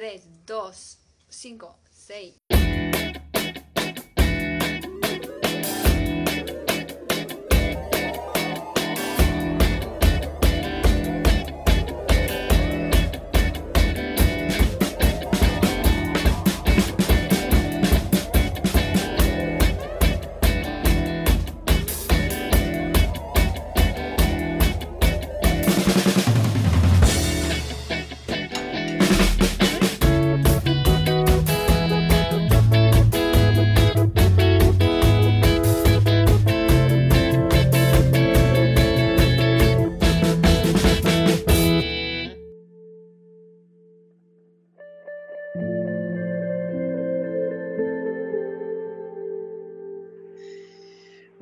3, 0.00 0.22
2, 0.46 0.72
5, 1.28 1.76
6. 1.92 2.59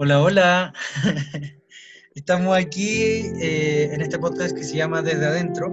Hola, 0.09 0.23
hola. 0.23 0.73
Estamos 2.15 2.57
aquí 2.57 3.27
eh, 3.43 3.91
en 3.93 4.01
este 4.01 4.19
podcast 4.19 4.57
que 4.57 4.65
se 4.65 4.79
llama 4.79 5.03
Desde 5.03 5.27
Adentro. 5.27 5.71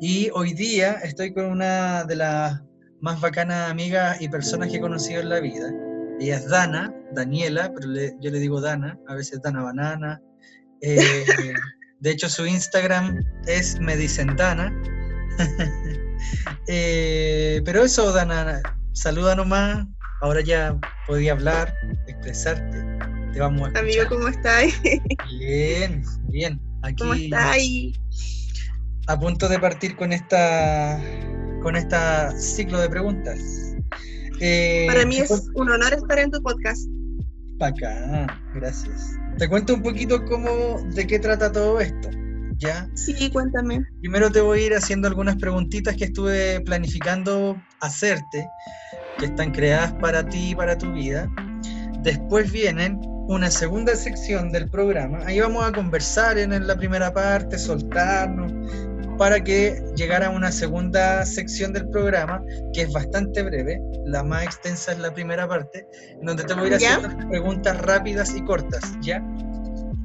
Y 0.00 0.30
hoy 0.32 0.54
día 0.54 0.92
estoy 1.02 1.34
con 1.34 1.44
una 1.44 2.04
de 2.04 2.16
las 2.16 2.62
más 3.02 3.20
bacanas 3.20 3.70
amigas 3.70 4.18
y 4.22 4.30
personas 4.30 4.70
que 4.70 4.78
he 4.78 4.80
conocido 4.80 5.20
en 5.20 5.28
la 5.28 5.40
vida. 5.40 5.70
Ella 6.18 6.36
es 6.38 6.48
Dana, 6.48 6.90
Daniela, 7.12 7.70
pero 7.74 7.92
yo 8.22 8.30
le 8.30 8.38
digo 8.38 8.58
Dana, 8.58 8.98
a 9.06 9.16
veces 9.16 9.42
Dana 9.42 9.64
Banana. 9.64 10.22
Eh, 10.80 11.26
de 12.00 12.10
hecho, 12.10 12.30
su 12.30 12.46
Instagram 12.46 13.22
es 13.46 13.78
Me 13.80 13.96
dicen 13.96 14.34
Dana. 14.34 14.72
Eh, 16.66 17.62
pero 17.64 17.84
eso, 17.84 18.12
Dana, 18.12 18.60
saluda 18.92 19.36
nomás, 19.36 19.86
Ahora 20.20 20.40
ya 20.40 20.78
podía 21.06 21.32
hablar, 21.32 21.72
expresarte. 22.06 22.84
Te 23.32 23.40
vamos 23.40 23.70
a 23.74 23.78
Amigo, 23.78 24.02
¿cómo 24.08 24.28
estás? 24.28 24.72
Bien, 25.38 26.02
bien. 26.28 26.60
Aquí, 26.82 26.96
¿Cómo 26.96 27.14
estás? 27.14 27.56
A 29.06 29.18
punto 29.18 29.48
de 29.48 29.58
partir 29.58 29.96
con 29.96 30.12
esta 30.12 31.00
con 31.62 31.76
esta 31.76 32.32
ciclo 32.38 32.80
de 32.80 32.88
preguntas. 32.88 33.38
Eh, 34.40 34.86
Para 34.88 35.04
mí 35.06 35.18
es 35.18 35.50
un 35.54 35.70
honor 35.70 35.94
estar 35.94 36.18
en 36.18 36.30
tu 36.30 36.42
podcast. 36.42 36.88
Acá, 37.60 38.26
gracias. 38.54 39.16
Te 39.36 39.48
cuento 39.48 39.74
un 39.74 39.82
poquito 39.82 40.24
cómo, 40.24 40.80
de 40.94 41.06
qué 41.06 41.18
trata 41.18 41.50
todo 41.50 41.80
esto. 41.80 42.10
¿Ya? 42.56 42.88
Sí, 42.94 43.30
cuéntame. 43.30 43.84
Primero 44.00 44.32
te 44.32 44.40
voy 44.40 44.60
a 44.60 44.66
ir 44.66 44.74
haciendo 44.74 45.06
algunas 45.06 45.36
preguntitas 45.36 45.96
que 45.96 46.06
estuve 46.06 46.60
planificando 46.62 47.60
hacerte 47.80 48.48
que 49.18 49.26
están 49.26 49.50
creadas 49.50 49.92
para 49.94 50.26
ti 50.26 50.50
y 50.50 50.54
para 50.54 50.76
tu 50.76 50.92
vida. 50.92 51.28
Después 52.02 52.50
vienen 52.52 53.00
una 53.28 53.50
segunda 53.50 53.94
sección 53.94 54.50
del 54.50 54.70
programa. 54.70 55.18
Ahí 55.26 55.40
vamos 55.40 55.64
a 55.64 55.72
conversar 55.72 56.38
en 56.38 56.66
la 56.66 56.76
primera 56.76 57.12
parte, 57.12 57.58
soltarnos, 57.58 58.52
para 59.18 59.42
que 59.42 59.82
llegara 59.96 60.30
una 60.30 60.50
segunda 60.50 61.26
sección 61.26 61.72
del 61.72 61.88
programa, 61.90 62.42
que 62.72 62.82
es 62.82 62.92
bastante 62.92 63.42
breve, 63.42 63.82
la 64.06 64.22
más 64.22 64.44
extensa 64.44 64.92
es 64.92 64.98
la 64.98 65.12
primera 65.12 65.46
parte, 65.46 65.86
donde 66.22 66.44
te 66.44 66.54
voy 66.54 66.64
a 66.64 66.66
ir 66.68 66.74
haciendo 66.74 67.28
preguntas 67.28 67.76
rápidas 67.82 68.34
y 68.34 68.42
cortas, 68.44 68.96
¿ya? 69.02 69.22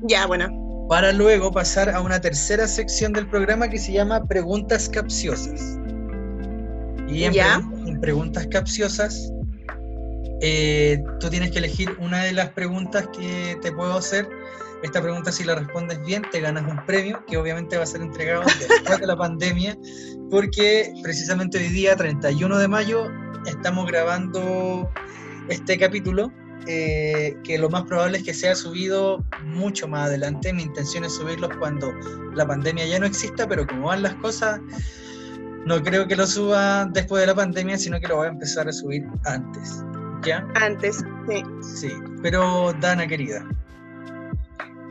Ya, 0.02 0.26
bueno. 0.26 0.50
Para 0.90 1.14
luego 1.14 1.52
pasar 1.52 1.90
a 1.90 2.02
una 2.02 2.20
tercera 2.20 2.68
sección 2.68 3.14
del 3.14 3.30
programa 3.30 3.70
que 3.70 3.78
se 3.78 3.94
llama 3.94 4.26
Preguntas 4.26 4.90
Capciosas. 4.90 5.80
Y 7.14 7.26
en, 7.26 8.02
preguntas 8.02 8.48
capciosas, 8.48 9.32
eh, 10.42 11.04
tú 11.20 11.30
tienes 11.30 11.52
que 11.52 11.60
elegir 11.60 11.96
una 12.00 12.24
de 12.24 12.34
las 12.34 12.50
preguntas 12.50 13.08
que 13.16 13.58
te 13.62 13.72
puedo 13.72 13.96
hacer. 13.96 14.28
Esta 14.82 15.02
pregunta, 15.02 15.32
si 15.32 15.44
la 15.44 15.56
respondes 15.56 16.04
bien, 16.04 16.24
te 16.32 16.42
ganas 16.42 16.70
un 16.70 16.84
premio 16.86 17.24
que 17.28 17.38
obviamente 17.38 17.78
va 17.78 17.84
a 17.84 17.86
ser 17.86 18.02
entregado 18.02 18.44
después 18.60 19.00
de 19.00 19.08
la 19.08 19.16
pandemia, 19.16 19.78
porque 20.32 20.92
precisamente 21.04 21.60
hoy 21.60 21.70
día, 21.70 21.96
31 21.96 22.58
de 22.58 22.68
mayo, 22.68 23.12
estamos 23.46 23.86
grabando 23.86 24.90
este 25.50 25.78
capítulo, 25.78 26.32
eh, 26.66 27.38
que 27.44 27.60
lo 27.60 27.70
más 27.70 27.84
probable 27.84 28.18
es 28.18 28.24
que 28.24 28.34
sea 28.34 28.56
subido 28.56 29.24
mucho 29.46 29.88
más 29.88 30.08
adelante. 30.08 30.52
Mi 30.52 30.64
intención 30.64 31.04
es 31.04 31.14
subirlos 31.14 31.52
cuando 31.60 31.94
la 32.34 32.48
pandemia 32.48 32.88
ya 32.88 33.00
no 33.00 33.06
exista, 33.06 33.48
pero 33.48 33.68
como 33.68 33.88
van 33.88 34.02
las 34.02 34.16
cosas, 34.16 34.60
no 35.66 35.82
creo 35.82 36.08
que 36.08 36.16
lo 36.16 36.28
suba 36.28 36.86
después 36.86 37.22
de 37.22 37.28
la 37.28 37.36
pandemia, 37.36 37.78
sino 37.78 38.00
que 38.00 38.08
lo 38.08 38.18
voy 38.18 38.28
a 38.28 38.32
empezar 38.32 38.68
a 38.68 38.74
subir 38.74 39.08
antes. 39.26 39.84
¿Ya? 40.24 40.46
Antes, 40.56 41.04
sí. 41.28 41.44
Sí, 41.62 41.94
pero 42.22 42.74
Dana 42.80 43.08
querida, 43.08 43.46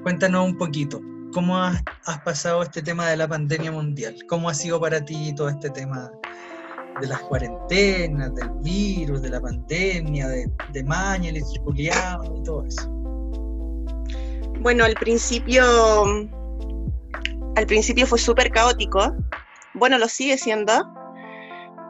cuéntanos 0.02 0.46
un 0.46 0.56
poquito, 0.56 1.00
¿cómo 1.32 1.58
has, 1.58 1.82
pasado 2.24 2.62
este 2.62 2.82
tema 2.82 3.08
de 3.08 3.16
la 3.16 3.28
pandemia 3.28 3.72
mundial? 3.72 4.16
¿Cómo 4.28 4.48
ha 4.48 4.54
sido 4.54 4.80
para 4.80 5.02
ti 5.04 5.34
todo 5.34 5.48
este 5.48 5.70
tema 5.70 6.10
de 7.00 7.06
las 7.06 7.20
cuarentenas, 7.22 8.34
del 8.34 8.50
virus, 8.60 9.22
de 9.22 9.30
la 9.30 9.40
pandemia, 9.40 10.28
de, 10.28 10.50
de 10.72 10.84
Maña, 10.84 11.32
circuliado 11.32 12.36
y 12.36 12.42
todo 12.42 12.66
eso? 12.66 12.88
Bueno, 14.60 14.84
al 14.84 14.94
principio, 14.94 15.64
al 17.56 17.66
principio 17.66 18.06
fue 18.06 18.18
súper 18.18 18.50
caótico 18.50 19.16
bueno, 19.74 19.98
lo 19.98 20.08
sigue 20.08 20.38
siendo, 20.38 20.72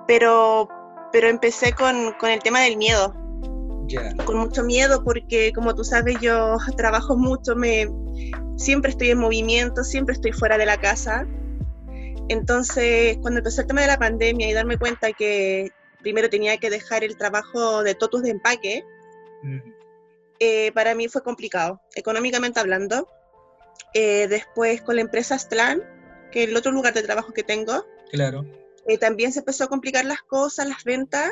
pero, 0.07 0.69
pero 1.13 1.29
empecé 1.29 1.73
con, 1.73 2.15
el 2.23 2.43
tema 2.43 2.61
del 2.61 2.77
miedo. 2.77 3.15
Con 4.25 4.39
mucho 4.39 4.63
miedo 4.63 5.03
porque, 5.05 5.53
como 5.53 5.75
tú 5.75 5.85
sabes, 5.85 6.17
yo 6.21 6.57
trabajo 6.77 7.17
mucho, 7.17 7.55
me, 7.57 7.89
siempre 8.57 8.91
estoy 8.91 9.11
en 9.11 9.19
movimiento, 9.19 9.85
siempre 9.85 10.15
estoy 10.15 10.33
fuera 10.33 10.57
de 10.59 10.67
la 10.67 10.79
casa. 10.79 11.27
Entonces, 12.29 13.19
cuando 13.21 13.39
empezó 13.39 13.63
el 13.63 13.67
tema 13.67 13.83
de 13.83 13.89
la 13.89 13.99
pandemia 13.99 14.49
y 14.49 14.53
darme 14.53 14.79
cuenta 14.79 15.13
que 15.13 15.71
primero 16.01 16.31
tenía 16.31 16.57
que 16.57 16.71
dejar 16.71 17.05
el 17.05 17.17
trabajo 17.17 17.83
de 17.83 17.95
totus 17.95 18.23
de 18.23 18.31
empaque, 18.31 18.85
mm. 19.43 19.59
eh, 20.39 20.73
para 20.73 20.95
mí 20.95 21.09
fue 21.09 21.23
complicado, 21.23 21.81
económicamente 21.95 22.61
hablando. 22.61 23.09
Eh, 23.95 24.27
después 24.29 24.81
con 24.83 24.97
la 24.97 25.03
empresa 25.03 25.39
Stlan, 25.39 25.83
que 26.33 26.45
el 26.45 26.57
otro 26.57 26.73
lugar 26.73 26.95
de 26.95 27.03
trabajo 27.03 27.33
que 27.33 27.45
tengo. 27.45 27.87
Claro. 28.11 28.45
Eh, 28.89 28.99
también 28.99 29.33
se 29.33 29.41
empezó 29.41 29.65
a 29.65 29.69
complicar 29.69 30.05
las 30.05 30.23
cosas, 30.23 30.67
las 30.67 30.83
ventas, 30.83 31.31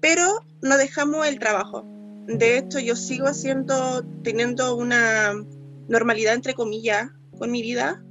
pero 0.00 0.44
no 0.62 0.78
dejamos 0.78 1.26
el 1.26 1.38
trabajo. 1.38 1.84
De 2.26 2.58
hecho, 2.58 2.78
yo 2.78 2.96
sigo 2.96 3.26
haciendo, 3.26 4.02
teniendo 4.22 4.76
una 4.76 5.34
normalidad, 5.88 6.34
entre 6.34 6.54
comillas, 6.54 7.10
con 7.38 7.50
mi 7.50 7.62
vida 7.62 8.02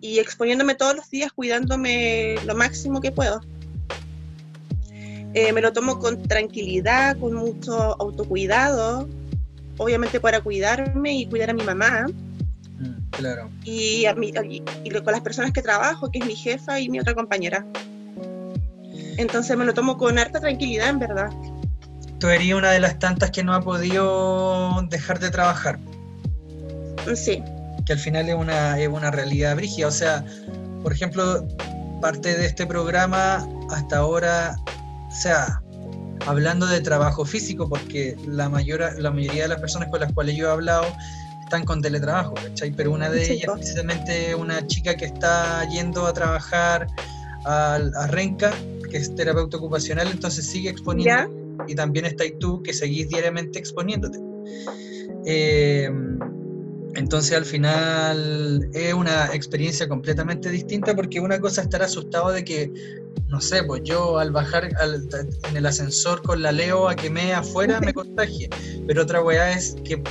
y 0.00 0.18
exponiéndome 0.18 0.74
todos 0.74 0.96
los 0.96 1.10
días, 1.10 1.32
cuidándome 1.32 2.36
lo 2.46 2.54
máximo 2.54 3.00
que 3.00 3.12
puedo. 3.12 3.40
Eh, 5.32 5.52
me 5.52 5.60
lo 5.60 5.72
tomo 5.72 5.98
con 5.98 6.22
tranquilidad, 6.22 7.18
con 7.18 7.34
mucho 7.34 7.74
autocuidado, 8.00 9.08
obviamente 9.76 10.18
para 10.18 10.40
cuidarme 10.40 11.16
y 11.16 11.26
cuidar 11.26 11.50
a 11.50 11.54
mi 11.54 11.62
mamá. 11.62 12.06
Claro. 13.10 13.50
Y, 13.64 14.06
a 14.06 14.14
mí, 14.14 14.32
y 14.84 14.90
con 14.90 15.12
las 15.12 15.20
personas 15.20 15.52
que 15.52 15.62
trabajo, 15.62 16.10
que 16.10 16.18
es 16.18 16.26
mi 16.26 16.34
jefa 16.34 16.80
y 16.80 16.88
mi 16.88 17.00
otra 17.00 17.14
compañera. 17.14 17.64
Entonces 19.16 19.56
me 19.56 19.64
lo 19.64 19.74
tomo 19.74 19.98
con 19.98 20.18
harta 20.18 20.40
tranquilidad, 20.40 20.88
en 20.88 20.98
verdad. 20.98 21.30
Tú 22.18 22.28
eres 22.28 22.52
una 22.52 22.70
de 22.70 22.80
las 22.80 22.98
tantas 22.98 23.30
que 23.30 23.42
no 23.42 23.54
ha 23.54 23.60
podido 23.60 24.82
dejar 24.88 25.18
de 25.18 25.30
trabajar. 25.30 25.78
Sí. 27.14 27.42
Que 27.86 27.94
al 27.94 27.98
final 27.98 28.28
es 28.28 28.34
una, 28.34 28.78
es 28.78 28.88
una 28.88 29.10
realidad 29.10 29.56
brígida. 29.56 29.88
O 29.88 29.90
sea, 29.90 30.24
por 30.82 30.92
ejemplo, 30.92 31.46
parte 32.00 32.36
de 32.36 32.46
este 32.46 32.66
programa 32.66 33.46
hasta 33.70 33.98
ahora, 33.98 34.56
o 35.08 35.14
sea, 35.14 35.62
hablando 36.26 36.66
de 36.66 36.80
trabajo 36.80 37.24
físico, 37.24 37.68
porque 37.68 38.16
la, 38.26 38.48
mayor, 38.48 38.98
la 38.98 39.10
mayoría 39.10 39.42
de 39.42 39.48
las 39.48 39.60
personas 39.60 39.88
con 39.88 40.00
las 40.00 40.12
cuales 40.12 40.36
yo 40.36 40.48
he 40.48 40.50
hablado 40.50 40.86
están 41.50 41.64
con 41.64 41.82
teletrabajo, 41.82 42.34
¿cachai? 42.34 42.70
Pero 42.70 42.92
una 42.92 43.10
de 43.10 43.32
ellas, 43.32 43.50
precisamente 43.52 44.36
una 44.36 44.64
chica 44.68 44.96
que 44.96 45.06
está 45.06 45.68
yendo 45.68 46.06
a 46.06 46.12
trabajar 46.12 46.86
a, 47.44 47.74
a 47.74 48.06
Renca, 48.06 48.52
que 48.88 48.98
es 48.98 49.12
terapeuta 49.16 49.56
ocupacional, 49.56 50.06
entonces 50.12 50.46
sigue 50.46 50.70
exponiendo. 50.70 51.28
Y 51.66 51.74
también 51.74 52.06
está 52.06 52.22
ahí 52.22 52.34
tú, 52.38 52.62
que 52.62 52.72
seguís 52.72 53.08
diariamente 53.08 53.58
exponiéndote. 53.58 54.20
Eh, 55.26 55.90
entonces 56.94 57.36
al 57.36 57.44
final 57.44 58.70
es 58.72 58.94
una 58.94 59.34
experiencia 59.34 59.88
completamente 59.88 60.50
distinta 60.50 60.94
porque 60.94 61.18
una 61.18 61.40
cosa 61.40 61.62
es 61.62 61.66
estar 61.66 61.82
asustado 61.82 62.30
de 62.30 62.44
que 62.44 62.72
no 63.30 63.40
sé, 63.40 63.62
pues 63.62 63.82
yo 63.84 64.18
al 64.18 64.32
bajar 64.32 64.64
en 64.64 65.56
el 65.56 65.66
ascensor 65.66 66.20
con 66.22 66.42
la 66.42 66.50
Leo 66.50 66.88
a 66.88 66.96
que 66.96 67.08
me 67.08 67.32
afuera 67.32 67.80
me 67.80 67.94
contagie. 67.94 68.50
Pero 68.88 69.02
otra 69.02 69.22
weá 69.22 69.52
es 69.52 69.76
que 69.84 70.02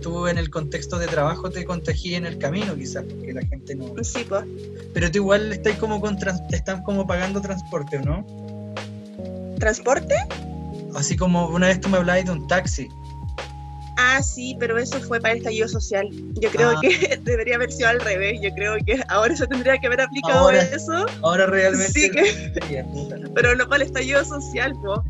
tú 0.00 0.28
en 0.28 0.38
el 0.38 0.48
contexto 0.48 0.96
de 0.98 1.08
trabajo 1.08 1.50
te 1.50 1.64
contagié 1.64 2.16
en 2.16 2.24
el 2.24 2.38
camino, 2.38 2.76
quizás, 2.76 3.04
porque 3.04 3.32
la 3.32 3.44
gente 3.46 3.74
no. 3.74 3.92
Sí, 4.04 4.24
pues. 4.28 4.44
Pero 4.94 5.10
tú 5.10 5.18
igual 5.18 5.52
estás 5.52 5.76
como 5.78 6.00
con 6.00 6.16
te 6.18 6.56
están 6.56 6.82
como 6.84 7.04
pagando 7.04 7.40
transporte, 7.40 7.98
¿o 7.98 8.02
no? 8.02 8.26
¿Transporte? 9.58 10.14
Así 10.94 11.16
como 11.16 11.48
una 11.48 11.66
vez 11.66 11.80
tú 11.80 11.88
me 11.88 11.98
hablabas 11.98 12.26
de 12.26 12.30
un 12.30 12.46
taxi. 12.46 12.88
Ah, 14.00 14.22
sí, 14.22 14.56
pero 14.60 14.78
eso 14.78 15.00
fue 15.00 15.20
para 15.20 15.32
el 15.32 15.38
estallido 15.38 15.66
social. 15.66 16.08
Yo 16.40 16.50
creo 16.50 16.70
ah. 16.70 16.80
que 16.80 17.18
debería 17.24 17.56
haber 17.56 17.72
sido 17.72 17.88
al 17.88 18.00
revés. 18.00 18.38
Yo 18.40 18.50
creo 18.54 18.76
que 18.86 19.02
ahora 19.08 19.34
se 19.34 19.44
tendría 19.48 19.76
que 19.76 19.88
haber 19.88 20.00
aplicado 20.00 20.50
eso. 20.52 21.04
Ahora 21.22 21.46
realmente. 21.46 21.92
Sí, 21.92 22.08
que... 22.08 22.84
pero 23.34 23.56
no 23.56 23.68
para 23.68 23.82
el 23.82 23.88
estallido 23.88 24.24
social, 24.24 24.72
pues. 24.80 25.00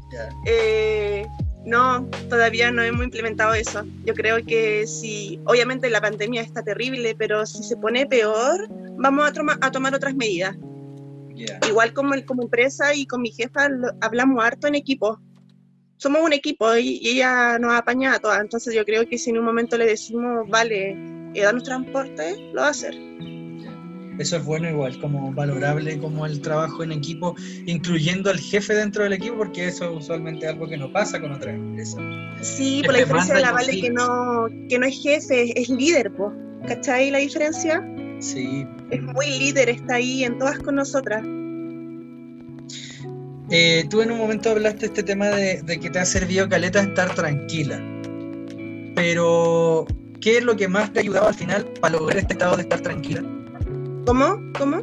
no, 1.66 2.06
todavía 2.30 2.70
no 2.70 2.82
hemos 2.82 3.04
implementado 3.04 3.52
eso. 3.52 3.84
Yo 4.06 4.14
creo 4.14 4.38
que 4.46 4.86
si, 4.86 5.38
obviamente 5.44 5.90
la 5.90 6.00
pandemia 6.00 6.40
está 6.40 6.62
terrible, 6.62 7.14
pero 7.14 7.44
si 7.44 7.62
se 7.62 7.76
pone 7.76 8.06
peor, 8.06 8.68
vamos 8.96 9.30
a, 9.30 9.66
a 9.66 9.70
tomar 9.70 9.94
otras 9.94 10.14
medidas. 10.14 10.56
Igual 11.68 11.92
como, 11.92 12.14
como 12.24 12.44
empresa 12.44 12.94
y 12.94 13.06
con 13.06 13.20
mi 13.20 13.32
jefa 13.32 13.68
hablamos 14.00 14.42
harto 14.42 14.66
en 14.66 14.74
equipo 14.76 15.20
somos 15.98 16.22
un 16.22 16.32
equipo 16.32 16.74
y, 16.76 17.00
ella 17.06 17.58
nos 17.58 17.74
apaña 17.74 18.14
a 18.14 18.18
todas. 18.18 18.40
Entonces 18.40 18.74
yo 18.74 18.84
creo 18.84 19.06
que 19.06 19.18
si 19.18 19.30
en 19.30 19.38
un 19.38 19.44
momento 19.44 19.76
le 19.76 19.86
decimos, 19.86 20.48
vale, 20.48 20.96
eh, 21.34 21.42
danos 21.42 21.64
transporte, 21.64 22.36
lo 22.52 22.62
va 22.62 22.68
a 22.68 22.70
hacer. 22.70 22.94
Eso 24.18 24.36
es 24.36 24.44
bueno 24.44 24.68
igual, 24.68 24.98
como 25.00 25.32
valorable 25.32 25.96
como 25.98 26.26
el 26.26 26.40
trabajo 26.40 26.82
en 26.82 26.90
equipo, 26.90 27.36
incluyendo 27.66 28.30
al 28.30 28.40
jefe 28.40 28.74
dentro 28.74 29.04
del 29.04 29.12
equipo, 29.12 29.36
porque 29.36 29.68
eso 29.68 29.84
es 29.84 30.02
usualmente 30.02 30.48
algo 30.48 30.66
que 30.66 30.76
no 30.76 30.92
pasa 30.92 31.20
con 31.20 31.30
otras 31.30 31.54
empresas. 31.54 32.00
Sí, 32.40 32.82
por 32.84 32.94
la 32.94 33.00
diferencia 33.00 33.34
de 33.34 33.40
la 33.42 33.52
Vale 33.52 33.80
que 33.80 33.90
no, 33.90 34.46
que 34.68 34.78
no 34.78 34.86
es 34.86 35.00
jefe, 35.00 35.60
es 35.60 35.68
líder, 35.68 36.12
pues. 36.12 36.32
¿cachai 36.66 37.10
la 37.10 37.18
diferencia? 37.18 37.86
Sí. 38.18 38.66
Es 38.90 39.02
muy 39.02 39.26
líder, 39.38 39.68
está 39.68 39.94
ahí 39.94 40.24
en 40.24 40.38
todas 40.38 40.58
con 40.58 40.74
nosotras. 40.74 41.22
Eh, 43.50 43.86
tú 43.88 44.02
en 44.02 44.12
un 44.12 44.18
momento 44.18 44.50
hablaste 44.50 44.86
este 44.86 45.02
tema 45.02 45.28
de, 45.28 45.62
que 45.80 45.90
te 45.90 45.98
ha 45.98 46.04
servido 46.04 46.48
caleta 46.48 46.80
estar 46.80 47.14
tranquila. 47.14 47.82
Pero, 48.94 49.86
¿qué 50.20 50.38
es 50.38 50.44
lo 50.44 50.56
que 50.56 50.68
más 50.68 50.92
te 50.92 50.98
ha 50.98 51.02
ayudado 51.02 51.28
al 51.28 51.34
final 51.34 51.64
para 51.80 51.98
lograr 51.98 52.18
este 52.18 52.34
estado 52.34 52.56
de 52.56 52.62
estar 52.62 52.80
tranquila? 52.80 53.22
¿Cómo? 54.06 54.40
¿Cómo? 54.58 54.82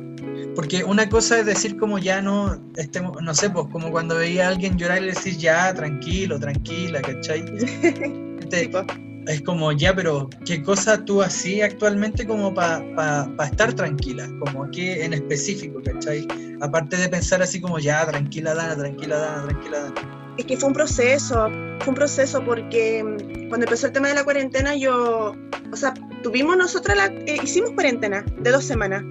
Porque 0.55 0.83
una 0.83 1.09
cosa 1.09 1.39
es 1.39 1.45
decir 1.45 1.77
como 1.77 1.99
ya 1.99 2.21
no, 2.21 2.59
estemos, 2.77 3.21
no 3.21 3.35
sé, 3.35 3.49
pues 3.49 3.67
como 3.71 3.91
cuando 3.91 4.15
veía 4.15 4.47
a 4.47 4.49
alguien 4.49 4.77
llorar 4.77 4.99
y 5.01 5.07
le 5.07 5.13
decís 5.13 5.37
ya, 5.37 5.73
tranquilo, 5.73 6.39
tranquila, 6.39 7.01
¿cachai? 7.01 7.43
es 9.27 9.41
como, 9.41 9.71
ya, 9.71 9.93
pero 9.95 10.29
¿qué 10.45 10.61
cosa 10.61 11.03
tú 11.03 11.21
hacías 11.21 11.71
actualmente 11.71 12.27
como 12.27 12.53
para 12.53 13.27
estar 13.43 13.73
tranquila? 13.73 14.27
Como 14.39 14.69
que 14.71 15.03
en 15.03 15.13
específico, 15.13 15.81
¿cachai? 15.83 16.27
Aparte 16.61 16.97
de 16.97 17.09
pensar 17.09 17.41
así 17.41 17.59
como, 17.59 17.79
ya, 17.79 18.05
tranquila, 18.05 18.53
Dana, 18.53 18.75
tranquila, 18.75 19.17
Dana, 19.17 19.47
tranquila, 19.47 19.79
Dana. 19.79 20.35
Es 20.37 20.45
que 20.45 20.57
fue 20.57 20.67
un 20.67 20.75
proceso, 20.75 21.49
fue 21.79 21.89
un 21.89 21.95
proceso 21.95 22.43
porque 22.43 23.03
mm, 23.03 23.49
cuando 23.49 23.65
empezó 23.65 23.87
el 23.87 23.93
tema 23.93 24.09
de 24.09 24.15
la 24.15 24.23
cuarentena 24.23 24.75
yo, 24.75 25.33
o 25.71 25.75
sea, 25.75 25.93
tuvimos 26.23 26.57
nosotras, 26.57 26.97
la, 26.97 27.05
eh, 27.05 27.37
hicimos 27.41 27.71
cuarentena 27.71 28.23
de 28.39 28.51
dos 28.51 28.65
semanas, 28.65 29.03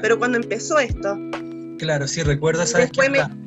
pero 0.00 0.18
cuando 0.18 0.38
empezó 0.38 0.78
esto... 0.78 1.18
Claro, 1.78 2.08
sí, 2.08 2.22
recuerdo, 2.22 2.64
¿sabes 2.66 2.90
me, 3.10 3.43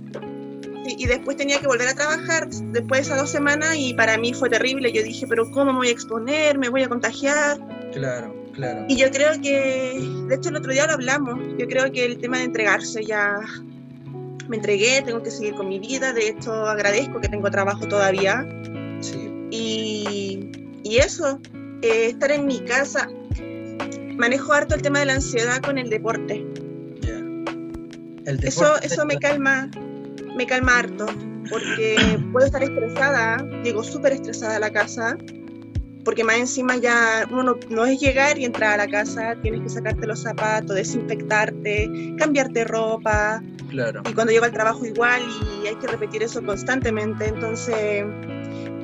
y 0.98 1.06
después 1.06 1.38
tenía 1.38 1.60
que 1.60 1.68
volver 1.68 1.88
a 1.88 1.94
trabajar 1.94 2.48
después 2.50 3.00
de 3.00 3.06
esas 3.06 3.19
dos 3.19 3.30
semanas 3.30 3.75
y 3.78 3.94
para 3.94 4.18
mí 4.18 4.34
fue 4.34 4.50
terrible. 4.50 4.92
Yo 4.92 5.04
dije, 5.04 5.25
pero 5.28 5.50
¿cómo 5.51 5.74
me 5.74 5.80
voy 5.80 5.88
a 5.89 5.92
exponer? 5.92 6.57
¿Me 6.57 6.69
voy 6.69 6.84
a 6.84 6.89
contagiar? 6.89 7.57
Claro, 7.94 8.34
claro. 8.54 8.86
Y 8.88 8.95
yo 8.95 9.10
creo 9.12 9.39
que, 9.42 10.00
de 10.28 10.36
hecho 10.36 10.50
el 10.50 10.56
otro 10.56 10.72
día 10.72 10.88
lo 10.88 10.94
hablamos, 10.94 11.39
yo 11.57 11.68
creo 11.68 11.92
que 11.92 12.06
el 12.06 12.19
tema 12.19 12.38
de 12.38 12.45
entregarse 12.45 13.04
ya 13.04 13.39
me 14.48 14.57
entregué, 14.57 15.01
tengo 15.01 15.22
que 15.22 15.31
seguir 15.31 15.56
con 15.56 15.68
mi 15.68 15.80
vida, 15.80 16.13
de 16.13 16.30
hecho 16.30 16.54
agradezco 16.54 17.19
que 17.19 17.28
tengo 17.28 17.50
trabajo 17.51 17.88
todavía. 17.88 18.48
Sí. 19.01 19.31
Y, 19.51 20.51
y 20.84 20.98
eso, 20.98 21.39
eh, 21.81 22.07
estar 22.07 22.31
en 22.31 22.45
mi 22.45 22.60
casa, 22.62 23.10
manejo 24.16 24.54
harto 24.54 24.75
el 24.75 24.81
tema 24.81 25.00
de 25.00 25.06
la 25.06 25.13
ansiedad 25.16 25.62
con 25.62 25.78
el 25.78 25.89
deporte. 25.89 26.45
El 28.25 28.38
deporte 28.38 28.48
eso, 28.48 28.81
eso 28.81 29.06
me 29.06 29.18
calma, 29.18 29.69
me 30.38 30.45
calma 30.45 30.80
harto, 30.80 31.07
porque 31.50 32.19
puedo 32.31 32.45
estar 32.45 32.63
estresada, 32.63 33.38
llego 33.63 33.84
súper 33.84 34.13
estresada 34.13 34.57
a 34.57 34.60
la 34.60 34.69
casa, 34.69 35.18
porque 36.06 36.24
más 36.24 36.38
encima 36.38 36.78
ya 36.78 37.28
uno 37.31 37.57
no, 37.69 37.86
es 37.86 38.00
llegar 38.00 38.38
y 38.38 38.45
entrar 38.45 38.80
a 38.80 38.86
la 38.86 38.88
casa, 38.88 39.36
tienes 39.42 39.62
que 39.62 39.69
sacarte 39.69 40.07
los 40.07 40.22
zapatos, 40.22 40.75
desinfectarte, 40.75 42.16
cambiarte 42.18 42.63
ropa. 42.63 43.44
Claro. 43.69 44.01
Y 44.10 44.13
cuando 44.13 44.31
llego 44.31 44.45
al 44.45 44.54
trabajo 44.54 44.86
igual 44.86 45.22
y 45.62 45.68
hay 45.68 45.75
que 45.75 45.88
repetir 45.88 46.24
eso 46.24 46.42
constantemente, 46.45 47.28
entonces 47.28 48.06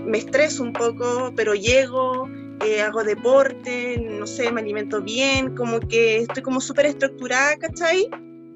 me 0.06 0.18
estreso 0.18 0.64
un 0.64 0.74
poco, 0.74 1.32
pero 1.34 1.54
llego, 1.54 2.28
eh, 2.66 2.82
hago 2.82 3.04
deporte, 3.06 3.98
no 3.98 4.28
sé, 4.28 4.52
me 4.52 4.60
alimento 4.60 5.02
bien, 5.02 5.56
como 5.56 5.80
que 5.80 6.18
estoy 6.18 6.44
como 6.44 6.60
súper 6.60 6.88
estructurada, 6.88 7.56
¿cachai? 7.58 8.10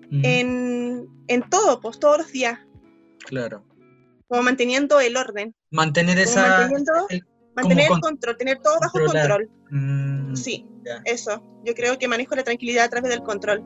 en, 0.09 1.07
en 1.27 1.49
todo, 1.49 1.79
pues 1.79 1.99
todos 1.99 2.17
los 2.19 2.31
días. 2.31 2.59
Claro. 3.27 3.63
Como 4.27 4.41
manteniendo 4.41 5.00
el 5.00 5.15
orden. 5.15 5.53
Mantener 5.69 6.18
esa... 6.18 6.69
mantener 7.56 7.91
el 7.91 8.00
control, 8.00 8.38
tener 8.38 8.59
todo 8.59 8.79
bajo 8.79 9.00
control. 9.06 9.50
Mm, 9.69 10.35
sí, 10.35 10.65
eso. 11.06 11.44
Yo 11.65 11.74
creo 11.74 11.97
que 11.97 12.07
manejo 12.07 12.35
la 12.35 12.44
tranquilidad 12.44 12.85
a 12.85 12.89
través 12.89 13.12
del 13.12 13.21
control. 13.21 13.63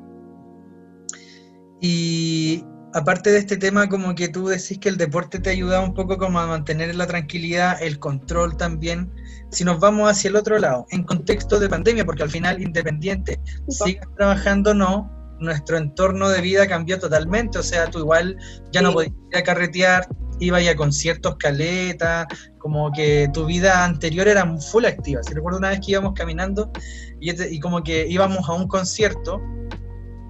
Y 1.79 2.63
aparte 2.93 3.31
de 3.31 3.39
este 3.39 3.57
tema, 3.57 3.87
como 3.87 4.15
que 4.15 4.27
tú 4.27 4.47
decís 4.47 4.79
que 4.79 4.89
el 4.89 4.97
deporte 4.97 5.39
te 5.39 5.51
ayuda 5.51 5.81
un 5.81 5.93
poco 5.93 6.17
como 6.17 6.39
a 6.39 6.47
mantener 6.47 6.93
la 6.95 7.07
tranquilidad, 7.07 7.81
el 7.81 7.99
control 7.99 8.57
también. 8.57 9.11
Si 9.51 9.63
nos 9.63 9.79
vamos 9.79 10.09
hacia 10.09 10.29
el 10.29 10.35
otro 10.35 10.57
lado, 10.57 10.85
en 10.89 11.03
contexto 11.03 11.59
de 11.59 11.69
pandemia, 11.69 12.05
porque 12.05 12.23
al 12.23 12.29
final 12.29 12.61
independiente, 12.61 13.39
sigas 13.67 14.07
trabajando 14.15 14.71
o 14.71 14.73
no, 14.73 15.20
nuestro 15.41 15.77
entorno 15.77 16.29
de 16.29 16.41
vida 16.41 16.67
cambió 16.67 16.99
totalmente, 16.99 17.59
o 17.59 17.63
sea, 17.63 17.89
tú 17.89 17.99
igual 17.99 18.37
ya 18.71 18.81
no 18.81 18.93
podías 18.93 19.13
ir 19.31 19.37
a 19.37 19.43
carretear, 19.43 20.07
ibas 20.39 20.67
a 20.67 20.75
conciertos 20.75 21.35
caleta, 21.37 22.27
como 22.57 22.91
que 22.91 23.29
tu 23.33 23.45
vida 23.45 23.85
anterior 23.85 24.27
era 24.27 24.45
full 24.57 24.85
activa. 24.85 25.21
Si 25.23 25.33
recuerdo 25.33 25.59
una 25.59 25.69
vez 25.69 25.79
que 25.79 25.91
íbamos 25.91 26.13
caminando 26.13 26.71
y, 27.19 27.59
como 27.59 27.83
que 27.83 28.07
íbamos 28.07 28.47
a 28.49 28.53
un 28.53 28.67
concierto 28.67 29.41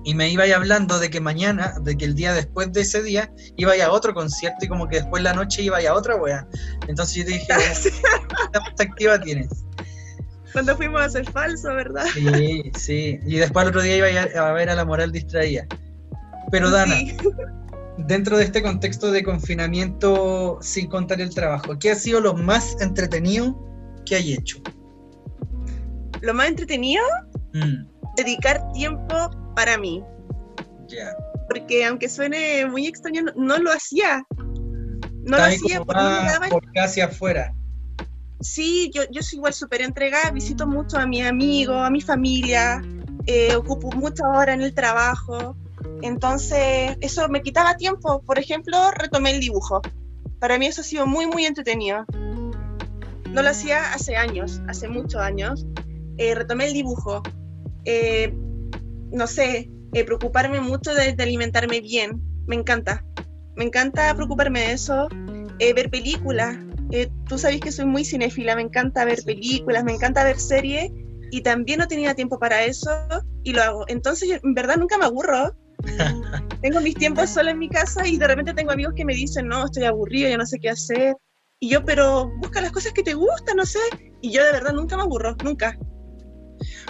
y 0.04 0.16
me 0.16 0.30
iba 0.30 0.44
hablando 0.56 1.00
de 1.00 1.10
que 1.10 1.22
mañana, 1.22 1.76
de 1.82 1.96
que 1.96 2.06
el 2.06 2.16
día 2.16 2.34
después 2.34 2.72
de 2.74 2.82
ese 2.82 3.04
día, 3.04 3.32
iba 3.56 3.74
a 3.74 3.92
otro 3.92 4.14
concierto 4.14 4.66
y 4.66 4.68
como 4.68 4.88
que 4.88 4.98
después 4.98 5.24
la 5.24 5.34
noche 5.34 5.62
iba 5.62 5.78
a 5.78 5.94
otra 5.94 6.16
wea. 6.16 6.48
Entonces 6.88 7.16
yo 7.16 7.26
te 7.26 7.32
dije, 7.32 7.48
¿qué 8.78 8.84
activa 8.84 9.20
tienes? 9.20 9.48
Cuando 10.54 10.76
fuimos 10.76 11.02
a 11.02 11.06
hacer 11.06 11.30
falso, 11.32 11.74
¿verdad? 11.74 12.06
Sí, 12.14 12.72
sí. 12.78 13.20
Y 13.26 13.38
después 13.38 13.64
el 13.64 13.70
otro 13.70 13.82
día 13.82 13.98
iba 13.98 14.48
a 14.48 14.52
ver 14.54 14.70
a 14.70 14.76
la 14.76 14.86
moral 14.86 15.12
distraída. 15.12 15.66
Pero 16.52 16.70
Dana, 16.70 16.96
dentro 17.98 18.38
de 18.38 18.44
este 18.44 18.62
contexto 18.62 19.12
de 19.12 19.24
confinamiento 19.24 20.60
sin 20.62 20.88
contar 20.88 21.22
el 21.22 21.34
trabajo, 21.34 21.78
¿qué 21.80 21.92
ha 21.92 21.96
sido 21.96 22.20
lo 22.20 22.34
más 22.34 22.76
entretenido 22.82 23.58
que 24.06 24.16
hay 24.16 24.34
hecho? 24.34 24.62
Lo 26.22 26.34
más 26.34 26.48
entretenido, 26.50 27.04
mm. 27.54 28.16
dedicar 28.18 28.72
tiempo 28.74 29.54
para 29.56 29.78
mí. 29.78 30.04
Ya. 30.88 31.16
Porque 31.48 31.86
aunque 31.86 32.10
suene 32.10 32.66
muy 32.66 32.88
extraño, 32.88 33.24
no, 33.36 33.58
lo 33.58 33.72
hacía. 33.72 34.24
No 35.24 35.38
lo 35.38 35.44
hacía 35.44 35.82
porque 35.82 36.02
no 36.02 36.22
me 36.24 36.32
daba... 36.32 36.48
por 36.50 36.72
casi 36.74 37.02
afuera 37.02 37.54
sí, 38.42 38.92
yo, 38.94 39.04
yo 39.12 39.22
soy 39.22 39.38
igual 39.38 39.54
súper 39.54 39.82
entregada, 39.82 40.32
visito 40.32 40.68
mucho 40.68 40.98
a 40.98 41.06
mis 41.06 41.24
amigos, 41.24 41.78
a 41.78 41.90
mi 41.90 42.02
familia, 42.02 42.82
eh, 43.28 43.56
ocupo 43.56 43.92
muchas 43.92 44.28
horas 44.28 44.56
en 44.56 44.62
el 44.62 44.74
trabajo, 44.74 45.56
entonces 46.02 46.98
eso 47.02 47.28
me 47.30 47.42
quitaba 47.42 47.78
tiempo. 47.78 48.22
Por 48.24 48.40
ejemplo, 48.40 48.78
retomé 48.92 49.32
el 49.32 49.40
dibujo. 49.40 49.82
Para 50.40 50.58
mí 50.58 50.66
eso 50.66 50.82
ha 50.82 50.84
sido 50.84 51.06
muy, 51.06 51.28
muy 51.28 51.46
entretenido. 51.46 52.06
No 53.30 53.42
lo 53.42 53.50
hacía 53.50 53.94
hace 53.94 54.16
años, 54.16 54.62
hace 54.68 54.88
muchos 54.88 55.22
años. 55.22 55.66
Eh, 56.18 56.34
retomé 56.36 56.68
el 56.68 56.74
dibujo. 56.74 57.22
Eh, 57.86 58.34
no 59.12 59.28
sé, 59.28 59.70
preocuparme 59.92 60.60
mucho 60.60 60.94
de, 60.94 61.16
alimentarme 61.20 61.80
bien. 61.82 62.22
Me 62.48 62.56
encanta. 62.56 63.06
Me 63.56 63.66
encanta 63.66 64.14
preocuparme 64.16 64.62
de 64.62 64.72
eso. 64.74 65.08
ver 65.60 65.90
películas. 65.92 66.58
Eh, 66.92 67.10
tú 67.28 67.38
sabes 67.38 67.60
que 67.60 67.72
soy 67.72 67.86
muy 67.86 68.04
cinéfila, 68.04 68.56
me 68.56 68.64
encanta 68.64 69.06
ver 69.06 69.24
películas, 69.24 69.84
me 69.84 69.94
encanta 69.94 70.24
ver 70.24 70.40
series 70.40 70.92
y 71.32 71.42
también 71.42 71.80
no 71.80 71.88
tenía 71.88 72.14
tiempo 72.14 72.38
para 72.38 72.64
eso 72.64 72.92
y 73.44 73.54
lo 73.54 73.62
hago. 73.62 73.86
Entonces, 73.88 74.40
en 74.44 74.54
verdad 74.54 74.78
nunca 74.78 74.98
me 74.98 75.06
aburro 75.06 75.56
tengo 76.62 76.80
mis 76.82 76.96
tiempos 76.96 77.30
sola 77.30 77.52
en 77.52 77.60
mi 77.60 77.70
casa 77.70 78.08
y 78.08 78.18
de 78.18 78.28
repente 78.28 78.54
tengo 78.54 78.72
amigos 78.72 78.94
que 78.96 79.06
me 79.06 79.14
dicen, 79.14 79.48
no, 79.48 79.66
estoy 79.66 79.84
aburrido, 79.86 80.30
ya 80.30 80.38
no 80.38 80.46
sé 80.46 80.60
qué 80.60 80.70
hacer. 80.70 81.16
Y 81.60 81.70
yo, 81.70 81.84
pero 81.86 82.32
busca 82.38 82.62
las 82.62 82.72
cosas 82.72 82.92
que 82.94 83.04
te 83.04 83.14
gustan, 83.14 83.58
no 83.58 83.66
sé. 83.66 83.80
Y 84.22 84.32
yo 84.32 84.44
de 84.44 84.52
verdad 84.52 84.74
nunca 84.74 84.96
me 84.96 85.04
aburro, 85.04 85.36
nunca. 85.44 85.78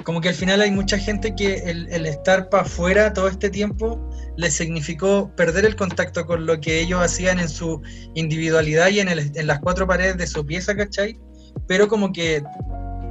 Como 0.03 0.21
que 0.21 0.29
al 0.29 0.35
final 0.35 0.61
hay 0.61 0.71
mucha 0.71 0.97
gente 0.97 1.35
que 1.35 1.55
el, 1.65 1.87
el 1.91 2.05
estar 2.05 2.49
para 2.49 2.63
afuera 2.63 3.13
todo 3.13 3.27
este 3.27 3.49
tiempo 3.49 4.09
les 4.37 4.53
significó 4.53 5.33
perder 5.35 5.65
el 5.65 5.75
contacto 5.75 6.25
con 6.25 6.45
lo 6.45 6.59
que 6.59 6.79
ellos 6.79 7.01
hacían 7.01 7.39
en 7.39 7.49
su 7.49 7.81
individualidad 8.15 8.89
y 8.89 8.99
en, 8.99 9.09
el, 9.09 9.31
en 9.35 9.47
las 9.47 9.59
cuatro 9.59 9.87
paredes 9.87 10.17
de 10.17 10.27
su 10.27 10.45
pieza, 10.45 10.75
¿cachai? 10.75 11.19
Pero 11.67 11.87
como 11.87 12.11
que 12.11 12.43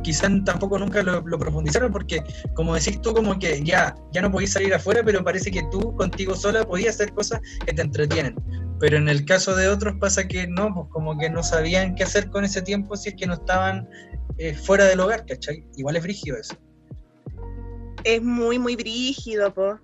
quizás 0.03 0.31
tampoco 0.45 0.79
nunca 0.79 1.03
lo, 1.03 1.21
lo, 1.21 1.39
profundizaron 1.39 1.93
porque, 1.93 2.23
como 2.55 2.75
decís 2.75 3.01
tú, 3.03 3.13
como 3.13 3.39
que 3.39 3.63
ya, 3.63 3.95
ya 4.13 4.23
no 4.23 4.31
podías 4.31 4.53
salir 4.53 4.73
afuera, 4.75 5.03
pero 5.05 5.23
parece 5.23 5.51
que 5.51 5.63
tú 5.71 5.95
contigo 5.97 6.35
sola 6.35 6.65
podías 6.65 6.95
hacer 6.95 7.13
cosas 7.13 7.41
que 7.65 7.73
te 7.73 7.83
entretienen. 7.83 8.35
Pero 8.79 8.97
en 8.97 9.09
el 9.09 9.25
caso 9.27 9.55
de 9.55 9.69
otros 9.69 9.97
pasa 10.01 10.27
que 10.27 10.47
no, 10.47 10.75
pues 10.75 10.87
como 10.91 11.19
que 11.19 11.29
no 11.29 11.43
sabían 11.43 11.95
qué 11.95 12.05
hacer 12.05 12.31
con 12.31 12.45
ese 12.45 12.63
tiempo 12.63 12.97
si 12.97 13.11
es 13.11 13.15
que 13.15 13.27
no 13.27 13.35
estaban 13.35 13.89
eh, 14.39 14.55
fuera 14.55 14.87
del 14.87 15.01
hogar, 15.01 15.27
¿cachai? 15.27 15.67
Igual 15.77 15.97
es 15.97 16.03
brígido 16.03 16.39
eso. 16.39 16.57
Es 18.05 18.23
muy, 18.23 18.59
muy 18.59 18.77
brígido, 18.77 19.53
pues. 19.53 19.77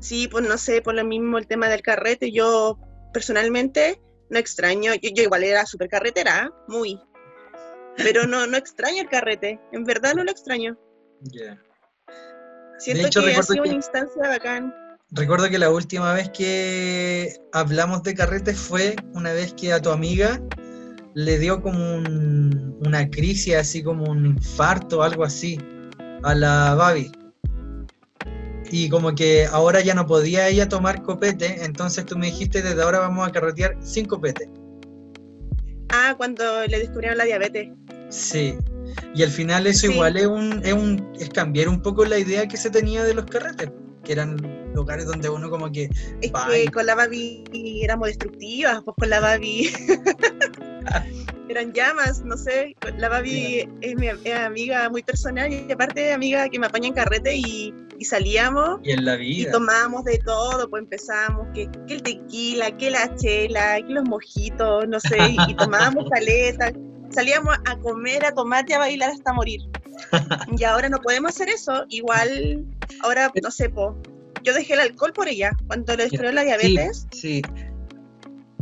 Sí, 0.00 0.28
pues 0.28 0.46
no 0.46 0.56
sé, 0.56 0.80
por 0.80 0.94
lo 0.94 1.04
mismo 1.04 1.38
el 1.38 1.46
tema 1.46 1.68
del 1.68 1.82
carrete, 1.82 2.32
yo 2.32 2.78
personalmente 3.12 4.00
no 4.30 4.38
extraño, 4.38 4.94
yo, 4.94 5.10
yo 5.12 5.24
igual 5.24 5.44
era 5.44 5.66
súper 5.66 5.88
carretera, 5.88 6.50
muy, 6.68 6.98
pero 7.96 8.26
no, 8.26 8.46
no 8.46 8.56
extraño 8.56 9.02
el 9.02 9.08
carrete, 9.08 9.60
en 9.72 9.84
verdad 9.84 10.14
no 10.14 10.24
lo 10.24 10.30
extraño. 10.30 10.78
Yeah. 11.30 11.60
Siento 12.78 13.08
hecho, 13.08 13.22
que 13.22 13.34
ha 13.34 13.42
sido 13.42 13.62
que, 13.62 13.68
una 13.68 13.76
instancia 13.76 14.22
bacán. 14.28 14.74
Recuerdo 15.10 15.50
que 15.50 15.58
la 15.58 15.70
última 15.70 16.14
vez 16.14 16.30
que 16.30 17.36
hablamos 17.52 18.02
de 18.02 18.14
carrete 18.14 18.54
fue 18.54 18.96
una 19.12 19.32
vez 19.32 19.52
que 19.52 19.72
a 19.72 19.82
tu 19.82 19.90
amiga 19.90 20.40
le 21.14 21.38
dio 21.38 21.60
como 21.60 21.96
un, 21.96 22.78
una 22.86 23.10
crisis, 23.10 23.56
así 23.56 23.82
como 23.82 24.04
un 24.04 24.24
infarto, 24.24 25.02
algo 25.02 25.24
así, 25.24 25.58
a 26.22 26.34
la 26.34 26.74
Babi. 26.74 27.10
Y 28.70 28.88
como 28.88 29.14
que 29.14 29.46
ahora 29.46 29.80
ya 29.80 29.94
no 29.94 30.06
podía 30.06 30.48
ella 30.48 30.68
tomar 30.68 31.02
copete, 31.02 31.64
entonces 31.64 32.06
tú 32.06 32.16
me 32.16 32.26
dijiste 32.26 32.62
desde 32.62 32.82
ahora 32.82 33.00
vamos 33.00 33.28
a 33.28 33.32
carretear 33.32 33.76
sin 33.80 34.06
copete. 34.06 34.48
Ah, 35.88 36.14
cuando 36.16 36.66
le 36.66 36.78
descubrieron 36.78 37.18
la 37.18 37.24
diabetes. 37.24 37.68
Sí. 38.10 38.54
Y 39.14 39.22
al 39.22 39.30
final 39.30 39.66
eso 39.66 39.86
sí. 39.86 39.92
igual 39.92 40.16
es 40.16 40.26
un, 40.26 40.60
es 40.64 40.72
un 40.72 41.12
es 41.18 41.28
cambiar 41.30 41.68
un 41.68 41.80
poco 41.82 42.04
la 42.04 42.18
idea 42.18 42.46
que 42.46 42.56
se 42.56 42.70
tenía 42.70 43.02
de 43.04 43.14
los 43.14 43.24
carretes, 43.24 43.70
que 44.04 44.12
eran 44.12 44.36
lugares 44.74 45.06
donde 45.06 45.28
uno 45.28 45.50
como 45.50 45.70
que... 45.70 45.88
Es 46.20 46.30
que 46.30 46.70
con 46.70 46.86
la 46.86 46.94
Babi 46.94 47.44
éramos 47.82 48.08
destructivas, 48.08 48.82
pues 48.84 48.94
con 48.98 49.10
la 49.10 49.20
Babi 49.20 49.72
eran 51.50 51.72
llamas, 51.72 52.22
no 52.24 52.36
sé, 52.36 52.76
la 52.96 53.08
Babi 53.08 53.68
es 53.80 53.96
mi 53.96 54.06
es 54.06 54.34
amiga 54.34 54.88
muy 54.88 55.02
personal 55.02 55.52
y 55.52 55.70
aparte 55.72 56.12
amiga 56.12 56.48
que 56.48 56.60
me 56.60 56.66
apaña 56.66 56.88
en 56.88 56.94
carrete 56.94 57.34
y, 57.34 57.74
y 57.98 58.04
salíamos 58.04 58.78
y, 58.84 58.92
en 58.92 59.04
la 59.04 59.16
vida. 59.16 59.48
y 59.48 59.50
tomábamos 59.50 60.04
de 60.04 60.18
todo, 60.18 60.70
pues 60.70 60.82
empezamos 60.84 61.48
que, 61.52 61.68
que, 61.88 61.94
el 61.94 62.02
tequila, 62.02 62.76
que 62.76 62.90
la 62.90 63.14
chela, 63.16 63.82
que 63.84 63.92
los 63.92 64.04
mojitos, 64.04 64.86
no 64.86 65.00
sé, 65.00 65.18
y, 65.18 65.50
y 65.50 65.54
tomábamos 65.56 66.08
caleta, 66.12 66.72
salíamos 67.10 67.56
a 67.66 67.76
comer, 67.78 68.24
a 68.24 68.32
tomate, 68.32 68.74
a 68.74 68.78
bailar 68.78 69.10
hasta 69.10 69.32
morir. 69.32 69.60
y 70.56 70.64
ahora 70.64 70.88
no 70.88 70.98
podemos 70.98 71.30
hacer 71.30 71.48
eso, 71.48 71.84
igual, 71.88 72.64
ahora, 73.02 73.30
no 73.42 73.50
sé, 73.50 73.68
po, 73.68 74.00
yo 74.42 74.54
dejé 74.54 74.74
el 74.74 74.80
alcohol 74.80 75.12
por 75.12 75.28
ella, 75.28 75.50
cuando 75.66 75.96
le 75.96 76.04
descubrió 76.04 76.32
la 76.32 76.44
diabetes. 76.44 77.06
Sí, 77.10 77.42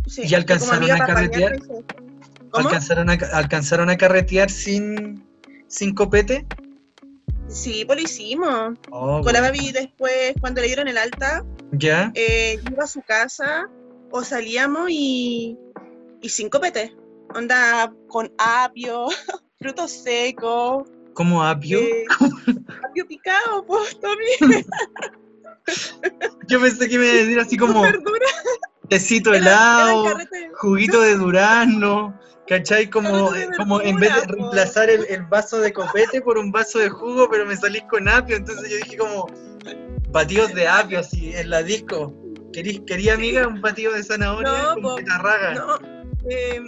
sí. 0.06 0.22
¿Y 0.24 0.34
alcanzaron 0.34 0.90
a 0.90 0.98
carretear? 0.98 1.58
¿Alcanzaron 2.52 3.10
a, 3.10 3.14
¿Alcanzaron 3.32 3.90
a 3.90 3.96
carretear 3.96 4.50
sin, 4.50 5.24
sin 5.66 5.94
copete? 5.94 6.46
Sí, 7.48 7.84
pues 7.86 7.98
lo 7.98 8.04
hicimos. 8.04 8.78
Oh, 8.90 9.22
Con 9.22 9.32
la 9.32 9.40
Babi 9.40 9.72
después, 9.72 10.34
cuando 10.40 10.60
le 10.60 10.66
dieron 10.66 10.88
el 10.88 10.98
alta, 10.98 11.44
¿Ya? 11.72 12.12
Eh, 12.14 12.58
iba 12.70 12.84
a 12.84 12.86
su 12.86 13.02
casa 13.02 13.68
o 14.10 14.22
salíamos 14.22 14.88
y, 14.90 15.58
y 16.22 16.28
sin 16.28 16.48
copete. 16.48 16.94
Onda 17.34 17.92
con 18.08 18.32
apio, 18.38 19.06
frutos 19.58 19.90
secos. 19.90 20.88
¿Cómo 21.14 21.44
apio? 21.44 21.78
Eh, 21.78 22.04
apio 22.88 23.06
picado, 23.06 23.64
pues, 23.66 23.98
Tommy. 24.00 24.64
Yo 26.46 26.60
pensé 26.60 26.88
que 26.88 26.98
me 26.98 27.04
iba 27.04 27.14
a 27.14 27.16
decir 27.16 27.40
así 27.40 27.56
como 27.58 27.82
tecito 28.88 29.34
helado, 29.34 30.16
juguito 30.54 31.02
de 31.02 31.16
durazno, 31.16 32.17
¿cachai? 32.48 32.88
Como, 32.88 33.30
como 33.56 33.80
en 33.80 33.96
vez 33.96 34.14
de 34.14 34.32
reemplazar 34.32 34.90
el, 34.90 35.04
el, 35.08 35.22
vaso 35.24 35.60
de 35.60 35.72
copete 35.72 36.20
por 36.20 36.38
un 36.38 36.50
vaso 36.50 36.78
de 36.78 36.88
jugo, 36.88 37.28
pero 37.30 37.44
me 37.46 37.56
salís 37.56 37.82
con 37.84 38.08
apio, 38.08 38.36
entonces 38.36 38.70
yo 38.70 38.76
dije 38.76 38.96
como 38.96 39.26
batidos 40.10 40.54
de 40.54 40.66
apio 40.66 41.00
así 41.00 41.34
en 41.34 41.50
la 41.50 41.62
disco. 41.62 42.14
¿Querí, 42.52 42.78
quería 42.80 43.14
amiga 43.14 43.46
un 43.46 43.60
batido 43.60 43.92
de 43.92 44.02
zanahoria 44.02 44.50
no, 44.50 44.82
con 44.82 44.96
petarraga? 44.96 45.54
No, 45.54 45.78
eh, 46.30 46.60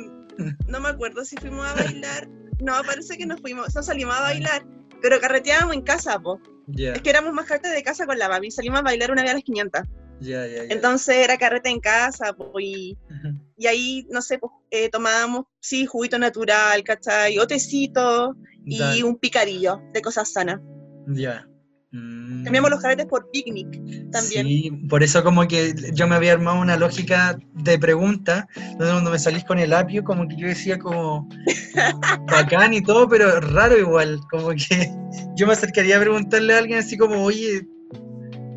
no 0.67 0.81
me 0.81 0.89
acuerdo 0.89 1.25
si 1.25 1.37
fuimos 1.37 1.67
a 1.67 1.75
bailar. 1.75 2.29
No, 2.61 2.75
parece 2.85 3.17
que 3.17 3.27
nos 3.27 3.41
fuimos, 3.41 3.75
no 3.75 3.83
salimos 3.83 4.15
a 4.15 4.21
bailar, 4.21 4.67
pero 5.01 5.19
carreteábamos 5.19 5.75
en 5.75 5.83
casa, 5.83 6.19
po. 6.19 6.39
Yeah. 6.67 6.93
Es 6.93 7.03
que 7.03 7.11
éramos 7.11 7.33
más 7.33 7.47
cartas 7.47 7.73
de 7.73 7.83
casa 7.83 8.07
con 8.07 8.19
la 8.19 8.29
Babi, 8.29 8.51
salimos 8.51 8.81
a 8.81 8.83
bailar 8.83 9.11
una 9.11 9.23
vez 9.23 9.31
a 9.31 9.35
las 9.35 9.43
500. 9.43 9.83
Yeah, 10.21 10.47
yeah, 10.47 10.65
Entonces 10.65 11.17
era 11.17 11.39
carrete 11.39 11.71
en 11.71 11.81
casa, 11.81 12.35
po, 12.35 12.53
y, 12.61 12.99
uh 13.09 13.15
-huh. 13.15 13.41
Y 13.61 13.67
ahí, 13.67 14.07
no 14.09 14.23
sé, 14.23 14.39
pues, 14.39 14.51
eh, 14.71 14.89
tomábamos, 14.89 15.45
sí, 15.61 15.85
juguito 15.85 16.19
natural, 16.19 16.83
¿cachai? 16.83 17.39
O 17.39 17.47
tecito 17.47 18.35
y 18.65 18.79
Dale. 18.79 19.05
un 19.05 19.19
picadillo 19.19 19.83
de 19.93 20.01
cosas 20.01 20.33
sanas. 20.33 20.63
Ya. 21.09 21.47
Mm. 21.93 22.45
Cambiamos 22.45 22.71
los 22.71 22.81
carretes 22.81 23.05
por 23.05 23.31
picnic 23.31 23.69
también. 24.11 24.47
Sí, 24.47 24.71
por 24.89 25.03
eso 25.03 25.23
como 25.23 25.47
que 25.47 25.75
yo 25.93 26.09
me 26.09 26.15
había 26.15 26.33
armado 26.33 26.59
una 26.59 26.79
lógica 26.79 27.39
de 27.53 27.79
pregunta, 27.79 28.49
donde 28.79 28.93
cuando 28.93 29.11
me 29.11 29.19
salís 29.19 29.45
con 29.45 29.59
el 29.59 29.75
apio, 29.75 30.05
como 30.05 30.27
que 30.27 30.37
yo 30.37 30.47
decía 30.47 30.79
como 30.79 31.29
bacán 32.33 32.73
y 32.73 32.81
todo, 32.81 33.11
pero 33.11 33.41
raro 33.41 33.77
igual, 33.77 34.21
como 34.31 34.53
que 34.53 34.91
yo 35.37 35.47
me 35.47 35.53
acercaría 35.53 35.99
a 35.99 36.01
preguntarle 36.01 36.55
a 36.55 36.59
alguien 36.59 36.79
así 36.79 36.97
como, 36.97 37.23
oye, 37.23 37.69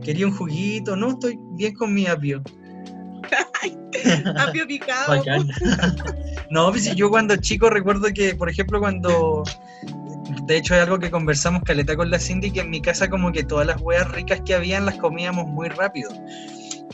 quería 0.02 0.28
un 0.28 0.38
juguito, 0.38 0.96
no, 0.96 1.10
estoy 1.10 1.38
bien 1.58 1.74
con 1.74 1.94
mi 1.94 2.08
apio. 2.08 2.42
apio 4.38 4.68
picado. 4.68 5.18
Bacán. 5.18 5.48
no, 6.50 6.72
pues 6.72 6.96
yo 6.96 7.10
cuando 7.10 7.36
chico 7.38 7.70
recuerdo 7.70 8.08
que, 8.14 8.36
por 8.36 8.50
ejemplo, 8.50 8.80
cuando 8.80 9.44
de 10.46 10.58
hecho 10.58 10.76
es 10.76 10.82
algo 10.82 11.00
que 11.00 11.12
conversamos 11.12 11.64
caleta 11.64 11.96
con 11.96 12.10
la 12.10 12.20
Cindy, 12.20 12.52
que 12.52 12.62
en 12.62 12.70
mi 12.70 12.82
casa 12.82 13.10
como 13.10 13.32
que 13.32 13.44
todas 13.44 13.68
las 13.68 13.80
hueas 13.82 14.10
ricas 14.12 14.42
que 14.46 14.54
habían 14.54 14.86
las 14.86 14.98
comíamos 14.98 15.48
muy 15.48 15.70
rápido. 15.70 16.12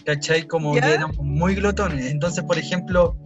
¿Cachai? 0.05 0.48
Como 0.48 0.75
¿Ya? 0.75 0.81
que 0.81 0.93
éramos 0.93 1.17
muy 1.17 1.55
glotones. 1.55 2.05
Entonces, 2.12 2.43
por 2.43 2.57
ejemplo, 2.57 3.17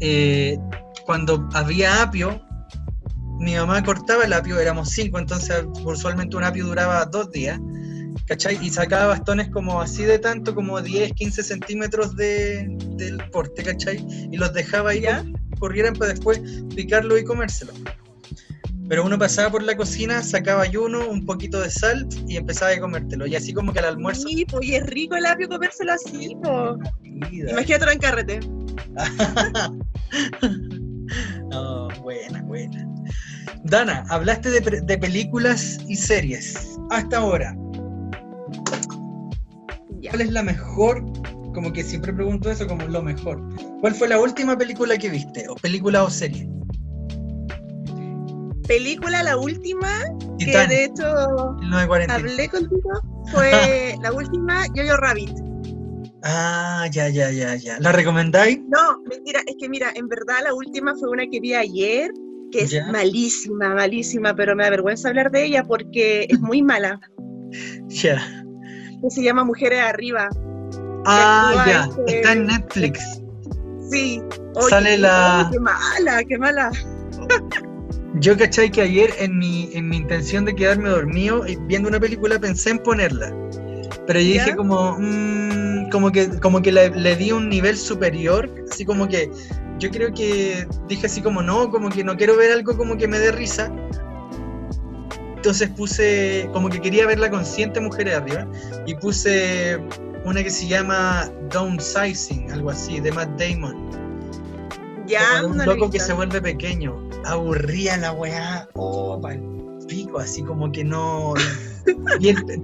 eh, 0.00 0.58
cuando 1.04 1.48
había 1.54 2.02
apio, 2.02 2.44
mi 3.38 3.54
mamá 3.56 3.82
cortaba 3.82 4.24
el 4.24 4.32
apio, 4.32 4.58
éramos 4.58 4.90
cinco, 4.90 5.18
entonces 5.18 5.64
usualmente 5.84 6.36
un 6.36 6.44
apio 6.44 6.66
duraba 6.66 7.04
dos 7.06 7.30
días. 7.30 7.58
¿Cachai? 8.26 8.58
Y 8.62 8.70
sacaba 8.70 9.06
bastones 9.06 9.48
como 9.48 9.80
así 9.80 10.04
de 10.04 10.18
tanto, 10.18 10.54
como 10.54 10.80
10, 10.80 11.12
15 11.12 11.42
centímetros 11.42 12.16
de, 12.16 12.66
del 12.96 13.18
porte, 13.30 13.62
¿cachai? 13.62 14.04
Y 14.30 14.36
los 14.36 14.52
dejaba 14.52 14.90
ahí, 14.90 15.02
¿Ya? 15.02 15.24
corrieran 15.58 15.94
para 15.94 16.12
después 16.12 16.40
picarlo 16.74 17.16
y 17.16 17.24
comérselo. 17.24 17.72
Pero 18.88 19.06
uno 19.06 19.16
pasaba 19.16 19.48
por 19.48 19.62
la 19.62 19.76
cocina, 19.76 20.22
sacaba 20.22 20.62
ayuno, 20.62 21.08
un 21.08 21.24
poquito 21.24 21.60
de 21.60 21.70
sal 21.70 22.06
y 22.26 22.36
empezaba 22.36 22.72
a 22.72 22.80
comértelo. 22.80 23.26
Y 23.26 23.36
así 23.36 23.54
como 23.54 23.72
que 23.72 23.78
al 23.78 23.86
almuerzo. 23.86 24.28
Sí, 24.28 24.44
pues 24.44 24.66
y 24.66 24.74
es 24.74 24.84
rico 24.86 25.14
el 25.14 25.24
apio 25.24 25.48
comérselo 25.48 25.92
así, 25.92 26.36
po. 26.42 26.76
Imagínate 27.02 27.92
en 27.92 27.98
carrete. 28.00 28.40
no, 31.50 31.88
buena, 32.02 32.42
buena. 32.42 32.86
Dana, 33.64 34.04
hablaste 34.10 34.50
de, 34.50 34.80
de, 34.80 34.98
películas 34.98 35.78
y 35.86 35.94
series. 35.94 36.76
Hasta 36.90 37.18
ahora. 37.18 37.56
Ya. 40.02 40.10
¿Cuál 40.10 40.22
es 40.22 40.30
la 40.30 40.42
mejor? 40.42 41.04
Como 41.54 41.72
que 41.72 41.82
siempre 41.82 42.12
pregunto 42.12 42.50
eso, 42.50 42.66
como 42.66 42.84
lo 42.86 43.02
mejor. 43.02 43.40
¿Cuál 43.80 43.94
fue 43.94 44.08
la 44.08 44.20
última 44.20 44.58
película 44.58 44.98
que 44.98 45.08
viste? 45.08 45.48
¿O 45.48 45.54
película 45.54 46.02
o 46.02 46.10
serie? 46.10 46.48
película, 48.66 49.22
la 49.22 49.36
última, 49.36 49.88
Titanic, 50.38 50.68
que 50.68 50.74
de 50.74 50.84
hecho 50.84 51.52
1940. 51.60 52.14
hablé 52.14 52.48
contigo, 52.48 52.90
fue 53.30 53.94
la 54.02 54.12
última 54.12 54.66
Yo-Yo 54.74 54.96
Rabbit. 54.96 55.30
Ah, 56.24 56.86
ya, 56.90 57.08
ya, 57.08 57.30
ya, 57.30 57.56
ya. 57.56 57.78
¿La 57.80 57.92
recomendáis? 57.92 58.60
No, 58.68 59.02
mentira, 59.10 59.40
es 59.46 59.56
que 59.58 59.68
mira, 59.68 59.92
en 59.94 60.08
verdad 60.08 60.36
la 60.44 60.54
última 60.54 60.94
fue 60.94 61.10
una 61.10 61.26
que 61.26 61.40
vi 61.40 61.54
ayer, 61.54 62.12
que 62.50 62.62
es 62.62 62.70
¿Ya? 62.70 62.86
malísima, 62.86 63.74
malísima, 63.74 64.34
pero 64.34 64.54
me 64.54 64.64
da 64.64 64.70
vergüenza 64.70 65.08
hablar 65.08 65.30
de 65.30 65.44
ella 65.44 65.64
porque 65.64 66.26
es 66.28 66.40
muy 66.40 66.62
mala. 66.62 67.00
Ya. 67.88 68.41
Que 69.02 69.10
se 69.10 69.22
llama 69.22 69.44
Mujeres 69.44 69.80
Arriba. 69.80 70.28
Ah, 71.04 71.64
ya, 71.66 71.88
este 71.98 72.16
está 72.16 72.32
en 72.32 72.46
Netflix. 72.46 73.20
Sí. 73.90 74.22
Sale 74.68 74.98
la... 74.98 75.48
qué 75.50 75.58
mala, 75.58 76.24
qué 76.28 76.38
mala. 76.38 76.70
Yo 78.16 78.36
cachai 78.36 78.70
que 78.70 78.82
ayer 78.82 79.10
en 79.18 79.38
mi, 79.38 79.70
en 79.72 79.88
mi 79.88 79.96
intención 79.96 80.44
de 80.44 80.54
quedarme 80.54 80.90
dormido 80.90 81.44
viendo 81.66 81.88
una 81.88 81.98
película 81.98 82.38
pensé 82.38 82.70
en 82.70 82.78
ponerla. 82.78 83.34
Pero 84.06 84.20
yo 84.20 84.32
dije 84.32 84.56
como, 84.56 84.96
mm, 84.98 85.88
como 85.90 86.10
que, 86.12 86.28
como 86.40 86.60
que 86.60 86.72
le, 86.72 86.90
le, 86.90 87.16
di 87.16 87.32
un 87.32 87.48
nivel 87.48 87.76
superior, 87.76 88.50
así 88.70 88.84
como 88.84 89.08
que 89.08 89.30
yo 89.78 89.90
creo 89.90 90.12
que 90.12 90.66
dije 90.88 91.06
así 91.06 91.22
como 91.22 91.40
no, 91.40 91.70
como 91.70 91.88
que 91.88 92.04
no 92.04 92.16
quiero 92.16 92.36
ver 92.36 92.52
algo 92.52 92.76
como 92.76 92.96
que 92.98 93.08
me 93.08 93.18
dé 93.18 93.32
risa. 93.32 93.72
Entonces 95.42 95.70
puse, 95.70 96.48
como 96.52 96.68
que 96.68 96.80
quería 96.80 97.04
ver 97.04 97.18
la 97.18 97.28
consciente 97.28 97.80
Mujeres 97.80 98.14
Arriba, 98.14 98.46
y 98.86 98.94
puse 98.94 99.76
una 100.24 100.40
que 100.40 100.50
se 100.50 100.68
llama 100.68 101.28
Downsizing, 101.50 102.52
algo 102.52 102.70
así, 102.70 103.00
de 103.00 103.10
Matt 103.10 103.40
Damon. 103.40 103.90
Ya, 105.08 105.44
un 105.44 105.58
loco 105.58 105.90
que 105.90 105.98
se 105.98 106.12
vuelve 106.12 106.40
pequeño. 106.40 106.96
Aburría 107.24 107.96
la 107.96 108.12
weá. 108.12 108.68
Oh, 108.74 109.20
pico, 109.88 110.20
así 110.20 110.44
como 110.44 110.70
que 110.70 110.84
no. 110.84 111.34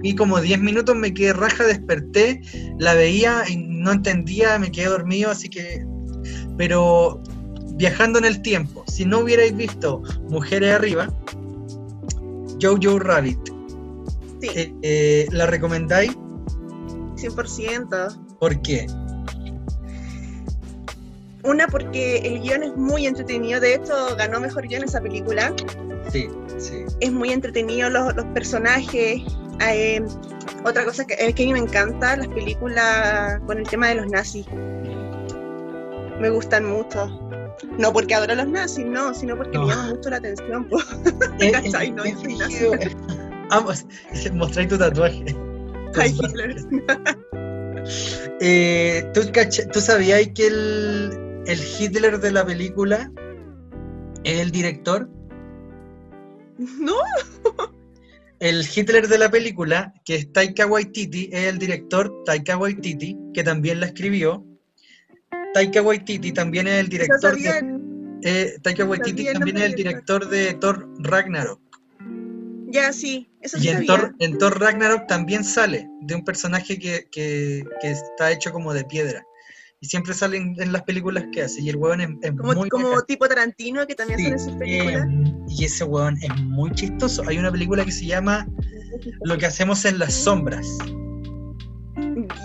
vi, 0.01 0.15
como 0.15 0.39
10 0.39 0.61
minutos, 0.61 0.95
me 0.95 1.13
quedé 1.13 1.33
raja, 1.33 1.65
desperté, 1.65 2.39
la 2.77 2.93
veía 2.93 3.43
y 3.49 3.57
no 3.57 3.91
entendía, 3.91 4.57
me 4.57 4.71
quedé 4.71 4.85
dormido, 4.85 5.31
así 5.31 5.49
que. 5.49 5.85
Pero 6.57 7.21
viajando 7.73 8.19
en 8.19 8.23
el 8.23 8.41
tiempo, 8.41 8.85
si 8.87 9.03
no 9.03 9.19
hubierais 9.19 9.53
visto 9.53 10.01
Mujeres 10.29 10.75
Arriba, 10.75 11.13
Jojo 12.61 12.99
Rabbit, 12.99 13.39
sí. 14.41 14.49
Eh, 14.55 14.73
eh, 14.81 15.27
¿la 15.31 15.45
recomendáis? 15.45 16.15
100%. 17.15 18.37
¿Por 18.39 18.61
qué? 18.61 18.87
Una, 21.43 21.67
porque 21.67 22.17
el 22.17 22.41
guion 22.41 22.63
es 22.63 22.75
muy 22.75 23.05
entretenido. 23.05 23.59
De 23.59 23.75
hecho, 23.75 24.15
ganó 24.17 24.39
mejor 24.39 24.67
guion 24.67 24.83
esa 24.83 25.01
película. 25.01 25.53
Sí, 26.11 26.27
sí. 26.57 26.83
Es 26.99 27.11
muy 27.11 27.31
entretenido 27.31 27.89
los, 27.89 28.15
los 28.15 28.25
personajes. 28.27 29.21
Eh, 29.61 30.01
otra 30.65 30.85
cosa 30.85 31.05
que, 31.05 31.15
que 31.15 31.43
a 31.43 31.45
mí 31.45 31.53
me 31.53 31.59
encanta, 31.59 32.17
las 32.17 32.27
películas 32.27 33.39
con 33.45 33.57
el 33.57 33.67
tema 33.67 33.87
de 33.89 33.95
los 33.95 34.07
nazis. 34.07 34.45
Me 36.19 36.29
gustan 36.29 36.65
mucho. 36.65 37.07
No 37.77 37.91
porque 37.91 38.15
adoro 38.15 38.33
a 38.33 38.35
los 38.35 38.47
nazis, 38.47 38.85
no, 38.85 39.13
sino 39.13 39.35
porque 39.35 39.57
me 39.57 39.67
llama 39.67 39.89
mucho 39.89 40.09
la 40.09 40.17
atención. 40.17 40.67
Eh, 41.39 41.51
¿Cachai? 41.51 41.91
No, 41.91 42.03
Vamos, 43.49 43.85
mostráis 44.33 44.69
tu 44.69 44.77
tatuaje. 44.77 45.25
Ay, 45.95 46.15
Hitler. 46.19 46.55
eh, 48.39 49.11
¿tú, 49.13 49.21
¿tú, 49.73 49.81
sabías 49.81 50.27
que 50.35 50.47
el, 50.47 51.43
el 51.47 51.59
Hitler 51.59 52.19
de 52.19 52.31
la 52.31 52.45
película 52.45 53.11
es 54.23 54.39
el 54.39 54.51
director? 54.51 55.09
No. 56.57 56.95
El 58.39 58.65
Hitler 58.73 59.07
de 59.07 59.17
la 59.17 59.29
película, 59.29 59.93
que 60.05 60.15
es 60.15 60.31
Taika 60.31 60.65
Waititi, 60.65 61.29
es 61.33 61.45
el 61.45 61.57
director 61.57 62.23
Taika 62.25 62.57
Waititi, 62.57 63.17
que 63.33 63.43
también 63.43 63.79
la 63.79 63.87
escribió. 63.87 64.45
Taika 65.53 65.81
Waititi 65.81 66.31
también 66.31 66.67
es 66.67 66.79
el 66.79 66.89
director 66.89 67.35
de, 67.35 67.79
eh, 68.23 68.57
Taika 68.61 68.85
Waititi 68.85 69.25
también 69.33 69.57
es 69.57 69.63
el 69.63 69.75
director 69.75 70.27
de 70.29 70.53
Thor 70.55 70.87
Ragnarok. 70.99 71.59
Ya, 72.71 72.93
sí, 72.93 73.27
eso 73.41 73.57
sí 73.57 73.65
Y 73.65 73.69
en 73.69 73.85
Thor, 73.85 74.15
en 74.19 74.37
Thor, 74.37 74.59
Ragnarok 74.59 75.07
también 75.07 75.43
sale 75.43 75.89
de 76.01 76.15
un 76.15 76.23
personaje 76.23 76.77
que, 76.77 77.07
que, 77.11 77.63
que, 77.81 77.91
está 77.91 78.31
hecho 78.31 78.51
como 78.51 78.73
de 78.73 78.83
piedra. 78.83 79.25
Y 79.81 79.87
siempre 79.87 80.13
sale 80.13 80.37
en, 80.37 80.55
en 80.59 80.71
las 80.71 80.83
películas 80.83 81.25
que 81.31 81.43
hace. 81.43 81.61
Y 81.61 81.69
el 81.69 81.77
huevón 81.77 82.01
es, 82.01 82.09
es 82.21 82.31
como, 82.31 82.53
muy. 82.53 82.69
Como 82.69 83.01
tipo 83.03 83.27
Tarantino, 83.27 83.87
que 83.87 83.95
también 83.95 84.19
sí, 84.19 84.25
sale 84.25 84.35
en 84.35 84.39
sus 84.39 84.55
películas. 84.57 85.07
Eh, 85.07 85.33
y 85.47 85.65
ese 85.65 85.83
huevón 85.83 86.17
es 86.21 86.43
muy 86.43 86.71
chistoso. 86.71 87.23
Hay 87.27 87.39
una 87.39 87.51
película 87.51 87.83
que 87.83 87.91
se 87.91 88.05
llama 88.05 88.47
Lo 89.23 89.37
que 89.37 89.47
hacemos 89.47 89.85
en 89.85 89.97
las 89.97 90.13
sombras. 90.13 90.67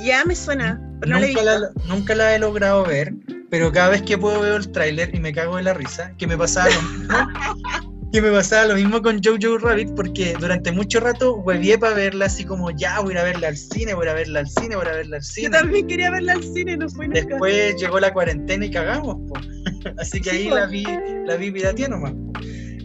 Ya 0.04 0.24
me 0.24 0.34
suena. 0.34 0.80
Pero 1.04 1.20
nunca, 1.20 1.42
no 1.42 1.44
la, 1.44 1.70
nunca 1.86 2.14
la 2.14 2.34
he 2.34 2.38
logrado 2.38 2.84
ver, 2.84 3.12
pero 3.50 3.70
cada 3.72 3.90
vez 3.90 4.02
que 4.02 4.18
puedo 4.18 4.40
veo 4.40 4.56
el 4.56 4.70
tráiler 4.70 5.14
y 5.14 5.20
me 5.20 5.32
cago 5.32 5.56
de 5.56 5.62
la 5.62 5.74
risa, 5.74 6.12
que 6.18 6.26
me 6.26 6.36
pasaba 6.36 6.68
lo 6.70 6.82
mismo. 6.82 7.14
que 8.14 8.22
me 8.22 8.30
pasaba 8.30 8.66
lo 8.66 8.76
mismo 8.76 9.02
con 9.02 9.20
Jojo 9.20 9.58
Rabbit, 9.58 9.90
porque 9.96 10.36
durante 10.38 10.70
mucho 10.70 11.00
rato 11.00 11.34
huevié 11.34 11.76
para 11.76 11.94
verla 11.94 12.26
así 12.26 12.44
como, 12.44 12.70
ya, 12.70 13.00
voy 13.00 13.10
a 13.10 13.12
ir 13.14 13.18
a 13.18 13.24
verla 13.24 13.48
al 13.48 13.56
cine, 13.56 13.92
voy 13.92 14.06
a 14.06 14.14
verla 14.14 14.38
al 14.38 14.48
cine, 14.48 14.76
voy 14.76 14.86
a 14.86 14.92
verla 14.92 15.16
al 15.16 15.22
cine. 15.24 15.46
Yo 15.46 15.50
también 15.50 15.86
quería 15.88 16.12
verla 16.12 16.34
al 16.34 16.42
cine, 16.44 16.76
no 16.76 16.88
fue 16.88 17.08
nunca. 17.08 17.20
Después 17.26 17.74
llegó 17.76 17.98
la 17.98 18.12
cuarentena 18.12 18.64
y 18.66 18.70
cagamos, 18.70 19.16
po. 19.28 19.34
así 19.98 20.20
que 20.20 20.30
ahí 20.30 20.48
la 20.48 20.66
vi, 20.66 20.86
la 21.26 21.34
vi 21.34 21.50
pirateada 21.50 21.96
nomás. 21.96 22.12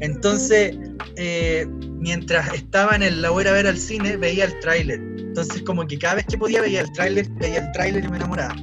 Entonces, 0.02 0.78
eh, 1.16 1.68
mientras 2.00 2.54
estaba 2.54 2.96
en 2.96 3.04
el 3.04 3.22
la 3.22 3.30
a 3.30 3.34
ver 3.34 3.68
al 3.68 3.78
cine, 3.78 4.18
veía 4.18 4.46
el 4.46 4.60
tráiler. 4.60 5.00
Entonces, 5.00 5.62
como 5.64 5.86
que 5.86 5.98
cada 5.98 6.16
vez 6.16 6.26
que 6.26 6.38
podía 6.38 6.62
veía 6.62 6.82
el 6.82 6.92
tráiler, 6.94 7.30
veía 7.32 7.60
el 7.66 7.72
tráiler 7.72 8.04
y 8.04 8.08
me 8.08 8.18
enamoraba. 8.18 8.56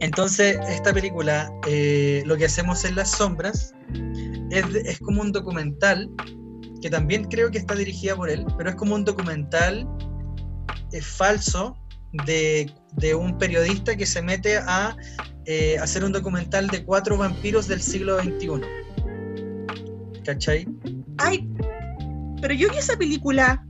Entonces, 0.00 0.58
esta 0.68 0.92
película, 0.92 1.50
eh, 1.66 2.22
lo 2.26 2.36
que 2.36 2.46
hacemos 2.46 2.84
en 2.84 2.96
las 2.96 3.10
sombras, 3.12 3.72
es, 4.50 4.64
es, 4.74 4.98
como 4.98 5.22
un 5.22 5.32
documental, 5.32 6.10
que 6.80 6.90
también 6.90 7.24
creo 7.24 7.50
que 7.50 7.58
está 7.58 7.74
dirigida 7.74 8.16
por 8.16 8.28
él, 8.28 8.44
pero 8.58 8.70
es 8.70 8.76
como 8.76 8.94
un 8.94 9.04
documental 9.04 9.88
eh, 10.92 11.00
falso 11.00 11.76
de, 12.26 12.70
de, 12.96 13.14
un 13.14 13.38
periodista 13.38 13.96
que 13.96 14.04
se 14.04 14.20
mete 14.20 14.58
a 14.58 14.96
eh, 15.46 15.78
hacer 15.78 16.04
un 16.04 16.12
documental 16.12 16.68
de 16.68 16.84
cuatro 16.84 17.16
vampiros 17.16 17.66
del 17.66 17.80
siglo 17.80 18.18
XXI. 18.20 18.60
¿Cachai? 20.24 20.66
Ay, 21.18 21.48
pero 22.40 22.54
yo 22.54 22.70
vi 22.70 22.78
esa 22.78 22.96
película. 22.96 23.64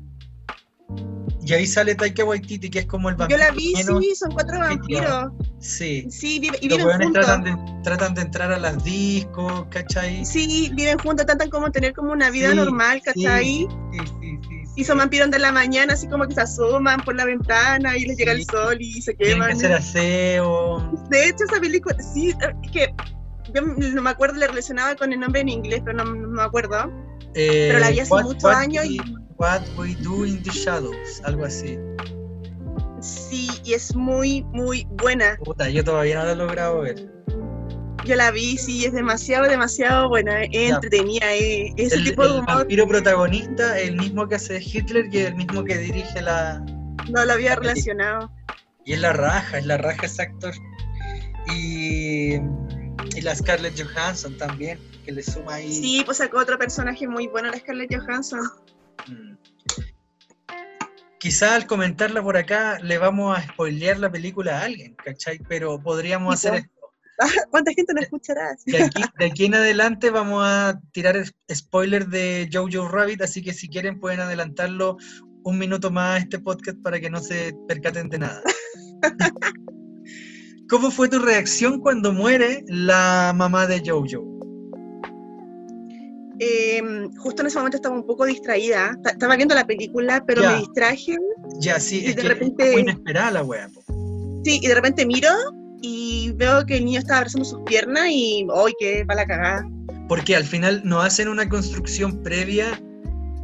Y 1.44 1.52
ahí 1.54 1.66
sale 1.66 1.96
Taika 1.96 2.24
Waititi, 2.24 2.70
que 2.70 2.80
es 2.80 2.86
como 2.86 3.08
el 3.08 3.16
vampiro. 3.16 3.40
Yo 3.40 3.44
la 3.44 3.50
vi, 3.50 3.74
sí, 3.74 4.14
son 4.14 4.30
cuatro 4.32 4.60
vampiros. 4.60 5.32
Sí. 5.58 6.06
Sí, 6.08 6.38
vive, 6.38 6.56
y 6.60 6.68
viven 6.68 6.86
juntos. 6.86 7.12
Tratan 7.12 7.42
de, 7.42 7.82
tratan 7.82 8.14
de 8.14 8.22
entrar 8.22 8.52
a 8.52 8.58
las 8.58 8.84
discos, 8.84 9.66
¿cachai? 9.70 10.24
Sí, 10.24 10.70
viven 10.74 10.98
juntos, 10.98 11.26
tratan 11.26 11.50
como 11.50 11.72
tener 11.72 11.94
como 11.94 12.12
una 12.12 12.30
vida 12.30 12.50
sí, 12.50 12.56
normal, 12.56 13.02
¿cachai? 13.02 13.44
Sí, 13.44 13.68
sí, 13.92 13.98
sí, 14.20 14.38
sí, 14.48 14.62
Y 14.76 14.84
son 14.84 14.98
vampiros 14.98 15.32
de 15.32 15.40
la 15.40 15.50
mañana, 15.50 15.94
así 15.94 16.06
como 16.06 16.28
que 16.28 16.34
se 16.34 16.42
asoman 16.42 17.00
por 17.00 17.16
la 17.16 17.24
ventana 17.24 17.96
y 17.96 18.04
les 18.04 18.16
llega 18.16 18.32
el 18.32 18.44
sol 18.44 18.76
y 18.80 19.02
se 19.02 19.16
queman. 19.16 19.48
Tienen 19.48 19.48
que 19.48 19.66
hacer 19.66 19.72
aseo. 19.72 21.06
De 21.10 21.28
hecho, 21.28 21.44
esa 21.44 21.60
película, 21.60 21.96
sí, 22.14 22.28
es 22.28 22.70
que 22.70 22.94
yo 23.52 23.62
no 23.62 24.02
me 24.02 24.10
acuerdo, 24.10 24.36
le 24.36 24.46
relacionaba 24.46 24.94
con 24.96 25.12
el 25.12 25.20
nombre 25.20 25.40
en 25.40 25.48
inglés, 25.48 25.82
pero 25.84 25.98
no, 25.98 26.04
no 26.04 26.28
me 26.28 26.42
acuerdo. 26.42 26.90
Eh, 27.34 27.66
pero 27.68 27.78
la 27.78 27.90
vi 27.90 28.00
hace 28.00 28.14
muchos 28.14 28.44
años 28.44 28.84
y 28.84 28.98
What 29.38 29.62
We 29.76 29.94
Do 29.96 30.26
in 30.26 30.42
the 30.42 30.50
Shadows, 30.50 31.22
algo 31.24 31.44
así. 31.44 31.78
Sí, 33.00 33.48
y 33.64 33.74
es 33.74 33.94
muy, 33.96 34.44
muy 34.52 34.86
buena. 34.90 35.36
Puta, 35.42 35.68
yo 35.68 35.82
todavía 35.82 36.20
no 36.20 36.26
la 36.26 36.32
he 36.32 36.36
logrado 36.36 36.80
ver. 36.82 37.12
Yo 38.04 38.16
la 38.16 38.30
vi, 38.30 38.56
sí, 38.56 38.84
es 38.84 38.92
demasiado, 38.92 39.48
demasiado 39.48 40.08
buena, 40.08 40.42
es 40.44 40.72
entretenida, 40.72 41.32
es, 41.32 41.92
el, 41.92 42.04
tipo 42.04 42.22
de 42.22 42.28
el 42.28 42.34
humor. 42.34 42.46
vampiro 42.46 42.88
protagonista, 42.88 43.78
el 43.78 43.96
mismo 43.96 44.28
que 44.28 44.34
hace 44.36 44.60
Hitler 44.60 45.06
y 45.12 45.18
el 45.18 45.34
mismo 45.36 45.64
que 45.64 45.78
dirige 45.78 46.20
la... 46.20 46.64
No 47.10 47.24
lo 47.24 47.32
había 47.32 47.56
relacionado. 47.56 48.32
Y 48.84 48.94
es 48.94 49.00
la 49.00 49.12
raja, 49.12 49.58
es 49.58 49.66
la 49.66 49.78
raja 49.78 50.06
ese 50.06 50.22
actor. 50.22 50.52
Y, 51.54 52.38
y 53.14 53.20
la 53.20 53.34
Scarlett 53.34 53.80
Johansson 53.80 54.36
también, 54.36 54.78
que 55.04 55.12
le 55.12 55.22
suma 55.22 55.54
ahí... 55.54 55.72
Sí, 55.72 56.02
pues 56.04 56.18
sacó 56.18 56.38
otro 56.38 56.58
personaje 56.58 57.06
muy 57.06 57.26
bueno, 57.26 57.50
la 57.50 57.58
Scarlett 57.58 57.94
Johansson. 57.94 58.40
Mm. 59.08 59.36
Quizá 61.18 61.54
al 61.54 61.66
comentarla 61.66 62.22
por 62.22 62.36
acá 62.36 62.78
le 62.80 62.98
vamos 62.98 63.38
a 63.38 63.42
spoilear 63.42 63.98
la 63.98 64.10
película 64.10 64.58
a 64.58 64.64
alguien, 64.64 64.96
¿cachai? 64.96 65.38
Pero 65.48 65.80
podríamos 65.80 66.34
hacer 66.34 66.54
esto. 66.54 66.70
¿Cuánta 67.50 67.72
gente 67.72 67.94
nos 67.94 68.04
escuchará? 68.04 68.56
De 68.66 68.82
aquí, 68.82 69.02
de 69.18 69.24
aquí, 69.26 69.44
en 69.44 69.54
adelante 69.54 70.10
vamos 70.10 70.42
a 70.44 70.80
tirar 70.92 71.22
spoiler 71.52 72.08
de 72.08 72.48
Jojo 72.52 72.88
Rabbit, 72.88 73.22
así 73.22 73.42
que 73.42 73.52
si 73.52 73.68
quieren 73.68 74.00
pueden 74.00 74.18
adelantarlo 74.20 74.96
un 75.44 75.58
minuto 75.58 75.90
más 75.90 76.16
a 76.16 76.18
este 76.18 76.38
podcast 76.38 76.78
para 76.82 76.98
que 77.00 77.10
no 77.10 77.20
se 77.20 77.54
percaten 77.68 78.08
de 78.08 78.18
nada. 78.18 78.42
¿Cómo 80.68 80.90
fue 80.90 81.08
tu 81.08 81.18
reacción 81.18 81.80
cuando 81.80 82.12
muere 82.12 82.64
la 82.68 83.32
mamá 83.36 83.66
de 83.66 83.82
Jojo? 83.84 84.24
Eh, 86.38 86.82
justo 87.18 87.42
en 87.42 87.46
ese 87.48 87.58
momento 87.58 87.76
estaba 87.76 87.94
un 87.94 88.06
poco 88.06 88.24
distraída. 88.24 88.96
Estaba 89.04 89.36
viendo 89.36 89.54
la 89.54 89.66
película, 89.66 90.24
pero 90.26 90.42
ya. 90.42 90.52
me 90.52 90.58
distraje. 90.58 91.16
Ya, 91.60 91.78
sí, 91.78 92.00
y 92.02 92.06
es 92.06 92.16
de 92.16 92.22
que 92.22 92.28
repente. 92.28 92.72
fue 92.72 92.80
inesperada 92.80 93.30
la 93.32 93.42
wea. 93.44 93.68
Sí, 94.44 94.58
y 94.62 94.66
de 94.66 94.74
repente 94.74 95.06
miro 95.06 95.28
y 95.82 96.32
veo 96.36 96.64
que 96.66 96.78
el 96.78 96.84
niño 96.86 96.98
estaba 97.00 97.18
abrazando 97.18 97.44
sus 97.44 97.60
piernas 97.62 98.06
y. 98.10 98.46
¡Ay, 98.54 98.72
qué 98.78 99.04
para 99.06 99.20
la 99.22 99.26
cagada! 99.26 99.68
Porque 100.08 100.34
al 100.34 100.44
final 100.44 100.80
no 100.84 101.00
hacen 101.00 101.28
una 101.28 101.48
construcción 101.48 102.22
previa 102.22 102.80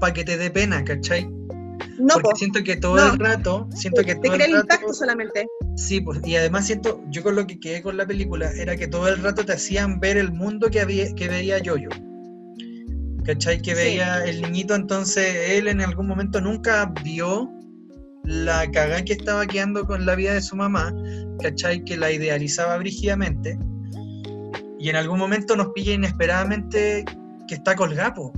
para 0.00 0.12
que 0.12 0.24
te 0.24 0.36
dé 0.36 0.50
pena, 0.50 0.82
¿cachai? 0.82 1.24
No, 1.98 2.14
porque 2.14 2.30
po. 2.30 2.36
siento 2.36 2.64
que 2.64 2.76
todo 2.76 2.96
No. 2.96 3.12
el 3.12 3.18
rato, 3.18 3.68
siento 3.74 4.02
que 4.02 4.14
Te 4.16 4.22
todo 4.22 4.34
crea 4.34 4.46
el 4.46 4.52
el 4.54 4.58
rato, 4.60 4.74
impacto 4.74 4.94
solamente. 4.94 5.46
Sí, 5.78 6.00
pues, 6.00 6.20
y 6.24 6.34
además 6.36 6.66
siento, 6.66 7.02
yo 7.08 7.22
con 7.22 7.36
lo 7.36 7.46
que 7.46 7.60
quedé 7.60 7.82
con 7.82 7.96
la 7.96 8.06
película 8.06 8.50
era 8.56 8.76
que 8.76 8.88
todo 8.88 9.08
el 9.08 9.22
rato 9.22 9.44
te 9.44 9.52
hacían 9.52 10.00
ver 10.00 10.16
el 10.16 10.32
mundo 10.32 10.68
que 10.70 10.80
había, 10.80 11.14
que 11.14 11.28
veía 11.28 11.58
Yoyo. 11.58 11.88
¿Cachai? 13.24 13.60
Que 13.62 13.72
Sí. 13.74 13.76
veía 13.76 14.24
el 14.24 14.42
niñito, 14.42 14.74
entonces 14.74 15.50
él 15.50 15.68
en 15.68 15.80
algún 15.80 16.06
momento 16.06 16.40
nunca 16.40 16.92
vio 17.04 17.50
la 18.24 18.70
cagada 18.70 19.04
que 19.04 19.12
estaba 19.12 19.46
quedando 19.46 19.86
con 19.86 20.04
la 20.06 20.14
vida 20.14 20.34
de 20.34 20.40
su 20.40 20.56
mamá, 20.56 20.92
¿cachai? 21.42 21.84
Que 21.84 21.96
la 21.96 22.10
idealizaba 22.10 22.76
brígidamente. 22.78 23.58
Y 24.78 24.88
en 24.90 24.96
algún 24.96 25.18
momento 25.18 25.56
nos 25.56 25.68
pilla 25.74 25.92
inesperadamente 25.92 27.04
que 27.46 27.54
está 27.54 27.74
colgapo, 27.76 28.32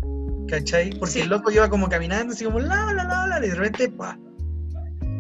¿cachai? 0.48 0.90
Porque 0.98 1.14
Sí. 1.14 1.20
el 1.20 1.28
loco 1.28 1.50
iba 1.50 1.68
como 1.70 1.88
caminando, 1.88 2.32
así 2.32 2.44
como 2.44 2.58
la, 2.60 2.92
la, 2.92 3.04
la, 3.04 3.26
la, 3.26 3.46
y 3.46 3.48
de 3.50 3.54
repente, 3.54 3.88
¡pah! 3.90 4.18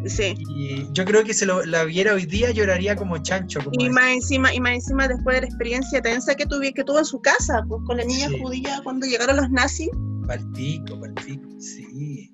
Sí. 0.06 0.34
Y 0.56 0.86
yo 0.92 1.04
creo 1.04 1.22
que 1.24 1.34
si 1.34 1.44
lo, 1.44 1.64
la 1.66 1.84
viera 1.84 2.14
hoy 2.14 2.24
día 2.26 2.50
lloraría 2.50 2.96
como 2.96 3.18
chancho. 3.18 3.60
Como 3.62 3.72
Y 3.78 3.90
más 3.90 4.10
encima, 4.12 4.52
y 4.54 4.60
más 4.60 4.72
encima 4.74 5.06
después 5.08 5.36
de 5.36 5.40
la 5.42 5.46
experiencia 5.48 6.00
tensa 6.00 6.34
que, 6.34 6.46
tuvi- 6.46 6.72
que 6.74 6.84
tuvo 6.84 6.98
en 7.00 7.04
su 7.04 7.20
casa, 7.20 7.62
pues 7.68 7.82
con 7.86 7.96
la 7.98 8.04
niña 8.04 8.28
Sí. 8.28 8.38
judía 8.40 8.80
cuando 8.82 9.06
llegaron 9.06 9.36
los 9.36 9.50
nazis. 9.50 9.90
Palpico, 10.26 10.98
palpico, 11.00 11.48
sí. 11.58 12.32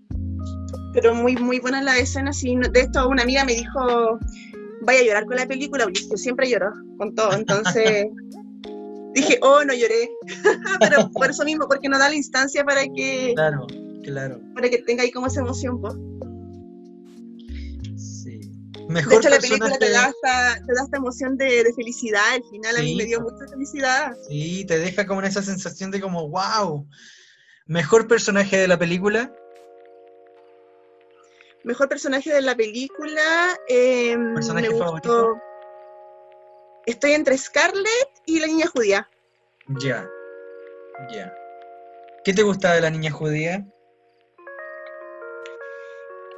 Pero 0.92 1.14
muy, 1.14 1.36
muy 1.36 1.58
buena 1.60 1.82
la 1.82 1.98
escena. 1.98 2.32
Sí, 2.32 2.54
de 2.72 2.80
esto 2.80 3.08
una 3.08 3.22
amiga 3.22 3.44
me 3.44 3.54
dijo, 3.54 4.18
vaya 4.82 5.00
a 5.00 5.04
llorar 5.04 5.26
con 5.26 5.36
la 5.36 5.46
película, 5.46 5.84
porque 5.84 6.00
yo 6.08 6.16
siempre 6.16 6.48
lloro 6.48 6.72
con 6.98 7.14
todo. 7.14 7.32
Entonces 7.34 8.06
dije, 9.14 9.38
oh, 9.42 9.64
no 9.64 9.74
lloré. 9.74 10.08
Pero 10.80 11.10
por 11.10 11.30
eso 11.30 11.44
mismo, 11.44 11.66
porque 11.68 11.88
no 11.88 11.98
da 11.98 12.08
la 12.08 12.14
instancia 12.14 12.64
para 12.64 12.82
que, 12.94 13.32
Claro, 13.34 13.66
claro, 14.04 14.40
para 14.54 14.68
que 14.70 14.78
tenga 14.78 15.02
ahí 15.02 15.10
como 15.10 15.26
esa 15.26 15.40
emoción. 15.40 15.80
Pues. 15.80 15.94
Sí. 19.00 19.06
De 19.06 19.06
Mejor 19.06 19.20
hecho, 19.20 19.28
la 19.30 19.38
película 19.38 19.78
te 19.78 19.90
da, 19.90 20.08
esta, 20.08 20.54
te 20.66 20.74
da 20.74 20.82
esta 20.84 20.96
emoción 20.96 21.36
de, 21.36 21.64
de 21.64 21.74
felicidad. 21.74 22.34
Al 22.34 22.44
final 22.50 22.76
a 22.76 22.80
mí 22.80 22.94
me 22.94 23.04
dio 23.04 23.20
mucha 23.20 23.46
felicidad. 23.48 24.16
Sí, 24.28 24.64
te 24.66 24.78
deja 24.78 25.06
como 25.06 25.20
en 25.20 25.26
esa 25.26 25.42
sensación 25.42 25.90
de 25.90 26.00
como, 26.00 26.28
wow. 26.28 26.86
Mejor 27.66 28.06
personaje 28.06 28.56
de 28.56 28.68
la 28.68 28.78
película. 28.78 29.32
Mejor 31.64 31.88
personaje 31.88 32.32
de 32.32 32.42
la 32.42 32.54
película. 32.54 33.58
eh, 33.68 34.16
¿Personaje 34.34 34.68
me 34.68 34.74
gustó. 34.74 34.84
favorito? 34.84 35.36
Estoy 36.86 37.12
entre 37.12 37.36
Scarlett 37.36 38.10
y 38.26 38.38
la 38.38 38.46
niña 38.46 38.66
judía. 38.68 39.08
Ya, 39.80 40.06
ya. 41.12 41.34
¿Qué 42.24 42.32
te 42.32 42.42
gustaba 42.44 42.76
de 42.76 42.80
la 42.82 42.90
niña 42.90 43.10
judía? 43.10 43.66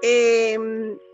Eh, 0.02 0.58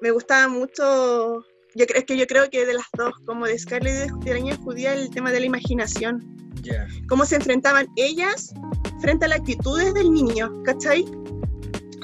me 0.00 0.10
gustaba 0.10 0.48
mucho. 0.48 1.44
Yo 1.76 1.86
creo 1.86 1.98
es 1.98 2.04
que 2.04 2.16
yo 2.16 2.26
creo 2.26 2.48
que 2.50 2.66
de 2.66 2.74
las 2.74 2.86
dos, 2.96 3.12
como 3.26 3.46
de 3.46 3.58
Scarlett 3.58 4.10
y 4.22 4.30
de 4.30 4.40
la 4.40 4.56
judía, 4.56 4.94
el 4.94 5.10
tema 5.10 5.32
de 5.32 5.40
la 5.40 5.46
imaginación. 5.46 6.22
Ya, 6.62 6.86
Cómo 7.08 7.24
se 7.26 7.36
enfrentaban 7.36 7.88
ellas 7.96 8.54
frente 9.00 9.24
a 9.26 9.28
las 9.28 9.40
actitudes 9.40 9.92
del 9.92 10.12
niño, 10.12 10.62
¿cachai? 10.64 11.04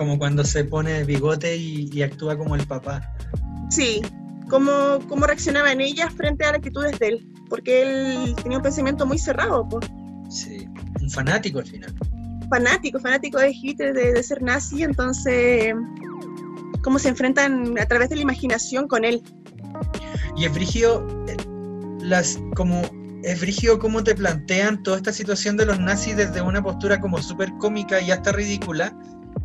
como 0.01 0.19
cuando 0.19 0.45
se 0.45 0.65
pone 0.65 1.05
bigote 1.05 1.57
y, 1.57 1.91
y 1.93 2.03
actúa 2.03 2.35
como 2.35 2.57
el 2.57 2.67
papá. 2.67 3.03
Sí. 3.69 4.01
Cómo, 4.49 4.99
cómo 5.11 5.27
reaccionaban 5.27 5.79
ellas 5.83 6.11
frente 6.15 6.43
a 6.43 6.53
las 6.53 6.57
actitudes 6.57 6.99
de 6.99 7.09
él. 7.09 7.29
Porque 7.51 7.83
él 7.83 8.35
tenía 8.43 8.57
un 8.57 8.63
pensamiento 8.63 9.05
muy 9.05 9.19
cerrado, 9.19 9.69
pues. 9.69 9.87
Sí, 10.31 10.67
un 11.03 11.11
fanático 11.11 11.59
al 11.59 11.67
final. 11.67 11.95
fanático, 12.49 12.99
fanático 12.99 13.39
de 13.39 13.51
Hitler, 13.53 13.93
de, 13.93 14.15
de 14.15 14.23
ser 14.23 14.41
nazi, 14.41 14.85
entonces 14.85 15.75
cómo 16.83 16.99
se 16.99 17.09
enfrentan 17.09 17.79
a 17.79 17.87
través 17.87 18.09
de 18.09 18.17
la 18.17 18.23
imaginación 18.23 18.89
con 18.89 19.05
él. 19.05 19.23
Y 20.37 20.45
es 20.45 20.55
brígido, 20.55 21.07
eh, 21.29 21.37
las, 22.01 22.39
como, 22.55 22.83
es 23.23 23.41
brígido 23.41 23.79
cómo 23.79 24.03
te 24.03 24.15
plantean 24.15 24.83
toda 24.83 24.97
esta 24.97 25.13
situación 25.13 25.57
de 25.57 25.67
los 25.67 25.79
nazis 25.79 26.17
desde 26.17 26.41
una 26.41 26.63
postura 26.63 27.01
como 27.01 27.21
súper 27.23 27.53
cómica 27.59 28.01
y 28.01 28.11
hasta 28.11 28.33
ridícula, 28.33 28.97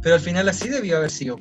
pero 0.01 0.15
al 0.15 0.21
final 0.21 0.47
así 0.49 0.69
debió 0.69 0.97
haber 0.97 1.11
sido. 1.11 1.37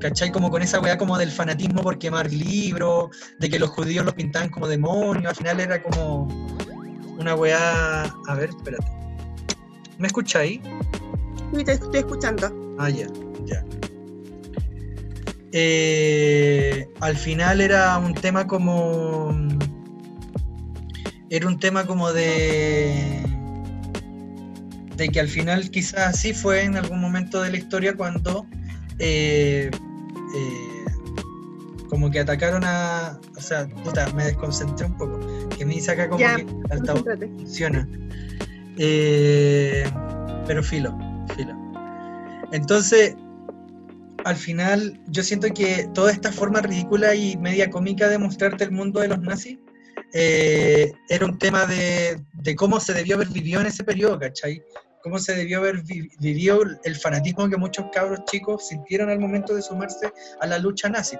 ¿Cachai? 0.00 0.30
Como 0.30 0.50
con 0.50 0.60
esa 0.60 0.78
weá 0.80 0.98
como 0.98 1.16
del 1.16 1.30
fanatismo 1.30 1.82
por 1.82 1.98
quemar 1.98 2.30
libros, 2.30 3.10
de 3.38 3.48
que 3.48 3.58
los 3.58 3.70
judíos 3.70 4.04
los 4.04 4.14
pintaban 4.14 4.50
como 4.50 4.68
demonios, 4.68 5.26
al 5.26 5.36
final 5.36 5.60
era 5.60 5.82
como 5.82 6.28
una 7.18 7.34
weá... 7.34 8.02
A 8.02 8.34
ver, 8.34 8.50
espérate. 8.50 8.86
¿Me 9.98 10.08
escucháis? 10.08 10.60
Y 11.52 11.64
te 11.64 11.72
estoy 11.72 12.00
escuchando. 12.00 12.76
Ah, 12.78 12.90
ya, 12.90 13.06
ya. 13.46 13.64
Eh, 15.58 16.86
al 17.00 17.16
final 17.16 17.62
era 17.62 17.96
un 17.96 18.12
tema 18.12 18.46
como. 18.46 19.34
Era 21.30 21.46
un 21.48 21.58
tema 21.58 21.86
como 21.86 22.12
de. 22.12 22.92
De 24.96 25.08
que 25.08 25.18
al 25.18 25.28
final 25.28 25.70
quizás 25.70 26.20
sí 26.20 26.34
fue 26.34 26.64
en 26.64 26.76
algún 26.76 27.00
momento 27.00 27.40
de 27.40 27.52
la 27.52 27.56
historia 27.56 27.96
cuando. 27.96 28.46
eh, 28.98 29.70
eh, 29.72 30.84
como 31.88 32.10
que 32.10 32.20
atacaron 32.20 32.62
a. 32.62 33.18
O 33.34 33.40
sea, 33.40 33.66
puta, 33.82 34.12
me 34.12 34.24
desconcentré 34.26 34.84
un 34.84 34.98
poco. 34.98 35.18
Que 35.56 35.64
me 35.64 35.72
dice 35.72 35.92
acá 35.92 36.06
como 36.06 36.20
Ya, 36.20 36.36
que 36.36 36.46
altavoz 36.68 37.02
funciona. 37.38 37.88
Pero 38.76 40.62
filo, 40.62 40.98
filo. 41.34 41.56
Entonces, 42.52 43.16
al 44.26 44.34
final, 44.34 45.00
yo 45.06 45.22
siento 45.22 45.46
que 45.54 45.88
toda 45.94 46.10
esta 46.10 46.32
forma 46.32 46.60
ridícula 46.60 47.14
y 47.14 47.36
media 47.36 47.70
cómica 47.70 48.08
de 48.08 48.18
mostrarte 48.18 48.64
el 48.64 48.72
mundo 48.72 48.98
de 48.98 49.06
los 49.06 49.20
nazis 49.20 49.56
eh, 50.12 50.92
era 51.08 51.26
un 51.26 51.38
tema 51.38 51.64
de, 51.64 52.20
de 52.32 52.56
cómo 52.56 52.80
se 52.80 52.92
debió 52.92 53.14
haber 53.14 53.28
vivido 53.28 53.60
en 53.60 53.68
ese 53.68 53.84
periodo, 53.84 54.18
¿cachai? 54.18 54.60
Cómo 55.04 55.20
se 55.20 55.36
debió 55.36 55.58
haber 55.58 55.80
vi- 55.84 56.08
vivido 56.18 56.60
el 56.82 56.96
fanatismo 56.96 57.48
que 57.48 57.56
muchos 57.56 57.86
cabros 57.92 58.24
chicos 58.24 58.66
sintieron 58.66 59.10
al 59.10 59.20
momento 59.20 59.54
de 59.54 59.62
sumarse 59.62 60.12
a 60.40 60.46
la 60.48 60.58
lucha 60.58 60.88
nazi. 60.88 61.16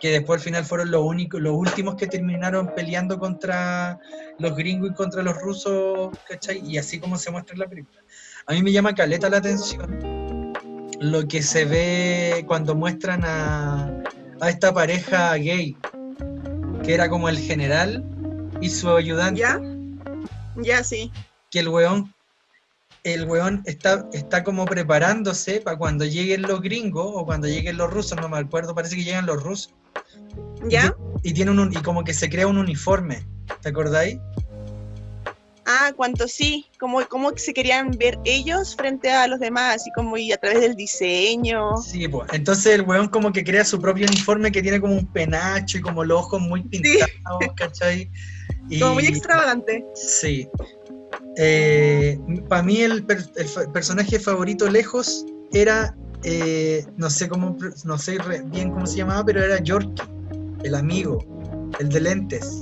Que 0.00 0.10
después 0.10 0.40
al 0.40 0.44
final 0.44 0.64
fueron 0.64 0.90
los 0.90 1.02
únicos, 1.04 1.40
los 1.40 1.54
últimos 1.54 1.94
que 1.94 2.08
terminaron 2.08 2.74
peleando 2.74 3.20
contra 3.20 4.00
los 4.40 4.56
gringos 4.56 4.90
y 4.90 4.94
contra 4.94 5.22
los 5.22 5.40
rusos, 5.40 6.10
¿cachai? 6.28 6.60
Y 6.68 6.76
así 6.76 6.98
como 6.98 7.16
se 7.16 7.30
muestra 7.30 7.52
en 7.52 7.60
la 7.60 7.68
película. 7.68 8.00
A 8.46 8.52
mí 8.52 8.64
me 8.64 8.72
llama 8.72 8.92
caleta 8.96 9.30
la 9.30 9.36
atención 9.36 10.21
lo 11.02 11.26
que 11.26 11.42
se 11.42 11.64
ve 11.64 12.44
cuando 12.46 12.76
muestran 12.76 13.24
a, 13.24 13.90
a 14.40 14.48
esta 14.48 14.72
pareja 14.72 15.34
gay, 15.34 15.76
que 16.84 16.94
era 16.94 17.08
como 17.08 17.28
el 17.28 17.38
general 17.38 18.04
y 18.60 18.70
su 18.70 18.88
ayudante, 18.88 19.40
¿Ya? 19.40 19.60
Ya, 20.56 20.84
sí. 20.84 21.10
que 21.50 21.58
el 21.58 21.68
weón, 21.68 22.14
el 23.02 23.24
weón 23.24 23.62
está, 23.66 24.08
está 24.12 24.44
como 24.44 24.64
preparándose 24.64 25.60
para 25.60 25.76
cuando 25.76 26.04
lleguen 26.04 26.42
los 26.42 26.60
gringos 26.62 27.10
o 27.12 27.26
cuando 27.26 27.48
lleguen 27.48 27.78
los 27.78 27.90
rusos, 27.90 28.16
no 28.20 28.28
me 28.28 28.38
acuerdo, 28.38 28.74
parece 28.74 28.94
que 28.94 29.04
llegan 29.04 29.26
los 29.26 29.42
rusos. 29.42 29.74
¿Ya? 30.68 30.94
Y 31.24 31.34
tiene 31.34 31.50
un, 31.50 31.72
y 31.72 31.82
como 31.82 32.04
que 32.04 32.14
se 32.14 32.30
crea 32.30 32.46
un 32.46 32.58
uniforme, 32.58 33.26
¿te 33.60 33.70
acordáis? 33.70 34.20
Ah, 35.64 35.92
cuánto 35.96 36.26
sí, 36.26 36.66
cómo, 36.80 37.00
cómo 37.08 37.30
se 37.36 37.54
querían 37.54 37.90
ver 37.92 38.18
ellos 38.24 38.74
frente 38.74 39.10
a 39.10 39.28
los 39.28 39.38
demás, 39.38 39.86
y 39.86 39.92
como 39.92 40.16
y 40.16 40.32
a 40.32 40.36
través 40.36 40.60
del 40.60 40.74
diseño. 40.74 41.76
Sí, 41.76 42.08
pues. 42.08 42.28
Entonces 42.32 42.74
el 42.74 42.82
weón 42.82 43.08
como 43.08 43.32
que 43.32 43.44
crea 43.44 43.64
su 43.64 43.80
propio 43.80 44.06
uniforme 44.06 44.50
que 44.50 44.60
tiene 44.62 44.80
como 44.80 44.94
un 44.94 45.06
penacho 45.12 45.78
y 45.78 45.80
como 45.80 46.04
los 46.04 46.18
ojos 46.20 46.40
muy 46.40 46.62
pintados, 46.64 47.08
¿cachai? 47.56 48.10
Y, 48.68 48.80
Como 48.80 48.94
muy 48.94 49.06
extravagante. 49.06 49.84
Sí. 49.94 50.48
Para 52.48 52.62
mí 52.62 52.80
el, 52.80 53.04
per- 53.06 53.30
el 53.36 53.48
fa- 53.48 53.70
personaje 53.72 54.18
favorito 54.18 54.68
lejos 54.68 55.24
era, 55.52 55.96
eh, 56.24 56.84
no 56.96 57.08
sé 57.10 57.28
cómo, 57.28 57.56
no 57.84 57.98
sé 57.98 58.18
bien 58.46 58.70
cómo 58.70 58.86
se 58.86 58.98
llamaba, 58.98 59.24
pero 59.24 59.42
era 59.42 59.60
Yorkie, 59.62 60.02
el 60.64 60.74
amigo, 60.74 61.18
el 61.78 61.88
de 61.88 62.00
lentes. 62.00 62.60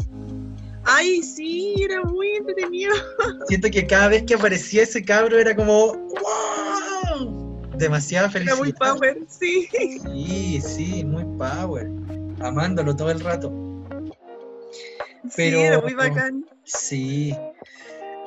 Ay, 0.85 1.23
sí, 1.23 1.75
era 1.83 2.03
muy 2.05 2.37
entretenido. 2.37 2.93
Siento 3.49 3.69
que 3.71 3.87
cada 3.87 4.09
vez 4.09 4.23
que 4.25 4.35
aparecía 4.35 4.83
ese 4.83 5.05
cabro 5.05 5.39
era 5.39 5.55
como 5.55 5.93
¡Wow! 5.95 7.61
Demasiada 7.77 8.27
Era 8.27 8.33
felicidad. 8.33 8.59
muy 8.59 8.73
power, 8.73 9.19
sí. 9.29 9.69
Sí, 10.03 10.61
sí, 10.61 11.05
muy 11.05 11.25
power. 11.39 11.89
Amándolo 12.41 12.95
todo 12.97 13.11
el 13.11 13.21
rato. 13.21 13.53
Sí, 15.25 15.31
Pero- 15.37 15.59
era 15.61 15.81
muy 15.81 15.95
bacán. 15.95 16.45
Sí. 16.65 17.35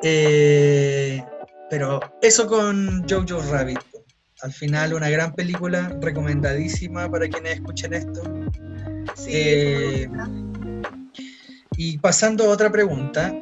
Eh, 0.04 1.24
pero 1.70 2.00
eso 2.22 2.48
con 2.48 3.08
Jojo 3.10 3.42
Rabbit. 3.52 3.80
Al 4.42 4.52
final, 4.52 4.94
una 4.94 5.10
gran 5.10 5.34
película, 5.34 5.96
recomendadísima 6.02 7.10
para 7.10 7.28
quienes 7.30 7.56
escuchen 7.56 7.94
esto. 7.94 8.22
Sí, 9.16 9.32
Eh, 9.34 10.08
bonita. 10.10 10.53
Y 11.78 11.98
pasando 11.98 12.46
a 12.46 12.50
otra 12.50 12.72
pregunta, 12.72 13.34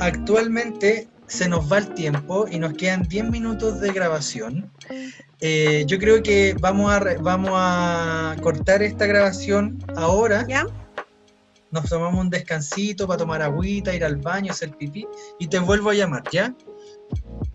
actualmente, 0.00 1.08
se 1.26 1.48
nos 1.48 1.70
va 1.70 1.78
el 1.78 1.94
tiempo 1.94 2.46
y 2.50 2.58
nos 2.58 2.74
quedan 2.74 3.02
10 3.02 3.30
minutos 3.30 3.80
de 3.80 3.92
grabación. 3.92 4.70
Eh, 5.40 5.84
yo 5.86 5.98
creo 5.98 6.22
que 6.22 6.54
vamos 6.60 6.92
a, 6.92 7.00
vamos 7.20 7.50
a 7.54 8.36
cortar 8.42 8.82
esta 8.82 9.06
grabación 9.06 9.82
ahora. 9.96 10.46
¿Ya? 10.48 10.66
Nos 11.70 11.88
tomamos 11.88 12.20
un 12.20 12.30
descansito 12.30 13.06
para 13.08 13.18
tomar 13.18 13.42
agüita, 13.42 13.94
ir 13.94 14.04
al 14.04 14.16
baño, 14.16 14.52
hacer 14.52 14.70
pipí 14.76 15.06
y 15.40 15.48
te 15.48 15.58
vuelvo 15.58 15.90
a 15.90 15.94
llamar, 15.94 16.22
¿ya? 16.30 16.54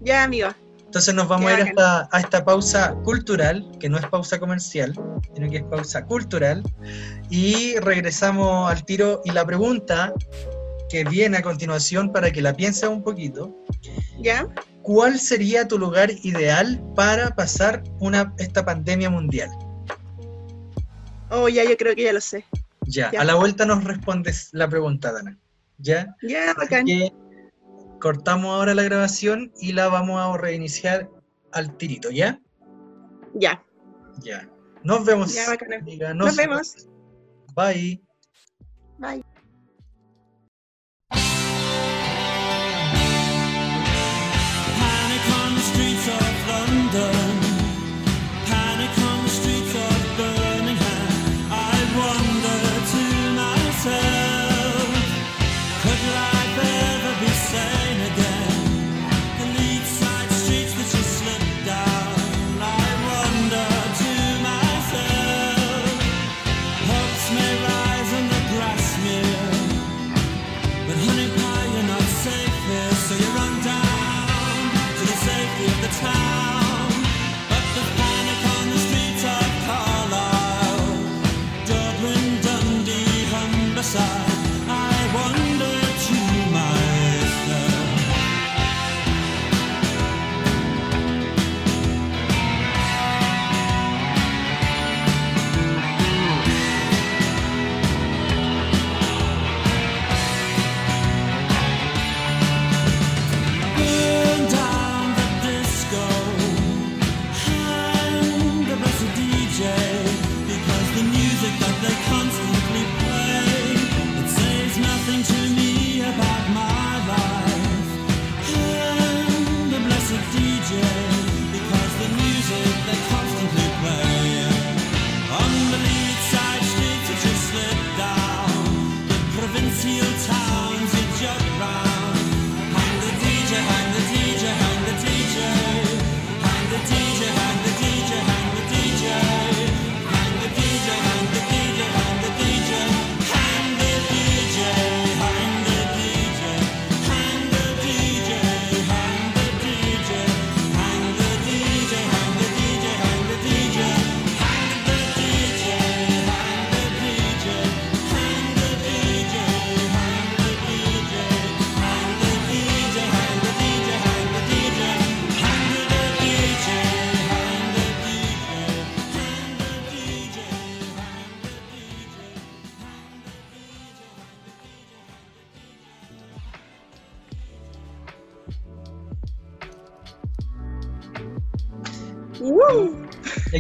Ya, 0.01 0.23
amigo. 0.23 0.49
Entonces 0.89 1.13
nos 1.13 1.28
vamos 1.28 1.52
a 1.52 1.60
ir 1.60 1.67
hasta- 1.67 2.10
a 2.12 2.19
esta 2.19 2.43
pausa 2.43 2.95
cultural, 3.04 3.63
que 3.80 3.89
no 3.89 3.99
es 3.99 4.08
pausa 4.08 4.39
comercial, 4.39 4.99
sino 5.36 5.47
que 5.47 5.58
es 5.58 5.63
pausa 5.63 6.04
cultural, 6.06 6.63
y 7.30 7.75
regresamos 7.78 8.71
al 8.71 8.84
tiro. 8.86 9.21
Y 9.23 9.30
la 9.30 9.45
pregunta 9.45 10.12
que 10.89 11.04
viene 11.04 11.38
a 11.38 11.41
continuación, 11.43 12.12
para 12.12 12.32
que 12.32 12.41
la 12.41 12.56
pienses 12.56 12.89
un 12.89 13.04
poquito, 13.04 13.56
¿Ya? 14.19 14.47
¿cuál 14.82 15.19
sería 15.19 15.67
tu 15.67 15.78
lugar 15.78 16.10
ideal 16.23 16.82
para 16.95 17.36
pasar 17.36 17.84
una, 17.99 18.34
esta 18.39 18.65
pandemia 18.65 19.12
mundial? 19.12 19.52
Oh, 21.30 21.47
ya, 21.49 21.63
yo 21.65 21.78
creo 21.78 21.95
que 21.95 22.04
ya 22.06 22.13
lo 22.13 22.21
sé. 22.21 22.45
Ya, 22.88 23.12
Ya. 23.12 23.21
a 23.21 23.25
la 23.25 23.36
vuelta 23.36 23.63
nos 23.67 23.84
respondes 23.84 24.49
la 24.54 24.67
pregunta, 24.67 25.12
Dana. 25.12 25.38
¿Ya? 25.78 26.15
Ya, 26.23 26.45
Así 26.49 26.60
bacán. 26.60 26.86
que 26.88 27.13
cortamos 28.00 28.56
ahora 28.56 28.74
la 28.74 28.84
grabación 28.84 29.52
y 29.60 29.74
la 29.74 29.88
vamos 29.90 30.22
a 30.22 30.38
reiniciar 30.38 31.10
al 31.52 31.76
tirito, 31.78 32.10
¿ya? 32.12 32.40
Ya. 33.34 33.64
Ya. 34.22 34.50
Nos 34.84 35.06
vemos. 35.06 35.34
Ya. 35.34 36.14
Nos 36.14 36.36
vemos. 36.36 36.88
Bye. 37.56 38.02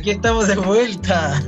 Aquí 0.09 0.15
estamos 0.15 0.47
de 0.47 0.55
vuelta. 0.55 1.39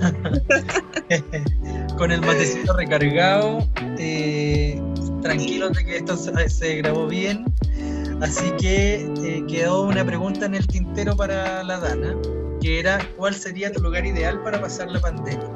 Con 1.98 2.12
el 2.12 2.22
matecito 2.22 2.74
recargado. 2.74 3.68
eh, 3.98 4.80
tranquilos 5.24 5.74
de 5.74 5.84
que 5.84 5.98
esto 5.98 6.16
se, 6.16 6.48
se 6.48 6.76
grabó 6.76 7.08
bien. 7.08 7.46
Así 8.22 8.52
que 8.60 9.12
eh, 9.24 9.44
quedó 9.48 9.82
una 9.84 10.06
pregunta 10.06 10.46
en 10.46 10.54
el 10.54 10.68
tintero 10.68 11.16
para 11.16 11.64
la 11.64 11.80
Dana, 11.80 12.16
que 12.62 12.80
era 12.80 13.00
¿cuál 13.18 13.34
sería 13.34 13.72
tu 13.72 13.82
lugar 13.82 14.06
ideal 14.06 14.40
para 14.44 14.62
pasar 14.62 14.92
la 14.92 15.00
pandemia? 15.00 15.50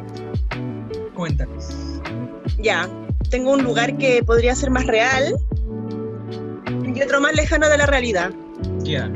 Cuéntanos. 1.13 1.67
Ya. 2.57 2.89
Tengo 3.29 3.51
un 3.51 3.63
lugar 3.63 3.97
que 3.97 4.23
podría 4.23 4.55
ser 4.55 4.71
más 4.71 4.87
real 4.87 5.35
y 6.95 7.01
otro 7.03 7.21
más 7.21 7.35
lejano 7.35 7.69
de 7.69 7.77
la 7.77 7.85
realidad. 7.85 8.31
Ya. 8.79 9.11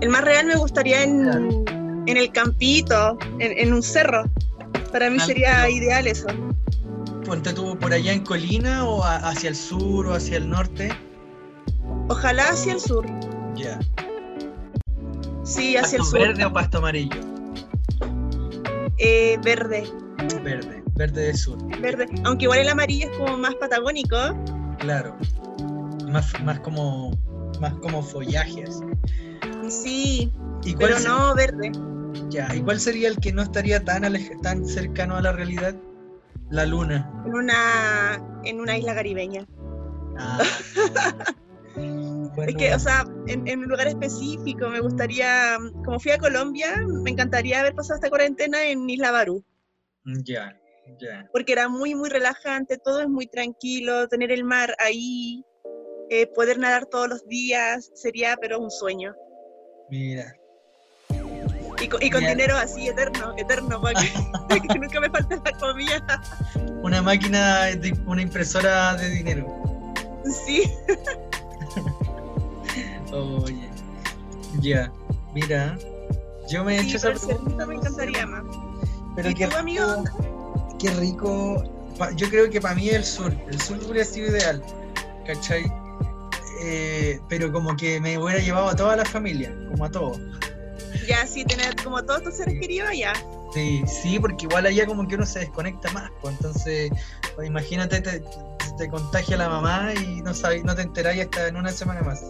El 0.00 0.08
más 0.08 0.24
real 0.24 0.46
me 0.46 0.56
gustaría 0.56 1.02
en, 1.02 1.24
Claro. 1.24 1.59
En 2.10 2.16
el 2.16 2.32
campito, 2.32 3.18
en, 3.38 3.56
en 3.58 3.72
un 3.72 3.82
cerro. 3.82 4.24
Para 4.92 5.08
mí 5.10 5.18
Al- 5.20 5.26
sería 5.26 5.68
ideal 5.70 6.06
eso. 6.06 6.26
Ponte 7.24 7.52
tú 7.52 7.78
por 7.78 7.92
allá 7.92 8.12
en 8.12 8.24
Colina 8.24 8.84
o 8.84 9.04
a- 9.04 9.16
hacia 9.16 9.50
el 9.50 9.56
sur 9.56 10.06
o 10.06 10.14
hacia 10.14 10.36
el 10.38 10.48
norte. 10.48 10.90
Ojalá 12.08 12.48
hacia 12.50 12.72
el 12.72 12.80
sur. 12.80 13.06
Ya. 13.54 13.78
Sí, 15.44 15.76
hacia 15.76 15.96
el 15.96 16.02
¿Pasto 16.02 16.04
sur. 16.16 16.18
verde 16.20 16.44
o 16.44 16.52
pasto 16.52 16.78
amarillo? 16.78 17.20
Eh, 18.98 19.38
verde, 19.42 19.84
Verde, 20.44 20.82
verde 20.94 21.22
de 21.26 21.34
sur. 21.34 21.58
verde. 21.80 22.06
Aunque 22.24 22.44
igual 22.44 22.58
el 22.60 22.68
amarillo 22.68 23.10
es 23.10 23.16
como 23.16 23.36
más 23.38 23.54
patagónico. 23.54 24.16
Claro. 24.78 25.16
Más, 26.08 26.32
más 26.42 26.60
como 26.60 27.12
más 27.60 27.74
como 27.74 28.02
follaje 28.02 28.64
así. 28.64 28.84
Sí, 29.68 30.32
¿Y 30.64 30.74
cuál, 30.74 30.94
pero 30.94 31.00
no 31.00 31.34
verde. 31.34 31.72
Ya, 32.28 32.54
¿y 32.54 32.60
cuál 32.62 32.80
sería 32.80 33.08
el 33.08 33.18
que 33.18 33.32
no 33.32 33.42
estaría 33.42 33.84
tan, 33.84 34.02
tan 34.42 34.66
cercano 34.66 35.16
a 35.16 35.22
la 35.22 35.32
realidad? 35.32 35.74
La 36.50 36.66
luna. 36.66 37.10
En 37.26 37.34
una, 37.34 38.40
en 38.44 38.60
una 38.60 38.76
isla 38.76 38.94
caribeña. 38.94 39.46
Ah. 40.18 40.42
Bueno, 42.34 42.50
Es 42.50 42.56
que, 42.56 42.74
o 42.74 42.78
sea, 42.78 43.04
en, 43.26 43.46
en 43.48 43.60
un 43.60 43.68
lugar 43.68 43.88
específico 43.88 44.68
me 44.68 44.80
gustaría, 44.80 45.56
como 45.84 45.98
fui 45.98 46.12
a 46.12 46.18
Colombia, 46.18 46.76
me 46.86 47.10
encantaría 47.10 47.60
haber 47.60 47.74
pasado 47.74 47.96
esta 47.96 48.08
cuarentena 48.08 48.64
en 48.64 48.88
Isla 48.88 49.10
Barú, 49.10 49.44
ya, 50.24 50.56
ya. 51.00 51.28
porque 51.32 51.52
era 51.52 51.68
muy, 51.68 51.94
muy 51.94 52.08
relajante, 52.08 52.78
todo 52.78 53.00
es 53.00 53.08
muy 53.08 53.26
tranquilo, 53.26 54.08
tener 54.08 54.30
el 54.30 54.44
mar 54.44 54.74
ahí, 54.78 55.44
eh, 56.08 56.26
poder 56.28 56.58
nadar 56.58 56.86
todos 56.86 57.08
los 57.08 57.26
días, 57.26 57.90
sería 57.94 58.36
pero 58.40 58.60
un 58.60 58.70
sueño. 58.70 59.14
Mira. 59.90 60.34
Y, 61.80 61.88
con- 61.88 62.02
y 62.02 62.10
con 62.10 62.20
Ya. 62.22 62.30
dinero 62.30 62.56
así, 62.56 62.88
eterno, 62.88 63.32
eterno, 63.36 63.80
para 63.80 64.00
que, 64.00 64.60
que 64.68 64.78
nunca 64.78 65.00
me 65.00 65.08
falte 65.10 65.36
la 65.44 65.52
comida. 65.58 66.22
Una 66.82 67.00
máquina, 67.02 67.64
de, 67.66 67.92
una 68.06 68.22
impresora 68.22 68.94
de 68.94 69.08
dinero. 69.10 69.46
Sí, 70.46 70.70
Oye, 73.12 73.68
ya, 74.60 74.92
mira, 75.34 75.76
yo 76.48 76.62
me 76.64 76.76
he 76.76 76.80
Sí, 76.80 76.88
hecho 76.88 76.96
esa 77.08 77.26
pregunta. 77.26 77.66
me 77.66 77.74
encantaría 77.74 78.26
más. 78.26 78.42
Pero 79.16 79.30
¿Y 79.30 79.34
qué 79.34 79.46
tú, 79.48 79.56
amigo? 79.56 79.86
rico, 80.04 80.76
qué 80.78 80.90
rico. 80.90 81.64
Yo 82.16 82.28
creo 82.30 82.48
que 82.48 82.60
para 82.60 82.74
mí 82.74 82.88
el 82.88 83.04
sur, 83.04 83.34
el 83.48 83.60
sur 83.60 83.78
hubiera 83.88 84.04
sido 84.04 84.28
ideal, 84.28 84.62
¿cachai? 85.26 85.70
Eh, 86.62 87.18
pero 87.28 87.50
como 87.52 87.74
que 87.76 88.00
me 88.00 88.16
hubiera 88.18 88.40
llevado 88.40 88.68
a 88.68 88.76
toda 88.76 88.96
la 88.96 89.04
familia, 89.04 89.52
como 89.70 89.84
a 89.84 89.90
todos. 89.90 90.18
Ya, 91.10 91.26
sí, 91.26 91.44
tener 91.44 91.74
como 91.82 92.04
todos 92.04 92.22
tus 92.22 92.34
seres 92.34 92.54
queridos 92.60 92.88
allá. 92.88 93.12
Sí, 93.52 93.82
sí, 93.84 94.20
porque 94.20 94.46
igual 94.46 94.66
allá 94.66 94.86
como 94.86 95.08
que 95.08 95.16
uno 95.16 95.26
se 95.26 95.40
desconecta 95.40 95.90
más, 95.90 96.08
pues 96.22 96.36
entonces, 96.36 96.92
pues, 97.34 97.48
imagínate, 97.48 98.00
te, 98.00 98.22
te 98.78 98.88
contagia 98.88 99.36
la 99.36 99.48
mamá 99.48 99.92
y 99.94 100.22
no 100.22 100.32
sabes, 100.32 100.62
no 100.62 100.76
te 100.76 100.82
enteráis 100.82 101.22
hasta 101.22 101.48
en 101.48 101.56
una 101.56 101.72
semana 101.72 102.02
más. 102.02 102.22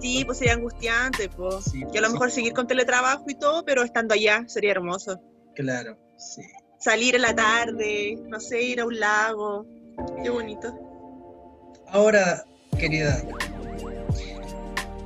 Sí, 0.00 0.24
pues 0.24 0.38
sería 0.38 0.54
angustiante, 0.54 1.28
pues. 1.28 1.66
Sí, 1.66 1.84
Yo 1.92 1.98
a 1.98 2.02
lo 2.02 2.06
sí, 2.08 2.12
mejor 2.14 2.30
seguir 2.32 2.54
con 2.54 2.66
teletrabajo 2.66 3.24
y 3.28 3.36
todo, 3.36 3.64
pero 3.64 3.84
estando 3.84 4.14
allá 4.14 4.42
sería 4.48 4.72
hermoso. 4.72 5.20
Claro, 5.54 5.96
sí. 6.16 6.42
Salir 6.80 7.14
en 7.14 7.22
la 7.22 7.36
tarde, 7.36 8.16
no 8.28 8.40
sé, 8.40 8.62
ir 8.62 8.80
a 8.80 8.84
un 8.86 8.98
lago. 8.98 9.64
Qué 10.24 10.30
bonito. 10.30 10.74
Ahora, 11.88 12.44
querida, 12.78 13.22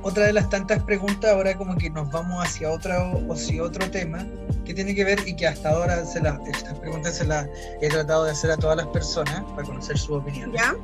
otra 0.03 0.25
de 0.27 0.33
las 0.33 0.49
tantas 0.49 0.83
preguntas, 0.83 1.31
ahora 1.31 1.57
como 1.57 1.75
que 1.77 1.89
nos 1.89 2.09
vamos 2.11 2.43
hacia 2.45 2.69
otro, 2.69 2.93
hacia 3.31 3.63
otro 3.63 3.89
tema 3.89 4.25
que 4.65 4.73
tiene 4.73 4.93
que 4.93 5.03
ver 5.03 5.19
y 5.27 5.35
que 5.35 5.47
hasta 5.47 5.69
ahora 5.71 6.05
se 6.05 6.21
la- 6.21 6.39
estas 6.45 6.77
preguntas 6.79 7.15
se 7.15 7.25
las 7.25 7.47
he 7.81 7.89
tratado 7.89 8.25
de 8.25 8.31
hacer 8.31 8.51
a 8.51 8.57
todas 8.57 8.77
las 8.77 8.87
personas 8.87 9.43
para 9.55 9.63
conocer 9.67 9.97
su 9.97 10.13
opinión. 10.15 10.51
¿Ya? 10.53 10.75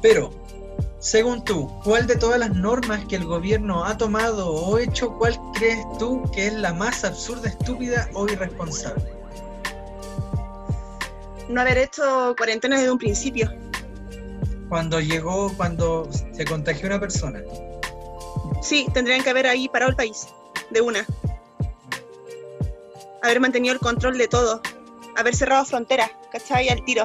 Pero, 0.00 0.30
según 1.00 1.44
tú, 1.44 1.68
¿cuál 1.84 2.06
de 2.06 2.16
todas 2.16 2.38
las 2.38 2.54
normas 2.54 3.04
que 3.06 3.16
el 3.16 3.24
gobierno 3.26 3.84
ha 3.84 3.96
tomado 3.98 4.50
o 4.54 4.78
hecho, 4.78 5.12
cuál 5.18 5.38
crees 5.54 5.84
tú 5.98 6.22
que 6.32 6.46
es 6.46 6.54
la 6.54 6.72
más 6.72 7.04
absurda, 7.04 7.48
estúpida 7.48 8.08
o 8.14 8.26
irresponsable? 8.26 9.04
No 11.48 11.60
haber 11.60 11.78
hecho 11.78 12.34
cuarentena 12.36 12.76
desde 12.76 12.90
un 12.90 12.98
principio. 12.98 13.50
Cuando 14.68 14.98
llegó, 15.00 15.52
cuando 15.56 16.08
se 16.32 16.44
contagió 16.44 16.86
una 16.86 16.98
persona. 16.98 17.40
Sí, 18.64 18.86
tendrían 18.94 19.22
que 19.22 19.28
haber 19.28 19.46
ahí 19.46 19.68
parado 19.68 19.90
el 19.90 19.96
país, 19.96 20.26
de 20.70 20.80
una. 20.80 21.06
Haber 23.22 23.38
mantenido 23.38 23.74
el 23.74 23.78
control 23.78 24.16
de 24.16 24.26
todo. 24.26 24.62
Haber 25.16 25.36
cerrado 25.36 25.66
fronteras, 25.66 26.10
¿cachai? 26.32 26.70
Al 26.70 26.82
tiro. 26.82 27.04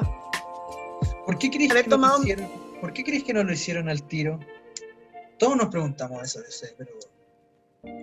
¿Por 1.26 1.38
qué 1.38 1.50
crees 1.50 1.70
Haber 1.70 1.84
que 1.84 1.90
no 1.90 2.18
hicieron? 2.18 2.50
¿Por 2.80 2.94
qué 2.94 3.04
crees 3.04 3.24
que 3.24 3.34
no 3.34 3.44
lo 3.44 3.52
hicieron 3.52 3.90
al 3.90 4.02
tiro? 4.04 4.40
Todos 5.38 5.54
nos 5.54 5.68
preguntamos 5.68 6.22
eso, 6.22 6.40
yo 6.42 6.50
sé, 6.50 6.74
pero 6.78 6.92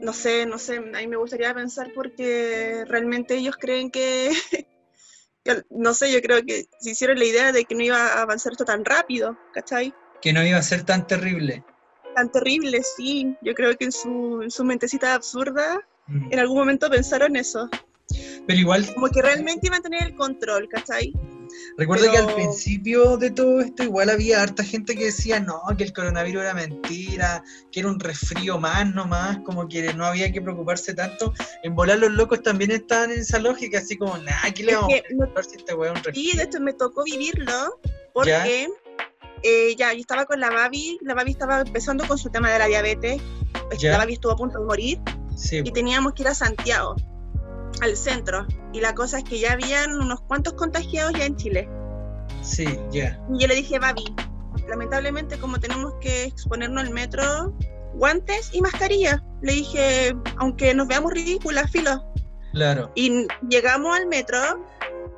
No 0.02 0.13
sé, 0.13 0.46
no 0.46 0.60
sé, 0.60 0.78
a 0.78 0.82
mí 0.82 1.08
me 1.08 1.17
gustaría 1.17 1.52
pensar 1.56 1.91
porque 1.96 2.86
realmente 2.88 3.38
ellos 3.38 3.56
creen 3.60 3.89
que, 3.89 4.32
no 5.72 5.96
sé, 5.96 6.12
yo 6.12 6.22
creo 6.22 6.43
que 6.46 6.67
se 6.80 6.91
hicieron 6.91 7.17
la 7.17 7.26
idea 7.26 7.52
de 7.52 7.65
que 7.65 7.74
no 7.74 7.82
iba 7.82 7.98
a 7.98 8.22
avanzar 8.22 8.52
esto 8.52 8.65
tan 8.65 8.86
rápido, 8.86 9.36
¿cachai? 9.52 9.93
que 10.22 10.34
no 10.34 10.46
iba 10.46 10.58
a 10.58 10.63
ser 10.63 10.84
tan 10.84 11.08
terrible. 11.08 11.63
Tan 12.17 12.32
terrible, 12.32 12.82
sí. 12.95 13.36
Yo 13.43 13.53
creo 13.53 13.77
que 13.77 13.86
en 13.86 13.91
su, 13.91 14.41
en 14.41 14.49
su 14.49 14.63
mentecita 14.63 15.13
absurda, 15.13 15.80
Mm. 16.08 16.32
en 16.34 16.39
algún 16.39 16.58
momento 16.58 16.89
pensaron 16.89 17.36
eso. 17.36 17.69
Pero 18.47 18.58
igual, 18.60 18.91
Como 18.95 19.08
que 19.10 19.21
realmente 19.21 19.67
iban 19.67 19.80
a 19.80 19.84
tener 19.84 20.03
el 20.03 20.15
control, 20.15 20.67
¿cachai? 20.69 21.13
recuerda 21.77 22.10
que 22.12 22.17
al 22.17 22.25
pero- 22.25 22.36
principio 22.38 23.17
de 23.17 23.30
todo 23.32 23.62
esto 23.62 23.84
igual 23.84 24.10
había 24.10 24.41
harta 24.41 24.63
gente 24.63 24.95
que 24.95 25.06
decía 25.06 25.39
no, 25.39 25.62
que 25.77 25.84
el 25.84 25.93
coronavirus 25.93 26.41
era 26.43 26.53
mentira, 26.53 27.43
que 27.71 27.80
era 27.82 27.89
un 27.89 27.99
resfrío 27.99 28.58
más 28.60 28.93
nomás, 28.93 29.39
como 29.45 29.67
que 29.67 29.93
no 29.93 30.06
había 30.06 30.32
que 30.32 30.41
preocuparse 30.41 30.93
tanto. 30.95 31.34
En 31.63 31.75
volar 31.75 31.99
los 31.99 32.12
locos 32.12 32.41
también 32.41 32.71
estaban 32.71 33.12
en 33.12 33.19
esa 33.19 33.38
lógica, 33.39 33.77
así 33.80 33.95
como, 33.97 34.17
nah, 34.17 34.49
¿qué 34.56 34.63
le 34.63 34.71
Es 34.71 34.77
vamos 34.77 34.93
que 34.93 34.99
a 34.99 35.03
preocupar 35.03 35.45
si 35.45 35.56
este 35.58 35.73
weón 35.75 35.97
es 35.97 36.03
Sí, 36.15 36.36
de 36.38 36.43
hecho 36.43 36.60
me 36.62 36.73
tocó 36.73 37.03
vivirlo 37.03 37.80
porque 38.13 38.69
eh, 39.43 39.76
ya, 39.78 39.93
yo 39.93 40.00
estaba 40.00 40.26
con 40.26 40.39
la 40.39 40.50
Babi, 40.50 40.97
la 41.02 41.13
Babi 41.13 41.32
estaba 41.32 41.62
empezando 41.62 42.06
con 42.08 42.17
su 42.17 42.30
tema 42.30 42.52
de 42.52 42.60
la 42.60 42.67
diabetes, 42.67 43.21
Ya. 43.80 43.91
la 43.91 43.97
Babi 44.00 44.13
estuvo 44.13 44.32
a 44.32 44.36
punto 44.36 44.60
de 44.60 44.65
morir 44.65 45.00
Sí, 45.36 45.62
y 45.63 45.71
teníamos 45.71 46.13
que 46.13 46.23
ir 46.23 46.28
a 46.30 46.34
Santiago, 46.34 46.95
al 47.82 47.95
centro, 47.95 48.45
y 48.73 48.82
la 48.82 48.93
cosa 48.95 49.19
es 49.19 49.23
que 49.23 49.39
ya 49.39 49.54
habían 49.54 49.93
unos 49.93 50.21
cuantos 50.21 50.54
contagiados 50.54 51.13
ya 51.13 51.26
en 51.26 51.36
Chile. 51.36 51.69
sí, 52.41 52.65
ya. 52.91 53.19
Y 53.34 53.41
yo 53.41 53.47
le 53.47 53.56
dije, 53.56 53.78
Babi, 53.80 54.04
lamentablemente 54.67 55.38
como 55.38 55.60
tenemos 55.60 55.93
que 56.02 56.23
exponernos 56.26 56.84
al 56.84 56.91
metro, 56.93 57.54
guantes 57.93 58.50
y 58.54 58.62
mascarilla. 58.62 59.23
Le 59.41 59.54
dije, 59.54 60.15
aunque 60.38 60.73
nos 60.73 60.88
veamos 60.88 61.12
ridículas, 61.13 61.69
filo, 61.71 62.04
Claro. 62.54 62.91
Y 62.95 63.28
llegamos 63.50 63.95
al 63.95 64.08
metro, 64.08 64.39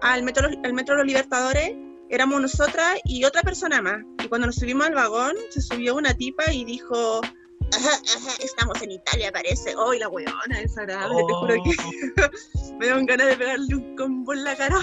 al 0.01 0.23
metro, 0.23 0.49
al 0.63 0.73
metro 0.73 0.95
Los 0.95 1.05
Libertadores, 1.05 1.73
éramos 2.09 2.41
nosotras 2.41 2.99
y 3.05 3.23
otra 3.23 3.41
persona 3.41 3.81
más. 3.81 4.01
Y 4.23 4.27
cuando 4.27 4.47
nos 4.47 4.55
subimos 4.55 4.87
al 4.87 4.95
vagón, 4.95 5.35
se 5.49 5.61
subió 5.61 5.95
una 5.95 6.13
tipa 6.13 6.51
y 6.51 6.65
dijo, 6.65 7.21
ajá, 7.21 7.89
ajá, 7.89 8.31
estamos 8.43 8.81
en 8.81 8.91
Italia, 8.91 9.31
parece. 9.31 9.75
Oh, 9.75 9.93
y 9.93 9.99
la 9.99 10.09
weona, 10.09 10.59
desagradable, 10.59 11.23
te 11.27 11.33
juro 11.33 11.53
que 11.63 11.69
Oh, 11.69 12.71
me 12.79 12.85
dieron 12.85 13.05
ganas 13.05 13.27
de 13.27 13.37
pegarle 13.37 13.75
un 13.75 13.95
combo 13.95 14.33
en 14.33 14.43
la 14.43 14.55
cara. 14.55 14.77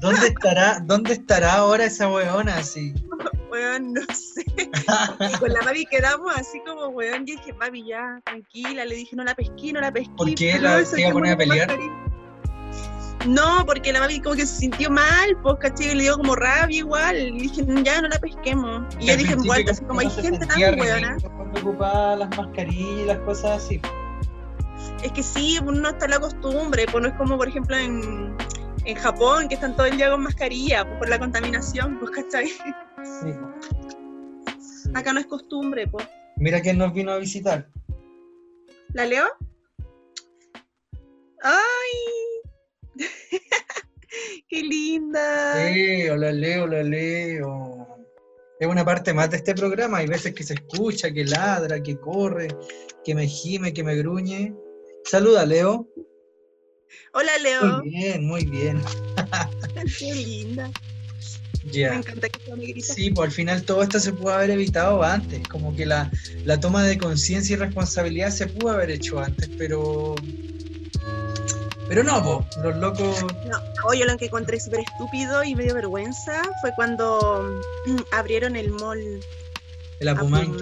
¿Dónde 0.00 0.26
estará, 0.34 0.80
¿Dónde 0.80 1.12
estará 1.14 1.54
ahora 1.54 1.84
esa 1.84 2.08
weona 2.08 2.56
así? 2.56 2.94
Weón, 3.50 3.92
no 3.92 4.00
sé. 4.14 4.44
Y 4.48 5.38
con 5.38 5.52
la 5.52 5.60
Babi 5.62 5.84
quedamos 5.86 6.32
así 6.36 6.60
como, 6.64 6.86
weón, 6.90 7.22
y 7.26 7.32
dije, 7.32 7.52
Babi, 7.52 7.84
ya, 7.84 8.20
tranquila. 8.24 8.84
Le 8.84 8.94
dije, 8.94 9.16
no 9.16 9.24
la 9.24 9.34
pesquí, 9.34 9.72
no 9.72 9.80
la 9.80 9.92
pesquí. 9.92 10.14
¿Por 10.16 10.32
qué? 10.36 10.56
¿La- 10.60 10.78
eso, 10.78 10.94
te 10.94 11.00
iba 11.00 11.10
a 11.10 11.12
poner 11.12 11.32
a 11.32 11.36
pelear? 11.36 11.66
mascarilla. 11.66 12.09
No, 13.26 13.64
porque 13.66 13.92
la 13.92 14.00
Babi 14.00 14.20
como 14.20 14.34
que 14.34 14.46
se 14.46 14.56
sintió 14.56 14.90
mal, 14.90 15.36
pues, 15.42 15.56
caché, 15.60 15.94
le 15.94 16.04
dio 16.04 16.16
como 16.16 16.34
rabia 16.34 16.78
igual. 16.78 17.16
Y 17.18 17.40
dije, 17.40 17.64
ya, 17.82 18.00
no 18.00 18.08
la 18.08 18.18
pesquemos. 18.18 18.94
Y 18.98 19.06
yo 19.06 19.16
dije 19.16 19.34
vuelta, 19.36 19.72
así 19.72 19.84
como 19.84 20.00
hay 20.00 20.10
gente 20.10 20.46
tan 20.46 20.58
weona. 20.58 21.10
ridículo 21.14 21.36
Cuando 21.36 21.60
ocupaba 21.60 22.16
las 22.16 22.36
mascarillas 22.36 23.00
y 23.02 23.04
las 23.04 23.18
cosas 23.18 23.62
así. 23.64 23.80
Es 25.02 25.12
que 25.12 25.22
sí, 25.22 25.58
uno 25.62 25.90
está 25.90 26.06
en 26.06 26.12
la 26.12 26.20
costumbre, 26.20 26.86
pues 26.90 27.02
no 27.02 27.08
es 27.08 27.14
como, 27.14 27.36
por 27.36 27.48
ejemplo, 27.48 27.76
en, 27.76 28.34
en 28.84 28.96
Japón, 28.96 29.48
que 29.48 29.54
están 29.54 29.76
todo 29.76 29.86
el 29.86 29.96
día 29.96 30.10
con 30.10 30.22
mascarilla, 30.22 30.84
pues 30.86 30.98
por 30.98 31.08
la 31.08 31.18
contaminación, 31.18 31.98
pues, 31.98 32.10
¿cachai? 32.12 32.48
Sí. 32.48 33.34
Acá 34.94 35.12
no 35.12 35.20
es 35.20 35.26
costumbre, 35.26 35.86
pues. 35.86 36.06
Mira 36.36 36.60
quién 36.60 36.78
nos 36.78 36.92
vino 36.94 37.12
a 37.12 37.18
visitar. 37.18 37.68
¿La 38.94 39.04
leo? 39.04 39.26
¡Ay! 41.42 42.19
¡Qué 44.48 44.62
linda! 44.62 45.72
Sí, 45.72 46.08
hola 46.08 46.32
Leo, 46.32 46.64
hola 46.64 46.82
Leo. 46.82 47.86
Es 48.58 48.68
una 48.68 48.84
parte 48.84 49.14
más 49.14 49.30
de 49.30 49.38
este 49.38 49.54
programa. 49.54 49.98
Hay 49.98 50.06
veces 50.06 50.34
que 50.34 50.44
se 50.44 50.54
escucha, 50.54 51.10
que 51.10 51.24
ladra, 51.24 51.82
que 51.82 51.98
corre, 51.98 52.48
que 53.04 53.14
me 53.14 53.26
gime, 53.26 53.72
que 53.72 53.82
me 53.82 53.96
gruñe. 53.96 54.54
Saluda, 55.04 55.46
Leo. 55.46 55.88
Hola, 57.14 57.38
Leo. 57.38 57.78
Muy 57.78 57.90
bien, 57.90 58.26
muy 58.26 58.44
bien. 58.44 58.82
¡Qué 59.98 60.14
linda! 60.14 60.70
Me 61.64 61.86
encanta 61.86 62.28
que 62.28 62.44
sea 62.44 62.56
negrita. 62.56 62.94
Sí, 62.94 63.10
pues 63.10 63.28
al 63.28 63.34
final 63.34 63.62
todo 63.64 63.82
esto 63.82 64.00
se 64.00 64.12
pudo 64.12 64.32
haber 64.32 64.50
evitado 64.50 65.02
antes. 65.02 65.46
Como 65.48 65.74
que 65.74 65.86
la, 65.86 66.10
la 66.44 66.58
toma 66.58 66.82
de 66.84 66.98
conciencia 66.98 67.54
y 67.54 67.56
responsabilidad 67.58 68.30
se 68.30 68.46
pudo 68.46 68.72
haber 68.72 68.90
hecho 68.90 69.20
antes, 69.20 69.48
pero. 69.56 70.14
Pero 71.90 72.04
no, 72.04 72.22
pues, 72.22 72.56
los 72.64 72.76
locos. 72.76 73.26
No, 73.46 73.58
oye, 73.88 74.04
lo 74.04 74.16
que 74.16 74.26
encontré 74.26 74.60
súper 74.60 74.78
estúpido 74.78 75.42
y 75.42 75.56
medio 75.56 75.74
vergüenza 75.74 76.40
fue 76.60 76.72
cuando 76.76 77.60
mm, 77.84 77.96
abrieron 78.12 78.54
el 78.54 78.70
mall 78.70 79.18
El 79.98 80.08
Apumán. 80.08 80.56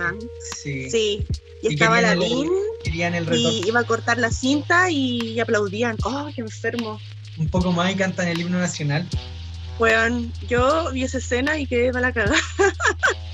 Sí. 0.57 0.91
Sí, 0.91 1.27
y 1.61 1.69
Y 1.69 1.75
estaba 1.75 2.01
la 2.01 2.15
Lin 2.15 2.51
y 2.83 3.69
iba 3.69 3.81
a 3.81 3.85
cortar 3.85 4.17
la 4.17 4.31
cinta 4.31 4.91
y 4.91 5.39
aplaudían. 5.39 5.99
¡Oh, 6.03 6.31
qué 6.35 6.41
enfermo! 6.41 6.99
Un 7.37 7.49
poco 7.51 7.73
más 7.73 7.93
y 7.93 7.97
cantan 7.97 8.29
el 8.29 8.41
himno 8.41 8.59
nacional. 8.59 9.07
Weón, 9.79 10.33
yo 10.49 10.91
vi 10.93 11.03
esa 11.03 11.19
escena 11.19 11.59
y 11.59 11.67
quedé 11.67 11.93
para 11.93 12.07
la 12.07 12.13
cagada. 12.15 12.39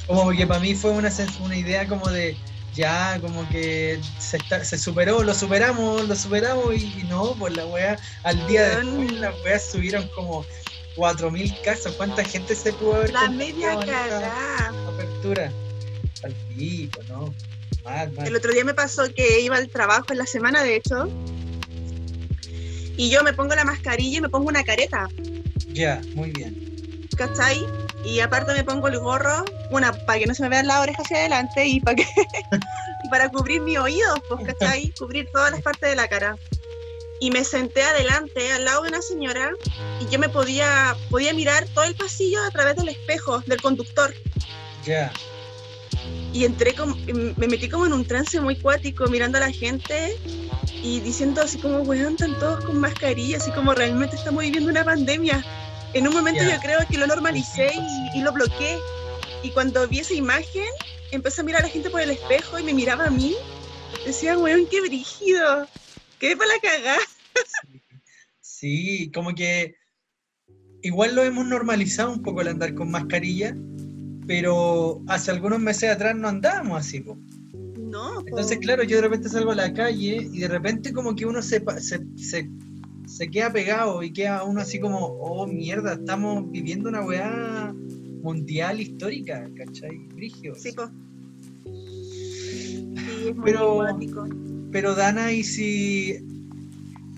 Como 0.08 0.32
que 0.32 0.48
para 0.48 0.58
mí 0.58 0.74
fue 0.74 0.90
una, 0.90 1.12
una 1.40 1.56
idea 1.56 1.86
como 1.86 2.10
de 2.10 2.36
ya, 2.74 3.18
como 3.20 3.48
que 3.48 4.00
se, 4.18 4.36
está- 4.38 4.64
se 4.64 4.76
superó, 4.78 5.22
lo 5.22 5.34
superamos, 5.34 6.06
lo 6.08 6.14
superamos 6.16 6.74
y, 6.74 7.00
y 7.00 7.04
no, 7.08 7.34
pues 7.38 7.56
la 7.56 7.66
wea, 7.66 7.98
al 8.24 8.46
día 8.46 8.80
de 8.80 8.86
hoy 8.88 9.08
las 9.08 9.34
weas 9.44 9.64
subieron 9.70 10.08
como 10.14 10.44
4.000 10.96 11.52
casos. 11.64 11.94
¿Cuánta 11.96 12.24
gente 12.24 12.54
se 12.54 12.72
pudo 12.72 12.96
haber 12.96 13.12
La 13.12 13.28
media 13.30 13.78
cagada. 13.78 14.72
apertura? 14.88 15.52
Al 16.22 16.32
pico, 16.56 17.00
¿no? 17.08 17.34
Mal, 17.84 18.12
mal. 18.12 18.26
El 18.26 18.36
otro 18.36 18.52
día 18.52 18.64
me 18.64 18.74
pasó 18.74 19.02
que 19.14 19.40
iba 19.40 19.56
al 19.56 19.68
trabajo 19.68 20.06
en 20.10 20.18
la 20.18 20.26
semana, 20.26 20.62
de 20.62 20.76
hecho, 20.76 21.08
y 22.96 23.10
yo 23.10 23.22
me 23.24 23.32
pongo 23.32 23.54
la 23.54 23.64
mascarilla 23.64 24.18
y 24.18 24.20
me 24.20 24.28
pongo 24.28 24.48
una 24.48 24.64
careta, 24.64 25.06
Ya, 25.72 26.00
muy 26.14 26.30
bien. 26.30 26.56
¿cachai? 27.16 27.58
Y 28.04 28.20
aparte 28.20 28.52
me 28.52 28.64
pongo 28.64 28.88
el 28.88 28.98
gorro, 28.98 29.44
una, 29.70 29.92
para 29.92 30.18
que 30.18 30.26
no 30.26 30.34
se 30.34 30.42
me 30.42 30.50
vean 30.50 30.66
las 30.66 30.80
orejas 30.80 31.04
hacia 31.06 31.18
adelante 31.18 31.66
y 31.66 31.80
para 31.80 31.96
que, 31.96 32.06
y 33.04 33.08
para 33.10 33.30
cubrir 33.30 33.62
mis 33.62 33.78
oídos, 33.78 34.20
pues, 34.28 34.46
¿cachai? 34.46 34.92
Cubrir 34.98 35.28
todas 35.32 35.52
las 35.52 35.62
partes 35.62 35.88
de 35.88 35.96
la 35.96 36.08
cara. 36.08 36.36
Y 37.20 37.30
me 37.30 37.44
senté 37.44 37.82
adelante, 37.82 38.52
al 38.52 38.64
lado 38.64 38.82
de 38.82 38.88
una 38.88 39.00
señora, 39.00 39.50
y 40.00 40.12
yo 40.12 40.18
me 40.18 40.28
podía, 40.28 40.96
podía 41.10 41.32
mirar 41.32 41.66
todo 41.72 41.84
el 41.84 41.94
pasillo 41.94 42.42
a 42.42 42.50
través 42.50 42.76
del 42.76 42.88
espejo 42.88 43.40
del 43.46 43.62
conductor. 43.62 44.12
Ya. 44.84 45.10
Y 46.32 46.44
entré 46.44 46.74
como, 46.74 46.96
me 47.36 47.46
metí 47.46 47.68
como 47.68 47.86
en 47.86 47.92
un 47.92 48.04
trance 48.04 48.38
muy 48.40 48.56
cuático, 48.56 49.06
mirando 49.06 49.38
a 49.38 49.42
la 49.42 49.52
gente 49.52 50.18
y 50.82 51.00
diciendo 51.00 51.40
así 51.40 51.58
como, 51.58 51.78
weón, 51.78 52.12
están 52.12 52.38
todos 52.38 52.64
con 52.64 52.78
mascarilla, 52.78 53.38
así 53.38 53.50
como 53.52 53.72
realmente 53.72 54.16
estamos 54.16 54.42
viviendo 54.42 54.70
una 54.70 54.84
pandemia. 54.84 55.42
En 55.94 56.08
un 56.08 56.14
momento 56.14 56.42
yo 56.42 56.58
creo 56.60 56.80
que 56.88 56.98
lo 56.98 57.06
normalicé 57.06 57.70
y, 57.74 58.18
y 58.18 58.22
lo 58.22 58.32
bloqueé. 58.32 58.78
Y 59.42 59.50
cuando 59.52 59.86
vi 59.88 60.00
esa 60.00 60.14
imagen, 60.14 60.64
empecé 61.10 61.40
a 61.40 61.44
mirar 61.44 61.62
a 61.62 61.66
la 61.66 61.70
gente 61.70 61.90
por 61.90 62.00
el 62.00 62.10
espejo 62.10 62.58
y 62.58 62.64
me 62.64 62.74
miraba 62.74 63.06
a 63.06 63.10
mí. 63.10 63.36
Decía, 64.04 64.36
weón, 64.36 64.66
qué 64.70 64.80
brígido. 64.80 65.68
Quedé 66.18 66.36
para 66.36 66.50
la 66.54 66.60
cagada. 66.60 66.98
Sí, 68.40 69.10
como 69.14 69.34
que 69.34 69.76
igual 70.82 71.14
lo 71.14 71.22
hemos 71.22 71.46
normalizado 71.46 72.12
un 72.12 72.22
poco 72.22 72.40
el 72.42 72.48
andar 72.48 72.74
con 72.74 72.90
mascarilla, 72.90 73.54
pero 74.26 75.02
hace 75.08 75.30
algunos 75.30 75.60
meses 75.60 75.90
atrás 75.90 76.16
no 76.16 76.28
andábamos 76.28 76.78
así. 76.78 77.00
po. 77.00 77.16
No, 77.78 78.14
po. 78.14 78.24
Entonces, 78.26 78.58
claro, 78.58 78.82
yo 78.82 78.96
de 78.96 79.02
repente 79.02 79.28
salgo 79.28 79.52
a 79.52 79.56
la 79.56 79.72
calle 79.72 80.28
y 80.32 80.40
de 80.40 80.48
repente 80.48 80.92
como 80.92 81.14
que 81.14 81.26
uno 81.26 81.40
se, 81.42 81.60
pa- 81.60 81.80
se, 81.80 82.00
se, 82.16 82.48
se 83.06 83.30
queda 83.30 83.52
pegado 83.52 84.02
y 84.02 84.12
queda 84.12 84.44
uno 84.44 84.60
así 84.60 84.78
como, 84.80 84.98
oh 84.98 85.46
mierda, 85.46 85.94
estamos 85.94 86.50
viviendo 86.50 86.88
una 86.88 87.04
weá 87.04 87.74
mundial 88.22 88.80
histórica, 88.80 89.48
¿cachai? 89.56 89.98
Brigio. 90.14 90.54
Sí, 90.54 90.74
es 93.28 93.36
muy 93.36 93.44
Pero-. 93.44 93.86
Pero 94.72 94.94
Dana, 94.94 95.32
¿y 95.32 95.44
si 95.44 96.18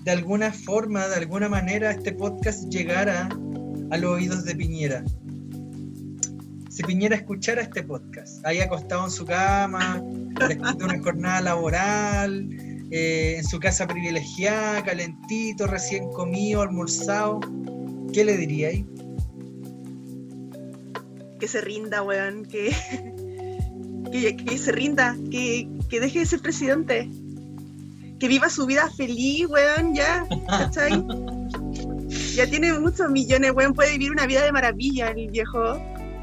de 0.03 0.11
alguna 0.11 0.51
forma, 0.51 1.07
de 1.07 1.15
alguna 1.15 1.49
manera, 1.49 1.91
este 1.91 2.11
podcast 2.13 2.69
llegara 2.69 3.29
a 3.89 3.97
los 3.97 4.11
oídos 4.11 4.45
de 4.45 4.55
Piñera? 4.55 5.03
Si 6.69 6.83
Piñera 6.83 7.15
escuchara 7.15 7.63
este 7.63 7.81
podcast, 7.83 8.45
ahí 8.45 8.59
acostado 8.59 9.05
en 9.05 9.11
su 9.11 9.25
cama, 9.25 10.03
después 10.47 10.77
de 10.77 10.85
una 10.85 10.99
jornada 10.99 11.41
laboral, 11.41 12.47
eh, 12.91 13.35
en 13.37 13.43
su 13.43 13.59
casa 13.59 13.87
privilegiada, 13.87 14.83
calentito, 14.83 15.67
recién 15.67 16.09
comido, 16.11 16.61
almorzado, 16.61 17.39
¿qué 18.13 18.23
le 18.23 18.37
diríais? 18.37 18.85
que 21.39 21.47
se 21.47 21.61
rinda, 21.61 22.03
weón, 22.03 22.45
que, 22.45 22.75
que, 24.11 24.35
que 24.35 24.57
se 24.57 24.71
rinda, 24.71 25.15
que, 25.31 25.69
que 25.89 25.99
deje 25.99 26.19
de 26.19 26.25
ser 26.25 26.41
presidente, 26.41 27.09
que 28.19 28.27
viva 28.27 28.49
su 28.49 28.65
vida 28.65 28.89
feliz, 28.91 29.47
weón, 29.47 29.93
ya, 29.93 30.27
¿cachai? 30.47 31.03
Ya 32.35 32.45
tiene 32.45 32.71
muchos 32.77 33.09
millones, 33.09 33.51
weón, 33.51 33.73
puede 33.73 33.93
vivir 33.93 34.11
una 34.11 34.27
vida 34.27 34.43
de 34.43 34.51
maravilla 34.51 35.09
el 35.09 35.27
viejo, 35.31 35.73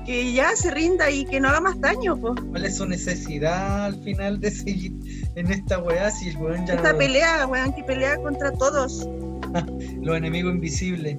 que 0.05 0.32
ya 0.32 0.55
se 0.57 0.70
rinda 0.70 1.11
y 1.11 1.24
que 1.24 1.40
no 1.40 1.48
haga 1.48 1.61
más 1.61 1.80
daño, 1.80 2.16
pues. 2.16 2.34
¿Cuál 2.50 2.64
es 2.64 2.76
su 2.76 2.86
necesidad 2.86 3.86
al 3.86 4.02
final 4.02 4.38
de 4.40 4.50
seguir 4.50 4.92
en 5.34 5.50
esta 5.50 5.78
weá 5.78 6.11
si 6.11 6.28
el 6.28 6.36
weón 6.36 6.66
ya 6.66 6.74
Esta 6.74 6.92
no- 6.92 6.98
pelea, 6.98 7.46
weón, 7.46 7.72
que 7.72 7.82
pelea 7.84 8.16
contra 8.18 8.52
todos. 8.52 9.09
los 10.02 10.16
enemigos 10.16 10.52
invisibles? 10.55 11.16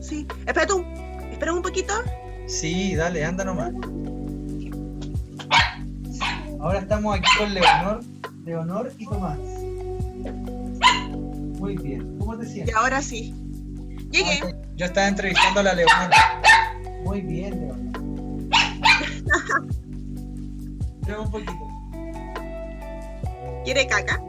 Sí, 0.00 0.26
espera 0.46 0.66
tú, 0.66 0.84
espera 1.30 1.52
un 1.52 1.62
poquito. 1.62 1.92
Sí, 2.46 2.94
dale, 2.96 3.24
anda 3.24 3.44
nomás. 3.44 3.72
Ahora 6.60 6.80
estamos 6.80 7.16
aquí 7.16 7.28
con 7.38 7.54
Leonor, 7.54 8.00
Leonor 8.44 8.92
y 8.98 9.04
Tomás. 9.06 9.38
Muy 11.60 11.76
bien, 11.76 12.16
¿cómo 12.18 12.36
te 12.36 12.46
Y 12.46 12.50
sientes? 12.50 12.74
ahora 12.74 13.00
sí. 13.02 13.34
Llegué. 14.10 14.40
Ah, 14.42 14.50
Yo 14.76 14.86
estaba 14.86 15.06
entrevistando 15.08 15.60
a 15.60 15.62
la 15.62 15.74
Leonor. 15.74 16.10
Muy 17.04 17.20
bien, 17.20 17.60
Leonor. 17.60 17.88
Prueba 21.02 21.20
un 21.24 21.30
poquito. 21.30 21.52
¿Quiere 23.64 23.86
caca? 23.86 24.22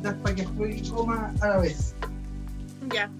Para 0.00 0.34
que 0.34 0.44
juegue 0.44 0.76
y 0.76 0.88
coma 0.88 1.32
a 1.40 1.48
la 1.48 1.58
vez. 1.58 1.94
Ya. 2.92 3.10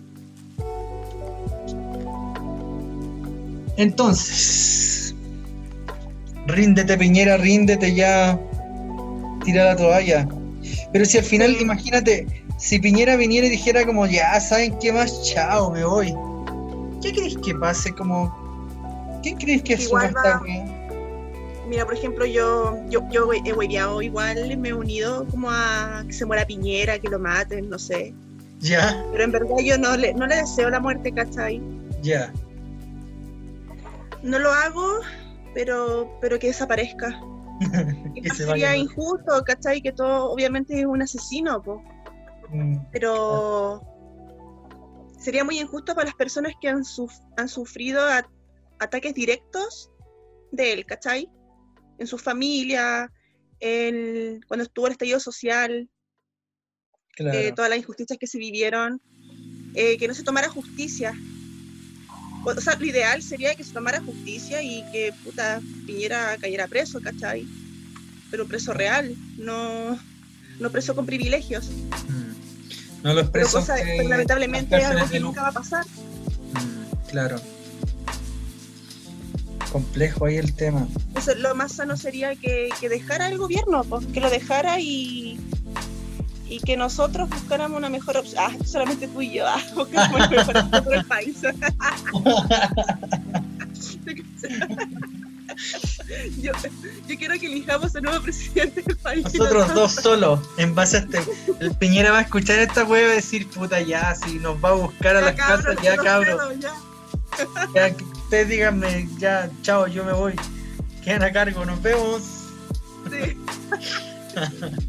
Entonces, 3.77 5.15
ríndete 6.47 6.97
Piñera, 6.99 7.37
ríndete 7.37 7.95
ya, 7.95 8.39
tira 9.45 9.65
la 9.65 9.77
toalla. 9.77 10.29
Pero 10.93 11.05
si 11.05 11.19
al 11.19 11.25
final, 11.25 11.57
imagínate, 11.61 12.27
si 12.59 12.79
Piñera 12.79 13.17
viniera 13.17 13.47
y 13.47 13.51
dijera 13.51 13.85
como, 13.85 14.07
ya, 14.07 14.39
¿saben 14.41 14.79
qué 14.79 14.93
más? 14.93 15.23
Chao, 15.25 15.71
me 15.71 15.85
voy. 15.85 16.15
¿Qué 17.03 17.13
crees 17.13 17.37
que 17.39 17.55
pase? 17.55 17.93
Como, 17.93 18.33
¿Qué 19.23 19.35
crees 19.35 19.63
que 19.63 19.75
asuma 19.75 20.07
esta? 20.07 20.43
Mira, 21.73 21.87
por 21.87 21.95
ejemplo, 21.95 22.27
yo, 22.27 22.77
yo, 22.91 23.01
yo 23.11 23.33
he 23.33 23.51
hueveado 23.55 24.03
igual, 24.03 24.59
me 24.59 24.69
he 24.69 24.75
unido 24.75 25.27
como 25.31 25.51
a 25.51 26.05
que 26.07 26.13
se 26.13 26.27
muera 26.27 26.45
Piñera, 26.47 26.99
que 26.99 27.09
lo 27.09 27.19
maten, 27.19 27.71
no 27.71 27.79
sé. 27.79 28.15
Ya, 28.61 29.03
Pero 29.11 29.25
en 29.25 29.33
verdad 29.33 29.57
yo 29.65 29.79
no 29.79 29.97
le, 29.97 30.13
no 30.13 30.27
le 30.27 30.37
deseo 30.37 30.69
la 30.69 30.81
muerte, 30.81 31.11
¿cachai? 31.13 31.63
ya. 32.03 32.31
No 34.23 34.39
lo 34.39 34.51
hago, 34.53 34.87
pero, 35.55 36.19
pero 36.21 36.39
que 36.39 36.49
desaparezca. 36.49 37.19
que 38.23 38.29
se 38.29 38.45
sería 38.45 38.69
vaya. 38.69 38.77
injusto, 38.77 39.43
¿cachai? 39.47 39.81
Que 39.81 39.93
todo 39.93 40.31
obviamente 40.31 40.79
es 40.79 40.85
un 40.85 41.01
asesino, 41.01 41.63
po. 41.63 41.83
Mm, 42.51 42.77
pero 42.93 43.81
sería 45.19 45.43
muy 45.43 45.59
injusto 45.59 45.95
para 45.95 46.05
las 46.05 46.15
personas 46.17 46.53
que 46.61 46.69
han, 46.69 46.85
suf- 46.85 47.25
han 47.39 47.49
sufrido 47.49 48.03
ataques 48.79 49.15
directos 49.15 49.91
de 50.51 50.75
él, 50.75 50.85
¿cachai? 50.85 51.31
En 51.99 52.07
su 52.07 52.19
familia, 52.19 53.11
en- 53.61 54.41
cuando 54.49 54.65
estuvo 54.65 54.87
el 54.87 54.93
estallido 54.93 55.21
social, 55.21 55.89
claro. 57.17 57.39
eh, 57.39 57.53
todas 57.55 57.71
las 57.71 57.79
injusticias 57.79 58.19
que 58.19 58.27
se 58.27 58.39
vivieron, 58.39 59.01
eh, 59.75 59.97
que 59.99 60.09
no 60.09 60.15
se 60.15 60.25
tomara 60.25 60.49
justicia. 60.49 61.15
O, 62.45 62.61
sea, 62.61 62.75
lo 62.77 62.85
ideal 62.85 63.23
sería 63.23 63.55
que 63.55 63.63
se 63.63 63.73
tomara 63.73 64.01
justicia 64.03 64.63
y 64.63 64.83
que 64.91 65.15
puta 65.23 65.61
Piñera 65.87 66.37
cayera 66.39 66.67
preso, 66.67 67.01
¿cachai? 67.01 67.47
Pero 68.31 68.49
preso 68.49 68.73
real, 68.73 69.15
no, 69.39 69.97
no 70.59 70.71
preso 70.71 70.95
con 70.97 71.07
privilegios. 71.07 71.71
Mm. 71.71 73.03
No 73.05 73.15
los 73.15 73.29
Pero, 73.31 73.33
presos 73.33 73.61
cosa, 73.61 73.77
que- 73.77 73.95
pero 73.99 74.09
lamentablemente 74.09 74.71
las 74.77 74.83
es 74.85 74.91
algo 74.91 75.09
que 75.11 75.21
nunca 75.21 75.43
va 75.43 75.49
a 75.49 75.53
pasar. 75.53 75.85
Mm, 75.87 77.09
claro. 77.11 77.41
Complejo 79.73 80.27
ahí 80.27 80.37
el 80.37 80.53
tema. 80.55 80.87
Entonces, 81.09 81.39
lo 81.39 81.55
más 81.55 81.73
sano 81.73 81.97
sería 81.97 82.37
que, 82.37 82.69
que 82.79 82.89
dejara 82.91 83.29
el 83.29 83.39
gobierno, 83.39 83.83
pues, 83.85 84.05
que 84.07 84.21
lo 84.21 84.29
dejara 84.29 84.79
y, 84.81 85.41
y 86.47 86.61
que 86.61 86.77
nosotros 86.77 87.31
buscáramos 87.31 87.79
una 87.79 87.89
mejor 87.89 88.19
opción. 88.19 88.45
Ah, 88.47 88.53
solamente 88.67 89.09
tú 89.09 89.23
y 89.23 89.33
yo, 89.33 89.47
ah, 89.47 89.61
buscáramos 89.75 90.17
una 90.17 90.29
mejor 90.29 90.57
opción 90.59 90.85
por 90.85 90.95
el 90.95 91.05
país. 91.07 91.37
yo, 96.41 96.53
yo 97.09 97.17
quiero 97.19 97.35
que 97.39 97.47
elijamos 97.47 97.95
al 97.97 98.03
nuevo 98.03 98.23
presidente 98.23 98.83
del 98.83 98.97
país. 98.97 99.25
Nosotros 99.25 99.75
dos 99.75 99.93
solos, 99.93 100.41
en 100.59 100.75
base 100.75 100.99
a 100.99 101.01
este. 101.01 101.23
El 101.61 101.75
Piñera 101.77 102.13
va 102.13 102.19
a 102.19 102.23
escuchar 102.23 102.59
esta 102.59 102.85
wea 102.85 103.13
y 103.13 103.17
decir, 103.17 103.49
puta, 103.49 103.81
ya, 103.81 104.15
si 104.15 104.39
nos 104.39 104.63
va 104.63 104.71
a 104.71 104.75
buscar 104.75 105.17
a 105.17 105.21
Ya, 105.21 105.27
las 105.27 105.35
casas, 105.37 105.77
ya, 105.83 105.97
cabros. 105.97 106.41
ya. 106.61 106.73
Ya, 107.75 107.95
ustedes 108.33 108.49
díganme, 108.49 109.07
ya, 109.19 109.51
chao, 109.61 109.87
yo 109.87 110.07
me 110.07 110.15
voy. 110.15 110.35
Quedan 111.05 111.23
a 111.23 111.31
cargo, 111.31 111.67
nos 111.67 111.83
vemos. 111.83 112.23
Sí. 113.11 113.37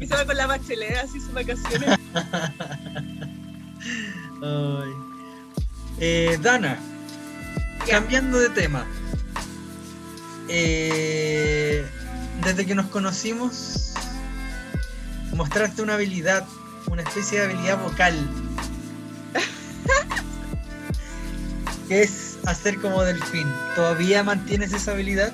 y 0.00 0.06
se 0.06 0.14
va 0.14 0.24
con 0.24 0.34
la 0.34 0.46
bachelet, 0.46 0.96
así 0.96 1.20
sus 1.20 1.34
vacaciones. 1.34 1.98
Ay. 4.42 4.92
Eh, 6.00 6.38
Dana, 6.40 6.78
cambiando 7.86 8.38
de 8.38 8.48
tema. 8.48 8.86
Eh, 10.48 11.84
desde 12.44 12.64
que 12.64 12.74
nos 12.74 12.86
conocimos, 12.86 13.92
mostraste 15.34 15.82
una 15.82 15.96
habilidad, 15.96 16.46
una 16.90 17.02
especie 17.02 17.40
de 17.40 17.44
habilidad 17.44 17.78
vocal. 17.82 18.16
que 21.88 22.04
es 22.04 22.23
hacer 22.46 22.80
como 22.80 23.02
delfín. 23.02 23.46
¿Todavía 23.74 24.22
mantienes 24.22 24.72
esa 24.72 24.92
habilidad? 24.92 25.32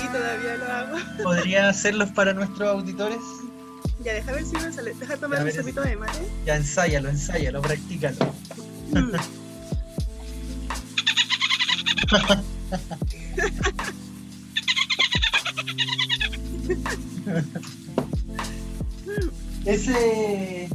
Sí, 0.00 0.06
todavía 0.12 0.56
lo 0.56 0.66
hago. 0.66 0.98
¿Podría 1.22 1.68
hacerlos 1.68 2.10
para 2.10 2.32
nuestros 2.32 2.68
auditores? 2.68 3.18
Ya, 4.04 4.14
deja 4.14 4.32
ver 4.32 4.44
si 4.44 4.56
me 4.56 4.72
sale. 4.72 4.94
Deja 4.94 5.16
tomar 5.16 5.44
un 5.44 5.52
sopito 5.52 5.82
de 5.82 5.96
mate. 5.96 6.26
Ya, 6.46 6.56
ensáyalo, 6.56 7.08
ensáyalo, 7.08 7.60
practícalo. 7.60 8.34
Mm. 8.92 9.12
Ese, 19.66 20.68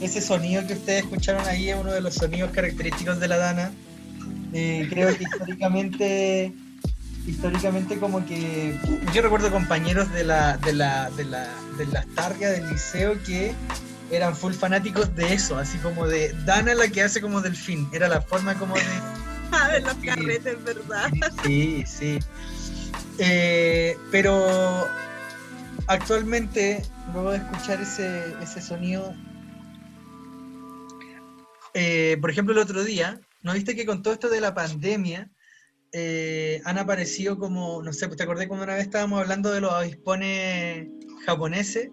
ese 0.00 0.20
sonido 0.20 0.66
que 0.66 0.74
ustedes 0.74 1.02
escucharon 1.02 1.44
ahí 1.46 1.70
es 1.70 1.76
uno 1.76 1.92
de 1.92 2.00
los 2.00 2.14
sonidos 2.14 2.50
característicos 2.52 3.18
de 3.20 3.28
la 3.28 3.36
Dana. 3.36 3.72
Eh, 4.52 4.86
creo 4.88 5.16
que 5.16 5.24
históricamente, 5.24 6.52
históricamente 7.26 7.98
como 7.98 8.24
que 8.24 8.78
yo 9.12 9.22
recuerdo 9.22 9.50
compañeros 9.50 10.12
de 10.12 10.24
la, 10.24 10.56
de 10.58 10.72
la, 10.72 11.10
de 11.10 11.24
la, 11.24 11.48
de 11.76 11.86
la 11.86 12.04
Targa 12.14 12.50
del 12.50 12.68
liceo 12.70 13.22
que 13.24 13.54
eran 14.10 14.34
full 14.34 14.52
fanáticos 14.52 15.14
de 15.14 15.34
eso, 15.34 15.58
así 15.58 15.76
como 15.78 16.06
de 16.06 16.34
Dana 16.46 16.74
la 16.74 16.88
que 16.88 17.02
hace 17.02 17.20
como 17.20 17.40
delfín, 17.40 17.88
era 17.92 18.08
la 18.08 18.22
forma 18.22 18.54
como 18.54 18.74
de 18.74 18.82
A 19.52 19.68
ver, 19.68 19.82
los 19.82 19.94
carretes, 19.94 20.62
¿verdad? 20.64 21.10
Sí, 21.44 21.84
sí. 21.86 22.18
Eh, 23.18 23.96
pero 24.10 24.86
actualmente, 25.86 26.82
luego 27.12 27.32
de 27.32 27.38
escuchar 27.38 27.80
ese, 27.80 28.34
ese 28.42 28.60
sonido, 28.60 29.14
eh, 31.74 32.18
por 32.20 32.30
ejemplo, 32.30 32.52
el 32.52 32.60
otro 32.60 32.84
día, 32.84 33.20
¿no 33.42 33.52
viste 33.54 33.74
que 33.74 33.86
con 33.86 34.02
todo 34.02 34.14
esto 34.14 34.28
de 34.28 34.40
la 34.40 34.54
pandemia 34.54 35.30
eh, 35.92 36.60
han 36.64 36.78
aparecido 36.78 37.38
como, 37.38 37.82
no 37.82 37.92
sé, 37.92 38.06
pues 38.06 38.16
te 38.16 38.24
acordé 38.24 38.48
cuando 38.48 38.64
una 38.64 38.74
vez 38.74 38.84
estábamos 38.84 39.20
hablando 39.20 39.50
de 39.50 39.60
los 39.60 39.72
avispones 39.72 40.88
japoneses? 41.24 41.90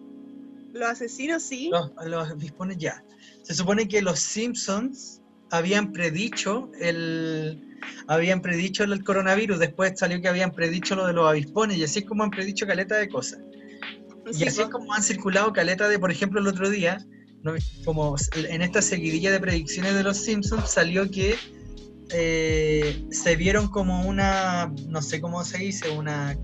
Los 0.73 0.89
asesinos, 0.89 1.43
sí. 1.43 1.69
Los, 1.71 1.91
los 2.05 2.31
avispones 2.31 2.77
ya. 2.77 3.03
Se 3.43 3.53
supone 3.53 3.87
que 3.87 4.01
los 4.01 4.19
Simpsons 4.19 5.21
habían 5.51 5.91
predicho 5.91 6.69
el 6.79 7.61
habían 8.07 8.41
predicho 8.41 8.83
el 8.83 9.03
coronavirus, 9.03 9.59
después 9.59 9.93
salió 9.95 10.21
que 10.21 10.27
habían 10.27 10.51
predicho 10.51 10.95
lo 10.95 11.07
de 11.07 11.13
los 11.13 11.27
avispones, 11.27 11.77
y 11.77 11.83
así 11.83 11.99
es 11.99 12.05
como 12.05 12.23
han 12.23 12.29
predicho 12.29 12.65
caleta 12.65 12.95
de 12.97 13.09
cosas. 13.09 13.39
Sí, 14.31 14.43
y 14.43 14.47
así 14.47 14.61
es 14.61 14.69
como 14.69 14.91
han 14.93 15.03
circulado 15.03 15.53
caleta 15.53 15.87
de, 15.87 15.99
por 15.99 16.11
ejemplo, 16.11 16.39
el 16.39 16.47
otro 16.47 16.69
día, 16.69 16.97
¿no? 17.45 17.53
como 17.85 18.15
en 18.33 18.61
esta 18.63 18.81
seguidilla 18.81 19.31
de 19.31 19.39
predicciones 19.39 19.93
de 19.93 20.03
los 20.03 20.17
Simpsons 20.17 20.69
salió 20.69 21.09
que 21.11 21.35
eh, 22.11 23.05
se 23.11 23.35
vieron 23.35 23.67
como 23.67 24.01
una, 24.07 24.73
no 24.89 25.01
sé 25.01 25.21
cómo 25.21 25.43
se 25.43 25.59
dice, 25.59 25.91
una 25.91 26.37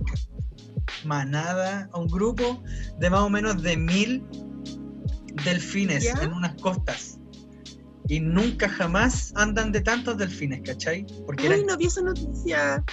manada, 1.03 1.89
un 1.95 2.07
grupo 2.07 2.63
de 2.99 3.09
más 3.09 3.21
o 3.21 3.29
menos 3.29 3.63
de 3.63 3.77
mil 3.77 4.23
delfines 5.43 6.03
¿Ya? 6.03 6.13
en 6.21 6.33
unas 6.33 6.59
costas. 6.61 7.17
Y 8.07 8.19
nunca 8.19 8.69
jamás 8.69 9.33
andan 9.35 9.71
de 9.71 9.81
tantos 9.81 10.17
delfines, 10.17 10.61
¿cachai? 10.63 11.05
Porque 11.25 11.47
Uy, 11.47 11.53
eran 11.53 11.65
no 11.65 11.77
vi 11.77 11.85
esa 11.85 12.01
noticia. 12.01 12.83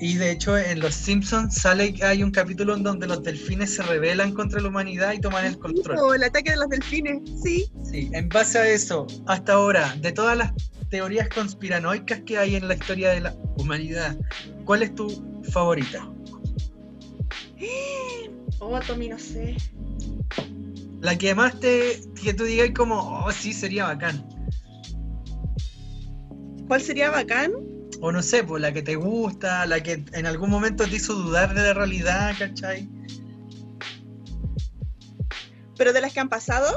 Y 0.00 0.16
de 0.16 0.32
hecho 0.32 0.58
en 0.58 0.80
Los 0.80 0.94
Simpsons 0.94 1.54
sale 1.54 1.94
que 1.94 2.04
hay 2.04 2.22
un 2.22 2.30
capítulo 2.30 2.74
en 2.74 2.82
donde 2.82 3.06
los 3.06 3.22
delfines 3.22 3.74
se 3.74 3.82
rebelan 3.82 4.32
contra 4.32 4.60
la 4.60 4.68
humanidad 4.68 5.12
y 5.12 5.20
toman 5.20 5.46
el 5.46 5.58
control. 5.58 5.98
O 5.98 6.14
el 6.14 6.24
ataque 6.24 6.50
de 6.50 6.56
los 6.56 6.68
delfines, 6.68 7.22
sí. 7.42 7.70
Sí, 7.82 8.10
en 8.12 8.28
base 8.28 8.58
a 8.58 8.68
eso, 8.68 9.06
hasta 9.26 9.54
ahora, 9.54 9.94
de 10.00 10.12
todas 10.12 10.36
las 10.36 10.52
teorías 10.90 11.28
conspiranoicas 11.28 12.20
que 12.20 12.38
hay 12.38 12.56
en 12.56 12.68
la 12.68 12.74
historia 12.74 13.10
de 13.10 13.20
la 13.20 13.34
humanidad, 13.56 14.16
¿cuál 14.64 14.82
es 14.82 14.94
tu 14.94 15.40
favorita? 15.50 16.08
Oh, 18.60 18.80
Tommy, 18.80 19.08
no 19.08 19.18
sé. 19.18 19.56
La 21.02 21.18
que 21.18 21.34
más 21.34 21.60
te, 21.60 22.00
que 22.22 22.32
tú 22.32 22.44
digas 22.44 22.70
como, 22.74 22.96
oh, 22.98 23.30
sí, 23.30 23.52
sería 23.52 23.84
bacán. 23.84 24.26
¿Cuál 26.66 26.80
sería 26.80 27.10
bacán? 27.10 27.52
O 28.00 28.12
no 28.12 28.22
sé, 28.22 28.44
pues 28.44 28.60
la 28.60 28.72
que 28.72 28.82
te 28.82 28.96
gusta, 28.96 29.66
la 29.66 29.82
que 29.82 30.04
en 30.12 30.26
algún 30.26 30.50
momento 30.50 30.84
te 30.84 30.96
hizo 30.96 31.14
dudar 31.14 31.54
de 31.54 31.62
la 31.62 31.74
realidad, 31.74 32.34
¿cachai? 32.38 32.88
¿Pero 35.76 35.92
de 35.92 36.00
las 36.00 36.12
que 36.12 36.20
han 36.20 36.28
pasado? 36.28 36.74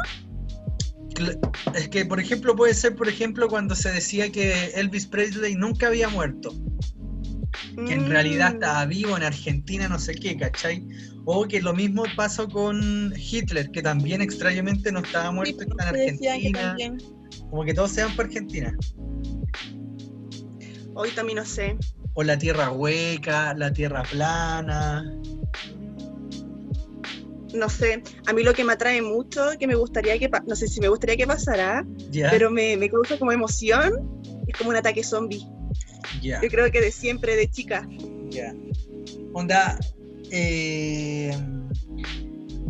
Es 1.76 1.89
que, 1.89 2.05
por 2.05 2.20
ejemplo, 2.20 2.55
puede 2.55 2.74
ser, 2.74 2.95
por 2.95 3.07
ejemplo, 3.07 3.47
cuando 3.47 3.76
se 3.76 3.91
decía 3.91 4.32
que 4.32 4.72
Elvis 4.76 5.07
Presley 5.07 5.55
nunca 5.55 5.88
había 5.88 6.09
muerto. 6.09 6.53
que 7.86 7.93
en 7.93 8.07
realidad 8.09 8.51
Mm, 8.51 8.55
estaba 8.55 8.86
vivo 8.86 9.18
en 9.18 9.24
Argentina, 9.24 9.88
no 9.88 9.99
sé 9.99 10.15
qué, 10.15 10.36
¿cachai? 10.36 10.84
O 11.26 11.47
que 11.47 11.61
lo 11.61 11.74
mismo 11.74 12.05
pasó 12.15 12.49
con 12.49 13.13
Hitler, 13.15 13.70
que 13.70 13.84
también 13.84 14.22
extrañamente 14.22 14.91
no 14.91 14.99
estaba 14.99 15.30
sí, 15.30 15.36
muerto, 15.36 15.61
está 15.61 15.89
en 15.89 16.18
que 16.18 16.30
Argentina. 16.30 16.97
Como 17.51 17.63
que 17.63 17.76
todos 17.76 17.91
se 17.91 18.03
van 18.03 18.15
para 18.15 18.28
Argentina. 18.30 18.76
Hoy 20.97 21.11
también 21.11 21.37
no 21.37 21.45
sé. 21.45 21.77
O 22.13 22.23
la 22.23 22.37
tierra 22.37 22.71
hueca, 22.71 23.53
la 23.53 23.71
tierra 23.71 24.03
plana. 24.03 25.03
No 27.53 27.69
sé. 27.69 28.03
A 28.25 28.33
mí 28.33 28.43
lo 28.43 28.53
que 28.53 28.63
me 28.63 28.73
atrae 28.73 29.01
mucho, 29.01 29.51
que 29.59 29.67
me 29.67 29.75
gustaría 29.75 30.17
que, 30.19 30.29
no 30.47 30.55
sé 30.55 30.67
si 30.67 30.79
me 30.81 30.89
gustaría 30.89 31.15
que 31.15 31.25
pasara, 31.27 31.85
pero 32.31 32.49
me, 32.51 32.75
me 32.77 32.89
causa 32.89 33.17
como 33.17 33.31
emoción, 33.31 34.21
es 34.47 34.57
como 34.57 34.71
un 34.71 34.75
ataque 34.75 35.03
zombie. 35.03 35.45
Yo 36.41 36.49
creo 36.49 36.71
que 36.71 36.81
de 36.81 36.91
siempre, 36.91 37.35
de 37.35 37.49
chica. 37.49 37.87
ya. 38.29 38.53
Onda, 39.33 39.79
eh, 40.31 41.31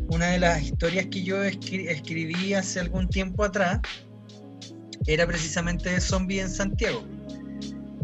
una 0.09 0.27
de 0.27 0.39
las 0.39 0.61
historias 0.63 1.05
que 1.07 1.23
yo 1.23 1.37
escri- 1.43 1.87
escribí 1.89 2.53
hace 2.53 2.79
algún 2.79 3.07
tiempo 3.09 3.43
atrás 3.43 3.79
era 5.05 5.25
precisamente 5.25 5.89
de 5.89 6.01
zombie 6.01 6.39
en 6.41 6.49
Santiago. 6.49 7.03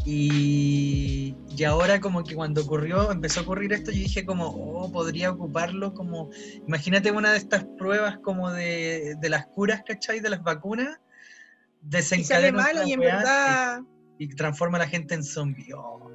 Y, 0.05 1.35
y 1.55 1.63
ahora 1.63 1.99
como 2.01 2.23
que 2.23 2.35
cuando 2.35 2.61
ocurrió, 2.61 3.11
empezó 3.11 3.39
a 3.39 3.43
ocurrir 3.43 3.71
esto, 3.73 3.91
yo 3.91 3.99
dije 3.99 4.25
como, 4.25 4.47
oh, 4.47 4.91
podría 4.91 5.31
ocuparlo 5.31 5.93
como, 5.93 6.29
imagínate 6.67 7.11
una 7.11 7.31
de 7.31 7.37
estas 7.37 7.65
pruebas 7.77 8.17
como 8.19 8.51
de, 8.51 9.15
de 9.21 9.29
las 9.29 9.45
curas, 9.47 9.81
¿cachai? 9.87 10.19
De 10.19 10.29
las 10.29 10.43
vacunas. 10.43 10.87
Y 10.89 12.01
sale 12.01 12.51
Desencadena 12.51 12.67
otra 12.69 12.85
y 12.85 12.93
en 12.93 12.99
verdad, 12.99 13.81
y, 14.17 14.25
y 14.25 14.35
transforma 14.35 14.77
a 14.77 14.81
la 14.81 14.87
gente 14.87 15.15
en 15.15 15.23
zombie. 15.23 15.73
Oh, 15.73 16.09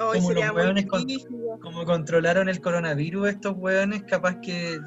hoy 0.00 0.18
como 0.18 0.32
los 0.32 0.50
hueones 0.50 0.86
con- 0.86 1.04
como 1.60 1.84
controlaron 1.84 2.48
el 2.48 2.60
coronavirus 2.60 3.28
estos 3.30 3.54
hueones, 3.56 4.02
capaz 4.04 4.36
que 4.40 4.78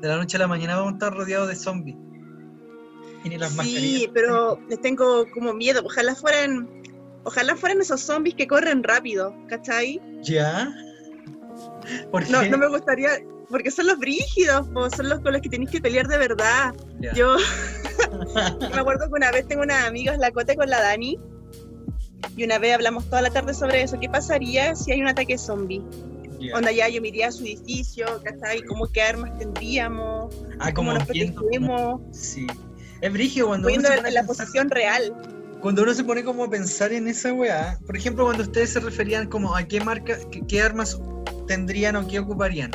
de 0.00 0.08
la 0.08 0.16
noche 0.16 0.36
a 0.36 0.40
la 0.40 0.46
mañana 0.48 0.76
vamos 0.76 0.92
a 0.92 0.94
estar 0.96 1.12
rodeados 1.14 1.48
de 1.48 1.56
zombies. 1.56 1.96
Y 3.24 3.28
ni 3.30 3.38
las 3.38 3.50
Sí, 3.52 3.56
mascarillas. 3.56 4.10
pero 4.14 4.58
les 4.68 4.80
tengo 4.80 5.26
como 5.32 5.52
miedo. 5.54 5.82
Ojalá 5.84 6.14
fueran, 6.14 6.68
ojalá 7.24 7.56
fueran 7.56 7.80
esos 7.80 8.00
zombies 8.00 8.34
que 8.36 8.46
corren 8.46 8.82
rápido, 8.82 9.34
¿cachai? 9.48 10.00
¿Ya? 10.22 10.72
¿Por 12.10 12.28
No, 12.30 12.40
qué? 12.40 12.48
no 12.50 12.58
me 12.58 12.68
gustaría, 12.68 13.10
porque 13.48 13.70
son 13.70 13.86
los 13.86 13.98
brígidos, 13.98 14.68
po, 14.68 14.88
son 14.90 15.08
los 15.08 15.20
con 15.20 15.32
los 15.32 15.42
que 15.42 15.48
tenéis 15.48 15.70
que 15.70 15.80
pelear 15.80 16.06
de 16.08 16.18
verdad. 16.18 16.74
Ya. 17.00 17.12
Yo 17.14 17.36
me 18.72 18.78
acuerdo 18.80 19.06
que 19.08 19.12
una 19.14 19.30
vez 19.30 19.46
tengo 19.46 19.62
unas 19.62 19.86
amigas, 19.86 20.18
la 20.18 20.30
Cote 20.30 20.56
con 20.56 20.68
la 20.68 20.80
Dani, 20.80 21.18
y 22.36 22.44
una 22.44 22.58
vez 22.58 22.74
hablamos 22.74 23.04
toda 23.04 23.22
la 23.22 23.30
tarde 23.30 23.54
sobre 23.54 23.82
eso. 23.82 23.98
¿Qué 24.00 24.08
pasaría 24.08 24.74
si 24.74 24.92
hay 24.92 25.00
un 25.00 25.08
ataque 25.08 25.36
zombie? 25.38 25.82
Ya. 26.40 26.56
Onda 26.56 26.72
ya, 26.72 26.88
yo 26.88 27.00
me 27.00 27.08
iría 27.08 27.28
a 27.28 27.32
su 27.32 27.44
edificio, 27.44 28.06
¿cachai? 28.24 28.62
¿Cómo 28.64 28.86
qué 28.90 29.02
armas 29.02 29.38
tendríamos? 29.38 30.34
Ah, 30.58 30.72
¿Cómo 30.74 30.92
nos 30.92 31.04
protegemos? 31.04 32.00
Sí. 32.12 32.46
Es 33.00 33.12
brígido 33.12 33.48
cuando 33.48 33.68
uno, 33.68 33.76
Viendo 33.78 33.88
la 33.90 34.02
pensar- 34.02 34.26
posición 34.26 34.70
real. 34.70 35.14
Cuando 35.64 35.82
uno 35.82 35.94
se 35.94 36.04
pone 36.04 36.22
como 36.22 36.44
a 36.44 36.50
pensar 36.50 36.92
en 36.92 37.08
esa 37.08 37.32
weá. 37.32 37.78
Por 37.86 37.96
ejemplo, 37.96 38.24
cuando 38.24 38.42
ustedes 38.42 38.74
se 38.74 38.80
referían 38.80 39.30
como 39.30 39.56
a 39.56 39.64
qué 39.64 39.80
marca, 39.80 40.18
qué, 40.30 40.42
qué 40.46 40.60
armas 40.60 41.00
tendrían 41.46 41.96
o 41.96 42.06
qué 42.06 42.18
ocuparían. 42.18 42.70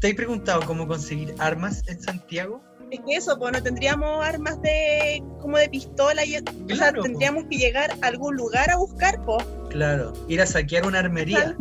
¿Te 0.00 0.06
has 0.10 0.14
preguntado 0.14 0.60
cómo 0.64 0.86
conseguir 0.86 1.34
armas 1.40 1.82
en 1.88 2.00
Santiago? 2.00 2.62
Es 2.92 3.00
que 3.04 3.16
eso, 3.16 3.36
pues 3.36 3.54
no 3.54 3.60
tendríamos 3.60 4.24
armas 4.24 4.62
de 4.62 5.20
como 5.40 5.58
de 5.58 5.68
pistola 5.68 6.24
y 6.24 6.36
o 6.36 6.42
sea, 6.44 6.54
Claro, 6.76 6.98
po. 6.98 7.02
tendríamos 7.02 7.44
que 7.50 7.56
llegar 7.56 7.90
a 8.00 8.06
algún 8.06 8.36
lugar 8.36 8.70
a 8.70 8.76
buscar, 8.76 9.20
pues, 9.24 9.44
Claro, 9.70 10.12
ir 10.28 10.40
a 10.40 10.46
saquear 10.46 10.86
una 10.86 11.00
armería. 11.00 11.56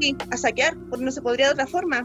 sí, 0.00 0.16
a 0.32 0.36
saquear, 0.36 0.76
porque 0.90 1.04
no 1.04 1.12
se 1.12 1.22
podría 1.22 1.46
de 1.46 1.52
otra 1.52 1.68
forma. 1.68 2.04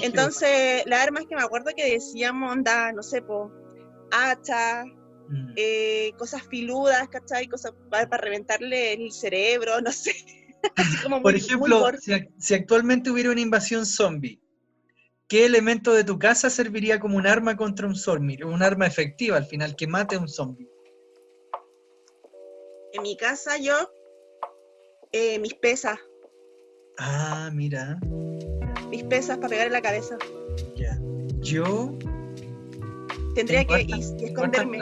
Entonces, 0.00 0.84
las 0.86 1.00
armas 1.02 1.24
que 1.28 1.36
me 1.36 1.42
acuerdo 1.42 1.70
que 1.76 1.84
decíamos, 1.92 2.50
onda, 2.50 2.92
no 2.92 3.02
sé, 3.02 3.20
pues, 3.20 3.50
hacha, 4.10 4.84
Mm. 5.30 5.52
eh, 5.56 6.12
cosas 6.18 6.42
filudas, 6.48 7.08
¿cachai? 7.08 7.46
Cosas 7.46 7.72
para, 7.88 8.08
para 8.08 8.22
reventarle 8.24 8.92
el 8.94 9.12
cerebro, 9.12 9.80
no 9.80 9.92
sé. 9.92 10.12
Así 10.76 10.96
como 11.02 11.22
Por 11.22 11.34
ejemplo, 11.36 11.80
muy 11.80 11.98
si, 12.00 12.10
ac- 12.10 12.30
si 12.38 12.54
actualmente 12.54 13.10
hubiera 13.10 13.30
una 13.30 13.40
invasión 13.40 13.86
zombie, 13.86 14.40
¿qué 15.28 15.46
elemento 15.46 15.94
de 15.94 16.02
tu 16.04 16.18
casa 16.18 16.50
serviría 16.50 16.98
como 16.98 17.16
un 17.16 17.26
arma 17.28 17.56
contra 17.56 17.86
un 17.86 17.94
zombie? 17.94 18.42
Un 18.42 18.62
arma 18.62 18.86
efectiva 18.86 19.36
al 19.36 19.46
final, 19.46 19.76
que 19.76 19.86
mate 19.86 20.16
a 20.16 20.18
un 20.18 20.28
zombie. 20.28 20.68
en 22.92 23.02
mi 23.02 23.16
casa 23.16 23.56
yo, 23.56 23.74
eh, 25.12 25.38
mis 25.38 25.54
pesas, 25.54 25.98
Ah, 26.98 27.50
mira. 27.54 28.00
mis 28.90 29.04
pesas 29.04 29.36
para 29.38 29.48
pegar 29.50 29.66
en 29.68 29.72
la 29.72 29.80
cabeza. 29.80 30.18
Ya. 30.74 30.98
Yo. 31.38 31.96
Tendría 33.34 33.64
que 33.64 33.86
esconderme. 34.24 34.80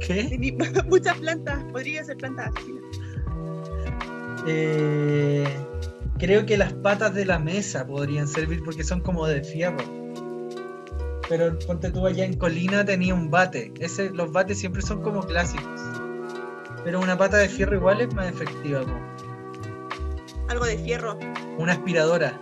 ¿Qué? 0.00 0.56
Muchas 0.86 1.18
plantas, 1.18 1.64
podría 1.72 2.04
ser 2.04 2.16
plantas 2.16 2.48
asesinas. 2.54 2.82
Eh, 4.46 5.44
creo 6.18 6.46
que 6.46 6.56
las 6.56 6.72
patas 6.72 7.14
de 7.14 7.26
la 7.26 7.38
mesa 7.38 7.86
podrían 7.86 8.28
servir 8.28 8.62
porque 8.64 8.84
son 8.84 9.00
como 9.00 9.26
de 9.26 9.42
fierro. 9.42 9.78
Pero 11.28 11.58
ponte 11.58 11.90
tú 11.90 12.06
allá 12.06 12.24
en 12.24 12.38
Colina 12.38 12.84
tenía 12.84 13.14
un 13.14 13.30
bate. 13.30 13.72
Ese, 13.80 14.10
los 14.10 14.32
bates 14.32 14.58
siempre 14.58 14.80
son 14.80 15.02
como 15.02 15.22
clásicos. 15.22 15.80
Pero 16.84 17.00
una 17.00 17.18
pata 17.18 17.36
de 17.36 17.48
fierro 17.48 17.76
igual 17.76 18.00
es 18.00 18.14
más 18.14 18.28
efectiva. 18.28 18.80
po. 18.80 18.98
Algo 20.48 20.64
de 20.64 20.78
fierro. 20.78 21.18
Una 21.58 21.72
aspiradora. 21.72 22.40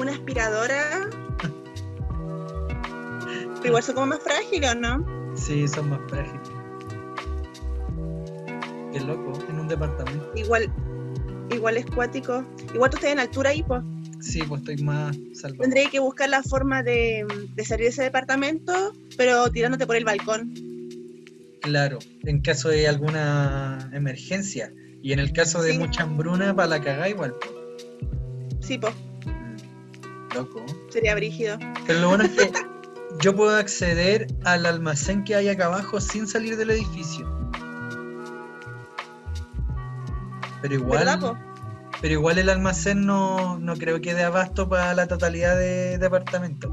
Una 0.00 0.12
aspiradora. 0.12 1.08
Pero 3.56 3.64
igual 3.64 3.82
son 3.82 3.94
como 3.94 4.06
más 4.08 4.20
frágiles, 4.20 4.74
¿no? 4.74 5.17
Sí, 5.38 5.66
son 5.68 5.90
más 5.90 6.00
frágiles. 6.08 6.40
Qué 8.92 9.00
loco, 9.00 9.32
en 9.48 9.60
un 9.60 9.68
departamento. 9.68 10.32
Igual, 10.34 10.72
igual 11.50 11.76
es 11.76 11.86
cuático. 11.86 12.44
Igual 12.74 12.90
tú 12.90 12.96
estás 12.96 13.12
en 13.12 13.18
altura 13.20 13.50
ahí, 13.50 13.62
pues. 13.62 13.82
Sí, 14.20 14.42
pues 14.42 14.60
estoy 14.62 14.78
más 14.84 15.16
salvado. 15.34 15.62
Tendría 15.62 15.88
que 15.90 16.00
buscar 16.00 16.28
la 16.28 16.42
forma 16.42 16.82
de, 16.82 17.24
de 17.54 17.64
salir 17.64 17.84
de 17.84 17.90
ese 17.90 18.02
departamento, 18.02 18.92
pero 19.16 19.48
tirándote 19.50 19.86
por 19.86 19.96
el 19.96 20.04
balcón. 20.04 20.52
Claro, 21.60 21.98
en 22.24 22.40
caso 22.40 22.68
de 22.70 22.88
alguna 22.88 23.90
emergencia. 23.92 24.72
Y 25.02 25.12
en 25.12 25.20
el 25.20 25.32
caso 25.32 25.62
de 25.62 25.72
Sí. 25.72 25.78
mucha 25.78 26.02
hambruna, 26.02 26.54
para 26.56 26.68
la 26.68 26.80
cagá 26.82 27.08
igual. 27.08 27.34
po. 27.34 27.48
Sí, 28.60 28.78
pues, 28.78 28.94
Loco. 30.34 30.64
sería 30.90 31.14
brígido. 31.14 31.56
Pero 31.86 32.00
lo 32.00 32.08
bueno 32.08 32.24
es 32.24 32.30
que 32.32 32.50
yo 33.20 33.34
puedo 33.34 33.56
acceder 33.56 34.26
al 34.44 34.66
almacén 34.66 35.24
que 35.24 35.34
hay 35.34 35.48
acá 35.48 35.66
abajo 35.66 36.00
sin 36.00 36.26
salir 36.26 36.56
del 36.56 36.70
edificio. 36.70 37.26
Pero 40.62 40.84
¿Verdad, 40.84 41.18
igual, 41.18 41.38
pero 42.00 42.14
igual 42.14 42.38
el 42.38 42.48
almacén 42.48 43.06
no, 43.06 43.58
no 43.58 43.76
creo 43.76 44.00
que 44.00 44.14
dé 44.14 44.24
abasto 44.24 44.68
para 44.68 44.94
la 44.94 45.06
totalidad 45.06 45.56
de 45.56 45.98
departamentos. 45.98 46.70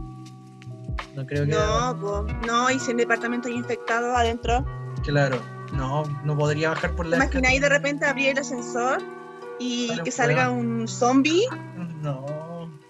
No 1.16 1.26
creo 1.26 1.46
que. 1.46 1.52
No, 1.52 1.98
pues, 2.00 2.36
no, 2.46 2.70
y 2.70 2.80
si 2.80 2.92
en 2.92 2.98
departamento 2.98 3.48
hay 3.48 3.56
infectados 3.56 4.16
adentro. 4.16 4.66
Claro, 5.04 5.40
no, 5.74 6.04
no 6.24 6.38
podría 6.38 6.70
bajar 6.70 6.96
por 6.96 7.06
la 7.06 7.18
Imagináis 7.18 7.62
de 7.62 7.70
repente 7.70 8.06
abrir 8.06 8.30
el 8.30 8.40
ascensor 8.40 9.02
y 9.60 9.98
que 10.04 10.12
salga 10.12 10.50
un 10.50 10.88
zombie. 10.88 11.46
No. 12.02 12.45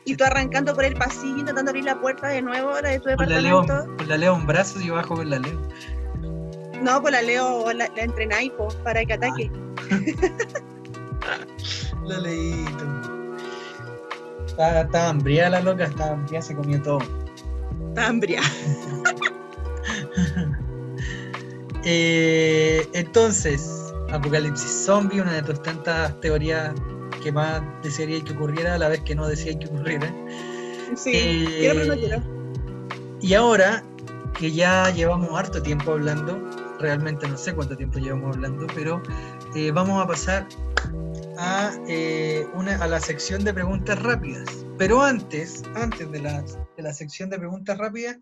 Y 0.05 0.15
tú 0.15 0.23
arrancando 0.23 0.73
por 0.75 0.85
el 0.85 0.93
pasillo 0.95 1.39
intentando 1.39 1.71
abrir 1.71 1.85
la 1.85 1.99
puerta 1.99 2.27
de 2.27 2.41
nuevo, 2.41 2.71
la 2.79 2.89
de 2.89 2.99
tu 2.99 3.15
Con 3.15 3.29
la, 3.29 3.41
leo, 3.41 3.61
departamento. 3.61 3.97
con 3.97 4.09
la 4.09 4.17
leo 4.17 4.35
en 4.35 4.45
brazos 4.45 4.81
y 4.83 4.89
bajo 4.89 5.15
con 5.15 5.29
la 5.29 5.39
leo. 5.39 5.59
No, 6.81 7.01
pues 7.01 7.11
la 7.13 7.21
leo, 7.21 7.71
la, 7.73 7.89
la 7.95 8.03
entrenáis 8.03 8.51
po, 8.51 8.67
para 8.83 9.03
que 9.03 9.13
ataque. 9.13 9.51
La 12.05 12.19
leíto. 12.19 12.85
Estaba, 14.45 14.81
estaba 14.81 15.09
hambriada 15.09 15.49
la 15.49 15.61
loca, 15.61 15.85
estaba 15.85 16.11
hambriada, 16.11 16.45
se 16.45 16.55
comió 16.55 16.81
todo. 16.81 16.99
Está 17.89 18.07
hambriada. 18.07 18.47
Eh, 21.87 22.87
entonces, 22.93 23.93
Apocalipsis 24.11 24.85
Zombie, 24.85 25.21
una 25.21 25.33
de 25.33 25.43
tus 25.43 25.61
tantas 25.61 26.19
teorías 26.19 26.71
que 27.23 27.31
más 27.31 27.61
desearía 27.83 28.21
que 28.23 28.33
ocurriera 28.33 28.75
a 28.75 28.77
la 28.77 28.89
vez 28.89 29.01
que 29.01 29.15
no 29.15 29.27
desearía 29.27 29.59
que 29.59 29.67
ocurriera. 29.67 30.13
Sí, 30.95 31.11
Eh, 31.13 31.55
quiero 31.59 31.79
pero 31.81 31.95
no 31.95 31.99
quiero. 31.99 32.23
Y 33.21 33.33
ahora 33.33 33.83
que 34.37 34.51
ya 34.51 34.91
llevamos 34.91 35.31
harto 35.37 35.61
tiempo 35.61 35.93
hablando, 35.93 36.37
realmente 36.79 37.27
no 37.27 37.37
sé 37.37 37.53
cuánto 37.53 37.75
tiempo 37.75 37.99
llevamos 37.99 38.35
hablando, 38.35 38.67
pero 38.75 39.01
eh, 39.55 39.71
vamos 39.71 40.03
a 40.03 40.07
pasar 40.07 40.47
a, 41.37 41.71
eh, 41.87 42.45
una, 42.53 42.75
a 42.75 42.87
la 42.87 42.99
sección 42.99 43.43
de 43.43 43.53
preguntas 43.53 44.01
rápidas. 44.01 44.65
Pero 44.77 45.01
antes, 45.01 45.63
antes 45.75 46.11
de 46.11 46.21
la, 46.21 46.41
de 46.41 46.83
la 46.83 46.93
sección 46.93 47.29
de 47.29 47.39
preguntas 47.39 47.77
rápidas, 47.77 48.17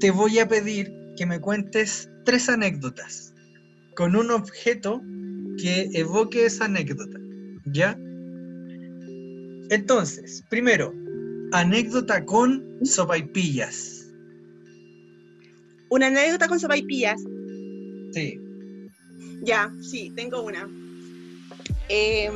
te 0.00 0.10
voy 0.10 0.38
a 0.38 0.48
pedir 0.48 0.92
que 1.16 1.26
me 1.26 1.40
cuentes 1.40 2.08
tres 2.24 2.48
anécdotas 2.48 3.34
con 3.96 4.16
un 4.16 4.30
objeto 4.30 5.02
que 5.60 5.90
evoque 5.92 6.46
esa 6.46 6.64
anécdota. 6.64 7.18
¿Ya? 7.74 7.98
Entonces, 9.68 10.44
primero, 10.48 10.94
anécdota 11.52 12.24
con 12.24 12.78
sopaipillas. 12.84 14.06
Una 15.90 16.06
anécdota 16.06 16.46
con 16.46 16.60
sopaipillas. 16.60 17.20
Sí. 18.12 18.40
Ya, 19.42 19.74
sí, 19.80 20.12
tengo 20.14 20.42
una. 20.42 20.68
Em, 21.88 22.34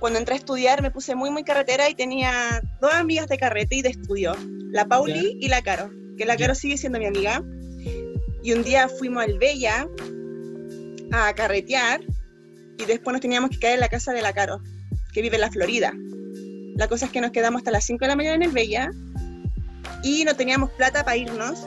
cuando 0.00 0.18
entré 0.18 0.34
a 0.34 0.38
estudiar 0.38 0.82
me 0.82 0.90
puse 0.90 1.14
muy, 1.14 1.30
muy 1.30 1.44
carretera 1.44 1.88
y 1.88 1.94
tenía 1.94 2.60
dos 2.80 2.92
amigas 2.92 3.28
de 3.28 3.38
carrete 3.38 3.76
y 3.76 3.82
de 3.82 3.90
estudio, 3.90 4.34
la 4.72 4.86
Pauli 4.86 5.38
y 5.40 5.46
la 5.48 5.62
Caro, 5.62 5.92
que 6.18 6.24
la. 6.24 6.36
Caro 6.36 6.56
sigue 6.56 6.76
siendo 6.76 6.98
mi 6.98 7.06
amiga. 7.06 7.40
Y 8.42 8.52
un 8.52 8.64
día 8.64 8.88
fuimos 8.88 9.22
al 9.22 9.38
Bella 9.38 9.86
a 11.12 11.32
carretear 11.34 12.00
y 12.82 12.86
después 12.86 13.12
nos 13.12 13.20
teníamos 13.20 13.50
que 13.50 13.58
quedar 13.58 13.74
en 13.74 13.80
la 13.80 13.88
casa 13.88 14.12
de 14.12 14.22
la 14.22 14.32
Caro, 14.32 14.60
que 15.12 15.22
vive 15.22 15.36
en 15.36 15.40
la 15.42 15.50
Florida. 15.50 15.92
La 16.76 16.88
cosa 16.88 17.06
es 17.06 17.12
que 17.12 17.20
nos 17.20 17.30
quedamos 17.32 17.60
hasta 17.60 17.70
las 17.70 17.84
5 17.84 18.04
de 18.04 18.08
la 18.08 18.16
mañana 18.16 18.36
en 18.36 18.42
el 18.42 18.50
Bella 18.52 18.90
y 20.02 20.24
no 20.24 20.34
teníamos 20.34 20.70
plata 20.70 21.04
para 21.04 21.16
irnos, 21.16 21.66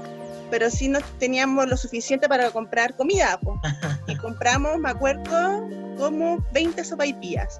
pero 0.51 0.69
sí 0.69 0.87
nos 0.87 1.03
teníamos 1.19 1.67
lo 1.67 1.77
suficiente 1.77 2.27
para 2.27 2.49
comprar 2.51 2.95
comida. 2.95 3.39
po. 3.41 3.59
Y 4.07 4.15
compramos, 4.17 4.77
me 4.77 4.89
acuerdo, 4.89 5.67
como 5.97 6.45
20 6.53 6.83
sopaipillas, 6.83 7.59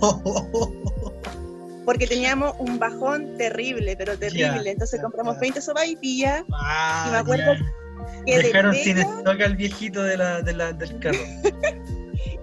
porque 1.84 2.06
teníamos 2.06 2.54
un 2.58 2.78
bajón 2.78 3.36
terrible, 3.36 3.96
pero 3.96 4.16
terrible. 4.18 4.62
Ya, 4.64 4.70
Entonces 4.70 5.00
compramos 5.00 5.34
ya. 5.36 5.40
20 5.40 5.60
sopaipillas 5.60 6.44
Ah, 6.52 7.04
Y 7.08 7.10
me 7.10 7.16
acuerdo 7.18 7.54
ya. 7.54 8.22
que 8.26 8.36
de 8.36 8.42
Dejaron 8.44 8.74
sin 8.74 8.96
Bella 8.96 9.08
stock 9.18 9.40
al 9.40 9.56
viejito 9.56 10.02
de 10.02 10.16
la, 10.16 10.42
de 10.42 10.52
la- 10.52 10.72
del 10.72 10.98
carro. 11.00 11.18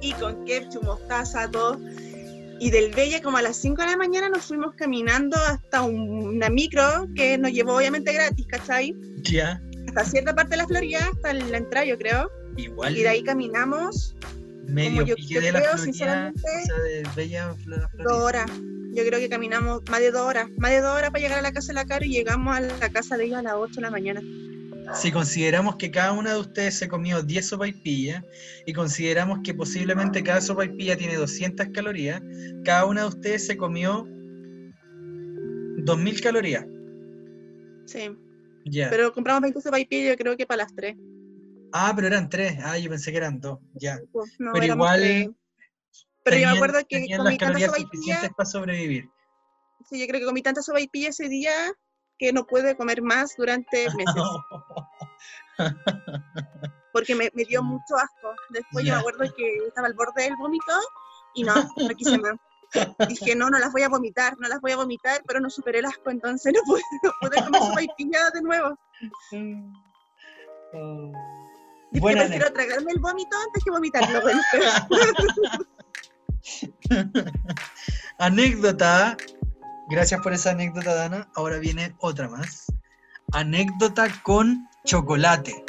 y 0.01 0.13
con 0.13 0.45
ketchup, 0.45 0.83
mostaza, 0.83 1.49
todo. 1.49 1.79
Y 2.61 2.71
del 2.71 2.91
Bella, 2.93 3.21
como 3.21 3.37
a 3.37 3.41
las 3.41 3.55
5 3.57 3.81
de 3.81 3.87
la 3.91 3.97
mañana, 3.97 4.27
nos 4.29 4.43
fuimos 4.45 4.75
caminando 4.75 5.37
hasta 5.37 5.81
un- 5.81 6.09
una 6.35 6.49
micro 6.49 7.07
que 7.15 7.37
nos 7.37 7.51
llevó 7.51 7.77
obviamente 7.77 8.11
gratis, 8.13 8.45
¿cachai? 8.47 8.95
ya. 9.23 9.61
Hasta 9.87 10.05
cierta 10.05 10.35
parte 10.35 10.51
de 10.51 10.57
la 10.57 10.67
Florida, 10.67 10.99
hasta 11.11 11.33
la 11.33 11.57
entrada, 11.57 11.85
yo 11.85 11.97
creo. 11.97 12.29
Igual. 12.57 12.95
Y 12.97 13.01
de 13.01 13.09
ahí 13.09 13.23
caminamos 13.23 14.15
medio 14.67 15.03
yo- 15.03 15.15
yo 15.17 15.41
de 15.41 15.51
la 15.51 15.59
creo, 15.59 15.71
Florida. 15.71 15.83
sinceramente, 15.85 16.41
O 16.41 16.65
sea, 16.65 16.77
de 16.83 17.03
Bella 17.15 17.49
Fl- 17.53 17.63
Florida. 17.63 17.89
dos 18.03 18.13
horas. 18.23 18.51
Yo 18.93 19.05
creo 19.05 19.19
que 19.19 19.29
caminamos 19.29 19.81
más 19.89 19.99
de 19.99 20.11
dos 20.11 20.21
horas. 20.21 20.47
Más 20.57 20.71
de 20.71 20.81
dos 20.81 20.95
horas 20.95 21.09
para 21.11 21.21
llegar 21.23 21.39
a 21.39 21.41
la 21.41 21.51
casa 21.53 21.67
de 21.67 21.73
la 21.75 21.85
Caro 21.85 22.05
y 22.05 22.09
llegamos 22.09 22.55
a 22.55 22.59
la 22.61 22.89
casa 22.89 23.17
de 23.17 23.25
ella 23.25 23.39
a 23.39 23.43
las 23.43 23.53
8 23.55 23.75
de 23.75 23.81
la 23.81 23.91
mañana. 23.91 24.21
Si 24.93 25.11
consideramos 25.11 25.75
que 25.75 25.91
cada 25.91 26.13
una 26.13 26.33
de 26.33 26.39
ustedes 26.39 26.75
se 26.75 26.87
comió 26.87 27.21
10 27.21 27.47
sopaipillas 27.47 28.23
y 28.65 28.73
consideramos 28.73 29.39
que 29.43 29.53
posiblemente 29.53 30.23
cada 30.23 30.41
sopaipilla 30.41 30.97
tiene 30.97 31.15
200 31.15 31.67
calorías, 31.73 32.21
cada 32.65 32.85
una 32.85 33.01
de 33.01 33.07
ustedes 33.07 33.45
se 33.45 33.55
comió 33.55 34.07
2000 35.77 36.21
calorías. 36.21 36.65
Sí. 37.85 38.09
Ya. 38.65 38.89
Pero 38.89 39.13
compramos 39.13 39.41
20 39.41 39.61
sopaipillas, 39.61 40.11
yo 40.11 40.17
creo 40.17 40.35
que 40.35 40.45
para 40.45 40.63
las 40.63 40.75
3. 40.75 40.95
ah, 41.71 41.93
pero 41.95 42.07
eran 42.07 42.29
3. 42.29 42.57
Ah, 42.63 42.77
yo 42.77 42.89
pensé 42.89 43.11
que 43.11 43.17
eran 43.17 43.39
2. 43.39 43.59
Ya. 43.75 43.99
No, 44.39 44.51
Pero 44.53 44.65
igual 44.65 44.99
tres. 44.99 45.29
Pero 46.23 46.37
yo 46.37 46.47
me 46.49 46.55
acuerdo 46.55 46.79
que 46.87 46.99
las 46.99 47.17
comí 47.17 47.37
tantas 47.37 47.37
calorías 47.37 47.75
suficientes 47.75 48.29
para 48.35 48.49
sobrevivir. 48.49 49.09
sí, 49.89 49.99
yo 49.99 50.07
creo 50.07 50.19
que 50.19 50.25
comí 50.25 50.41
tantas 50.41 50.65
sopaipillas 50.65 51.19
ese 51.19 51.29
día 51.29 51.51
que 52.19 52.33
no 52.33 52.45
pude 52.45 52.75
comer 52.75 53.01
más 53.01 53.35
durante 53.37 53.87
meses, 53.95 54.23
porque 56.93 57.15
me, 57.15 57.29
me 57.33 57.45
dio 57.45 57.63
mucho 57.63 57.95
asco. 57.95 58.33
Después 58.49 58.85
yo 58.85 58.89
Ya. 58.89 58.93
me 58.95 58.99
acuerdo 58.99 59.33
que 59.35 59.57
estaba 59.67 59.87
al 59.87 59.93
borde 59.93 60.23
del 60.23 60.35
vómito 60.37 60.73
y 61.33 61.43
no, 61.43 61.53
no 61.77 61.89
quise 61.95 62.17
más. 62.19 62.33
Dije, 63.07 63.35
no, 63.35 63.49
no 63.49 63.57
las 63.57 63.71
voy 63.71 63.81
a 63.81 63.89
vomitar, 63.89 64.35
no 64.37 64.47
las 64.47 64.61
voy 64.61 64.73
a 64.73 64.75
vomitar, 64.75 65.23
pero 65.25 65.39
no 65.39 65.49
superé 65.49 65.79
el 65.79 65.85
asco, 65.85 66.11
entonces 66.11 66.53
no 66.53 66.59
pude, 66.65 66.81
no 67.03 67.11
pude 67.19 67.43
comer 67.43 67.61
sopaipilla 67.63 68.29
de 68.31 68.41
nuevo. 68.43 68.77
Oh. 70.73 71.11
Dije, 71.91 72.01
Buena 72.01 72.19
prefiero 72.21 72.53
tragarme 72.53 72.91
el 72.91 72.99
vómito 72.99 73.35
antes 73.43 73.63
que 73.63 73.71
vomitarlo. 73.71 74.21
bueno, 74.21 74.39
Anécdota. 78.19 79.17
Gracias 79.89 80.21
por 80.21 80.33
esa 80.33 80.51
anécdota, 80.51 80.93
Dana. 80.93 81.27
Ahora 81.35 81.57
viene 81.57 81.95
otra 81.99 82.27
más. 82.29 82.65
Anécdota 83.31 84.07
con 84.23 84.67
chocolate. 84.85 85.63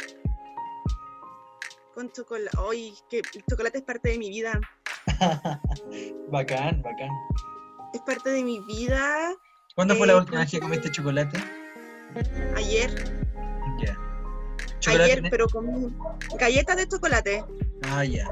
Con 1.95 2.11
chocolate. 2.11 2.57
Ay, 2.69 2.93
que 3.09 3.19
el 3.19 3.45
chocolate 3.49 3.79
es 3.79 3.83
parte 3.83 4.09
de 4.09 4.17
mi 4.17 4.29
vida. 4.29 4.59
bacán, 6.31 6.81
bacán. 6.81 7.09
Es 7.93 8.01
parte 8.01 8.29
de 8.29 8.43
mi 8.43 8.59
vida. 8.61 9.33
¿Cuándo 9.75 9.95
fue 9.95 10.07
la 10.07 10.13
Eh, 10.13 10.17
última 10.17 10.39
vez 10.41 10.51
que 10.51 10.59
comiste 10.59 10.91
chocolate? 10.91 11.37
Ayer, 12.55 12.91
Ya. 13.79 13.97
Ayer, 14.87 15.23
pero 15.29 15.47
comí 15.47 15.87
galletas 16.39 16.75
de 16.77 16.87
chocolate. 16.87 17.45
Ah, 17.83 18.03
ya. 18.03 18.23
ya. 18.23 18.31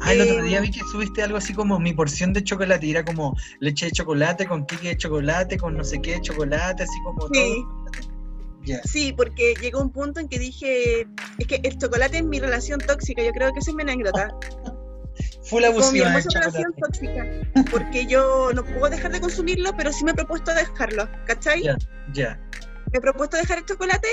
Ah, 0.00 0.12
el 0.12 0.20
otro 0.22 0.38
Eh, 0.40 0.48
día 0.48 0.60
vi 0.60 0.70
que 0.70 0.80
subiste 0.92 1.22
algo 1.22 1.38
así 1.38 1.52
como 1.54 1.78
mi 1.78 1.92
porción 1.92 2.32
de 2.32 2.42
chocolate. 2.44 2.86
y 2.86 2.90
Era 2.92 3.04
como 3.04 3.36
leche 3.60 3.86
de 3.86 3.92
chocolate 3.92 4.46
con 4.46 4.64
quique 4.66 4.88
de 4.88 4.96
chocolate, 4.96 5.56
con 5.58 5.76
no 5.76 5.84
sé 5.84 6.00
qué 6.00 6.12
de 6.12 6.20
chocolate, 6.20 6.82
así 6.84 6.98
como 7.04 7.28
Sí. 7.32 7.64
todo. 8.64 8.80
Sí, 8.84 9.14
porque 9.16 9.54
llegó 9.62 9.80
un 9.80 9.90
punto 9.90 10.20
en 10.20 10.28
que 10.28 10.38
dije, 10.38 11.06
es 11.38 11.46
que 11.46 11.60
el 11.64 11.78
chocolate 11.78 12.18
es 12.18 12.24
mi 12.24 12.38
relación 12.38 12.78
tóxica, 12.80 13.22
yo 13.22 13.32
creo 13.32 13.50
que 13.52 13.60
esa 13.60 13.70
es 13.70 13.74
mi 13.76 13.82
anécdota. 13.82 14.28
Full 15.44 15.62
Como 15.62 15.74
mi 15.92 16.00
abusiva 16.00 16.06
hermosa 16.08 16.28
relación 16.40 16.74
tóxica, 16.74 17.26
porque 17.70 18.06
yo 18.06 18.50
no 18.54 18.62
puedo 18.64 18.90
dejar 18.90 19.10
de 19.12 19.20
consumirlo, 19.20 19.72
pero 19.76 19.90
sí 19.92 20.04
me 20.04 20.10
he 20.10 20.14
propuesto 20.14 20.52
dejarlo, 20.52 21.08
¿cachai? 21.26 21.62
Ya. 21.62 21.76
Ya. 22.12 22.38
Me 22.92 22.98
he 22.98 23.00
propuesto 23.00 23.36
dejar 23.38 23.58
el 23.58 23.64
chocolate, 23.64 24.08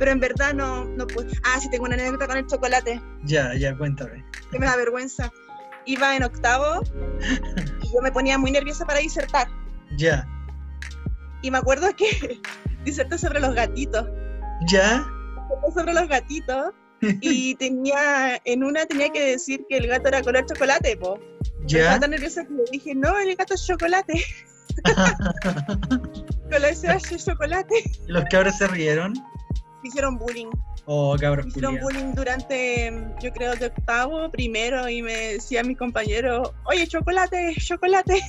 pero 0.00 0.10
en 0.12 0.18
verdad 0.18 0.52
no, 0.54 0.84
no 0.86 1.06
puedo. 1.06 1.28
Ah, 1.44 1.60
sí, 1.60 1.70
tengo 1.70 1.84
una 1.84 1.94
anécdota 1.94 2.26
con 2.26 2.38
el 2.38 2.46
chocolate, 2.46 3.00
Ya, 3.24 3.54
ya, 3.54 3.76
cuéntame. 3.76 4.24
que 4.50 4.58
me 4.58 4.64
da 4.66 4.74
vergüenza. 4.76 5.30
Iba 5.86 6.16
en 6.16 6.22
octavo 6.24 6.82
y 7.82 7.92
yo 7.94 8.00
me 8.02 8.10
ponía 8.10 8.36
muy 8.38 8.50
nerviosa 8.50 8.84
para 8.86 8.98
disertar. 9.00 9.46
Ya. 9.96 10.26
Y 11.42 11.50
me 11.50 11.58
acuerdo 11.58 11.94
que 11.96 12.40
diserté 12.84 13.16
sobre 13.18 13.40
los 13.40 13.54
gatitos. 13.54 14.06
Ya. 14.68 15.06
sobre 15.74 15.92
los 15.92 16.08
gatitos 16.08 16.72
y 17.02 17.54
tenía, 17.58 18.40
en 18.44 18.64
una 18.64 18.86
tenía 18.86 19.10
que 19.10 19.22
decir 19.32 19.64
que 19.68 19.76
el 19.78 19.86
gato 19.86 20.08
era 20.08 20.22
color 20.22 20.44
chocolate, 20.46 20.96
po. 20.96 21.18
Pero 21.18 21.66
Estaba 21.66 21.94
Ya. 21.94 22.00
tan 22.00 22.10
nerviosa 22.10 22.44
que 22.44 22.52
le 22.54 22.64
dije, 22.72 22.94
no, 22.94 23.18
el 23.18 23.36
gato 23.36 23.54
es 23.54 23.66
chocolate. 23.66 24.24
Con 26.50 26.62
la 26.62 26.68
SH 26.70 27.18
chocolate. 27.18 27.74
Los 28.06 28.24
cabros 28.30 28.56
se 28.58 28.66
rieron. 28.68 29.14
Hicieron 29.82 30.18
bullying. 30.18 30.50
Oh, 30.86 31.14
Me 31.14 31.20
cabros 31.20 31.46
hicieron 31.46 31.78
bullying 31.80 32.14
durante, 32.14 32.92
yo 33.22 33.32
creo, 33.32 33.54
de 33.54 33.66
octavo, 33.66 34.30
primero, 34.30 34.88
y 34.88 35.02
me 35.02 35.12
decían 35.34 35.68
mis 35.68 35.78
compañeros, 35.78 36.52
oye, 36.64 36.86
chocolate, 36.86 37.54
chocolate. 37.58 38.20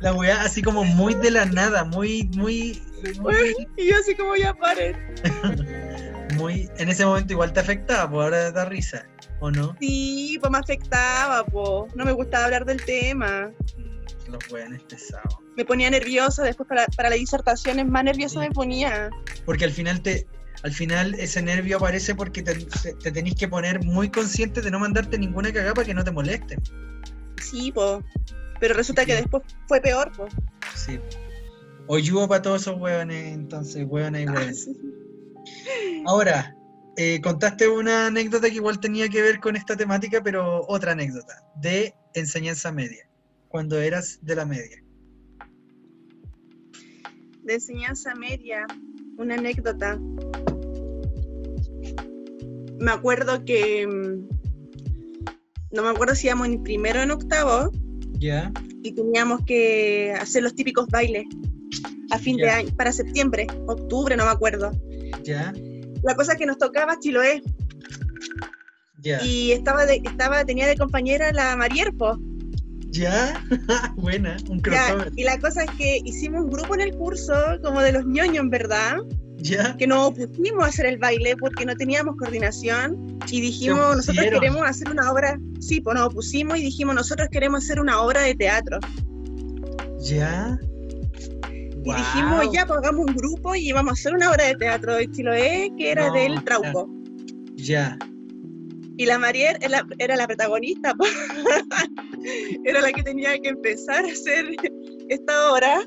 La 0.00 0.14
weá 0.14 0.42
así 0.42 0.62
como 0.62 0.84
muy 0.84 1.14
de 1.14 1.30
la 1.30 1.44
nada, 1.44 1.84
muy, 1.84 2.30
muy, 2.36 2.80
muy, 3.20 3.34
Y 3.76 3.90
yo 3.90 3.96
así 3.98 4.14
como 4.14 4.34
ya 4.36 4.54
paren. 4.54 4.96
muy. 6.36 6.70
En 6.78 6.88
ese 6.88 7.04
momento 7.04 7.34
igual 7.34 7.52
te 7.52 7.60
afectaba, 7.60 8.10
pues 8.10 8.24
ahora 8.24 8.50
da 8.50 8.64
risa, 8.64 9.06
¿o 9.40 9.50
no? 9.50 9.76
Sí, 9.80 10.38
pues 10.40 10.50
me 10.50 10.58
afectaba, 10.58 11.44
po. 11.44 11.86
No 11.94 12.04
me 12.04 12.12
gustaba 12.12 12.46
hablar 12.46 12.64
del 12.64 12.82
tema. 12.84 13.50
Los 14.28 14.50
weones 14.50 14.82
pesados. 14.84 15.38
Me 15.60 15.66
ponía 15.66 15.90
nerviosa, 15.90 16.42
después 16.42 16.66
para, 16.66 16.86
para 16.96 17.10
las 17.10 17.18
disertaciones 17.18 17.86
más 17.86 18.02
nerviosa 18.02 18.40
Sí. 18.40 18.48
me 18.48 18.50
ponía. 18.50 19.10
Porque 19.44 19.66
al 19.66 19.72
final 19.72 20.00
te. 20.00 20.26
Al 20.62 20.72
final 20.72 21.12
ese 21.16 21.42
nervio 21.42 21.76
aparece 21.76 22.14
porque 22.14 22.42
te, 22.42 22.54
te, 22.54 22.94
te 22.94 23.12
tenés 23.12 23.34
que 23.34 23.46
poner 23.46 23.84
muy 23.84 24.08
consciente 24.08 24.62
de 24.62 24.70
no 24.70 24.78
mandarte 24.78 25.18
ninguna 25.18 25.52
cagada 25.52 25.74
para 25.74 25.86
que 25.86 25.92
no 25.92 26.02
te 26.02 26.12
molesten. 26.12 26.62
Sí, 27.42 27.72
po. 27.72 28.02
Pero 28.58 28.72
resulta 28.72 29.04
que 29.04 29.16
después 29.16 29.42
fue 29.68 29.82
peor, 29.82 30.10
po. 30.16 30.28
Sí. 30.74 30.98
O 31.86 31.98
yugo 31.98 32.26
para 32.26 32.40
todos 32.40 32.62
esos 32.62 32.80
hueones, 32.80 33.34
entonces, 33.34 33.84
hueones 33.86 34.22
y 34.22 34.26
Ah, 34.28 34.32
hueones. 34.32 34.64
sí. 34.64 36.02
Ahora, 36.06 36.56
eh, 36.96 37.20
contaste 37.20 37.68
una 37.68 38.06
anécdota 38.06 38.48
que 38.48 38.54
igual 38.56 38.80
tenía 38.80 39.10
que 39.10 39.20
ver 39.20 39.40
con 39.40 39.56
esta 39.56 39.76
temática, 39.76 40.22
pero 40.22 40.64
otra 40.68 40.92
anécdota, 40.92 41.42
de 41.56 41.94
enseñanza 42.14 42.72
media, 42.72 43.06
cuando 43.48 43.78
eras 43.78 44.18
de 44.22 44.34
la 44.36 44.46
media. 44.46 44.82
De 47.50 47.56
enseñanza 47.56 48.14
media, 48.14 48.64
una 49.18 49.34
anécdota. 49.34 49.98
Me 52.78 52.92
acuerdo 52.92 53.44
que. 53.44 53.88
mm, 53.88 54.28
No 55.72 55.82
me 55.82 55.88
acuerdo 55.88 56.14
si 56.14 56.28
íbamos 56.28 56.46
en 56.46 56.62
primero 56.62 57.00
o 57.00 57.02
en 57.02 57.10
octavo 57.10 57.72
¿Ya? 58.20 58.52
y 58.84 58.92
teníamos 58.92 59.40
que 59.46 60.14
hacer 60.20 60.44
los 60.44 60.54
típicos 60.54 60.86
bailes 60.90 61.24
a 62.12 62.20
fin 62.20 62.36
de 62.36 62.48
año, 62.48 62.68
para 62.76 62.92
septiembre, 62.92 63.48
octubre, 63.66 64.16
no 64.16 64.26
me 64.26 64.30
acuerdo. 64.30 64.70
¿Ya? 65.24 65.52
La 66.04 66.14
cosa 66.14 66.36
que 66.36 66.46
nos 66.46 66.56
tocaba 66.56 67.00
Chiloé 67.00 67.42
¿Ya? 69.02 69.24
y 69.24 69.50
estaba, 69.50 69.86
de, 69.86 70.00
estaba 70.04 70.44
tenía 70.44 70.68
de 70.68 70.76
compañera 70.76 71.32
la 71.32 71.56
Marierpo. 71.56 72.16
¿Ya? 72.90 73.42
Buena, 73.96 74.36
un 74.48 74.58
Ya, 74.58 74.62
crossover. 74.88 75.12
y 75.16 75.24
la 75.24 75.38
cosa 75.38 75.64
es 75.64 75.70
que 75.72 76.00
hicimos 76.04 76.42
un 76.44 76.50
grupo 76.50 76.74
en 76.74 76.80
el 76.82 76.92
curso, 76.96 77.34
como 77.62 77.80
de 77.80 77.92
los 77.92 78.04
ñoños, 78.06 78.46
verdad, 78.50 78.96
¿Ya? 79.38 79.76
que 79.76 79.86
nos 79.86 80.08
opusimos 80.08 80.64
a 80.64 80.66
hacer 80.66 80.86
el 80.86 80.98
baile 80.98 81.36
porque 81.38 81.64
no 81.64 81.74
teníamos 81.76 82.16
coordinación 82.16 83.18
y 83.28 83.40
dijimos, 83.40 83.96
nosotros 83.96 84.26
queremos 84.32 84.62
hacer 84.62 84.90
una 84.90 85.10
obra, 85.12 85.38
sí, 85.60 85.80
pues 85.80 85.94
nos 85.96 86.06
opusimos 86.08 86.58
y 86.58 86.62
dijimos, 86.62 86.94
nosotros 86.94 87.28
queremos 87.30 87.64
hacer 87.64 87.80
una 87.80 88.00
obra 88.02 88.22
de 88.22 88.34
teatro. 88.34 88.78
¿Ya? 90.02 90.58
Y 91.82 91.94
dijimos, 91.94 92.52
ya, 92.52 92.66
pues 92.66 92.78
hagamos 92.78 93.06
un 93.06 93.14
grupo 93.16 93.54
y 93.54 93.68
íbamos 93.68 93.90
a 93.90 93.94
hacer 93.94 94.14
una 94.14 94.30
obra 94.30 94.44
de 94.46 94.54
teatro 94.56 94.96
de 94.96 95.10
Chiloé 95.10 95.70
que 95.78 95.90
era 95.92 96.08
No, 96.08 96.14
del 96.14 96.34
ya. 96.34 96.42
Trauco. 96.44 96.90
Ya. 97.56 97.98
Y 99.00 99.06
la 99.06 99.18
Marier 99.18 99.56
era, 99.62 99.82
era 99.96 100.14
la 100.14 100.26
protagonista, 100.26 100.92
era 102.66 102.82
la 102.82 102.92
que 102.92 103.02
tenía 103.02 103.30
que 103.38 103.48
empezar 103.48 104.04
a 104.04 104.08
hacer 104.08 104.44
esta 105.08 105.52
obra, 105.54 105.80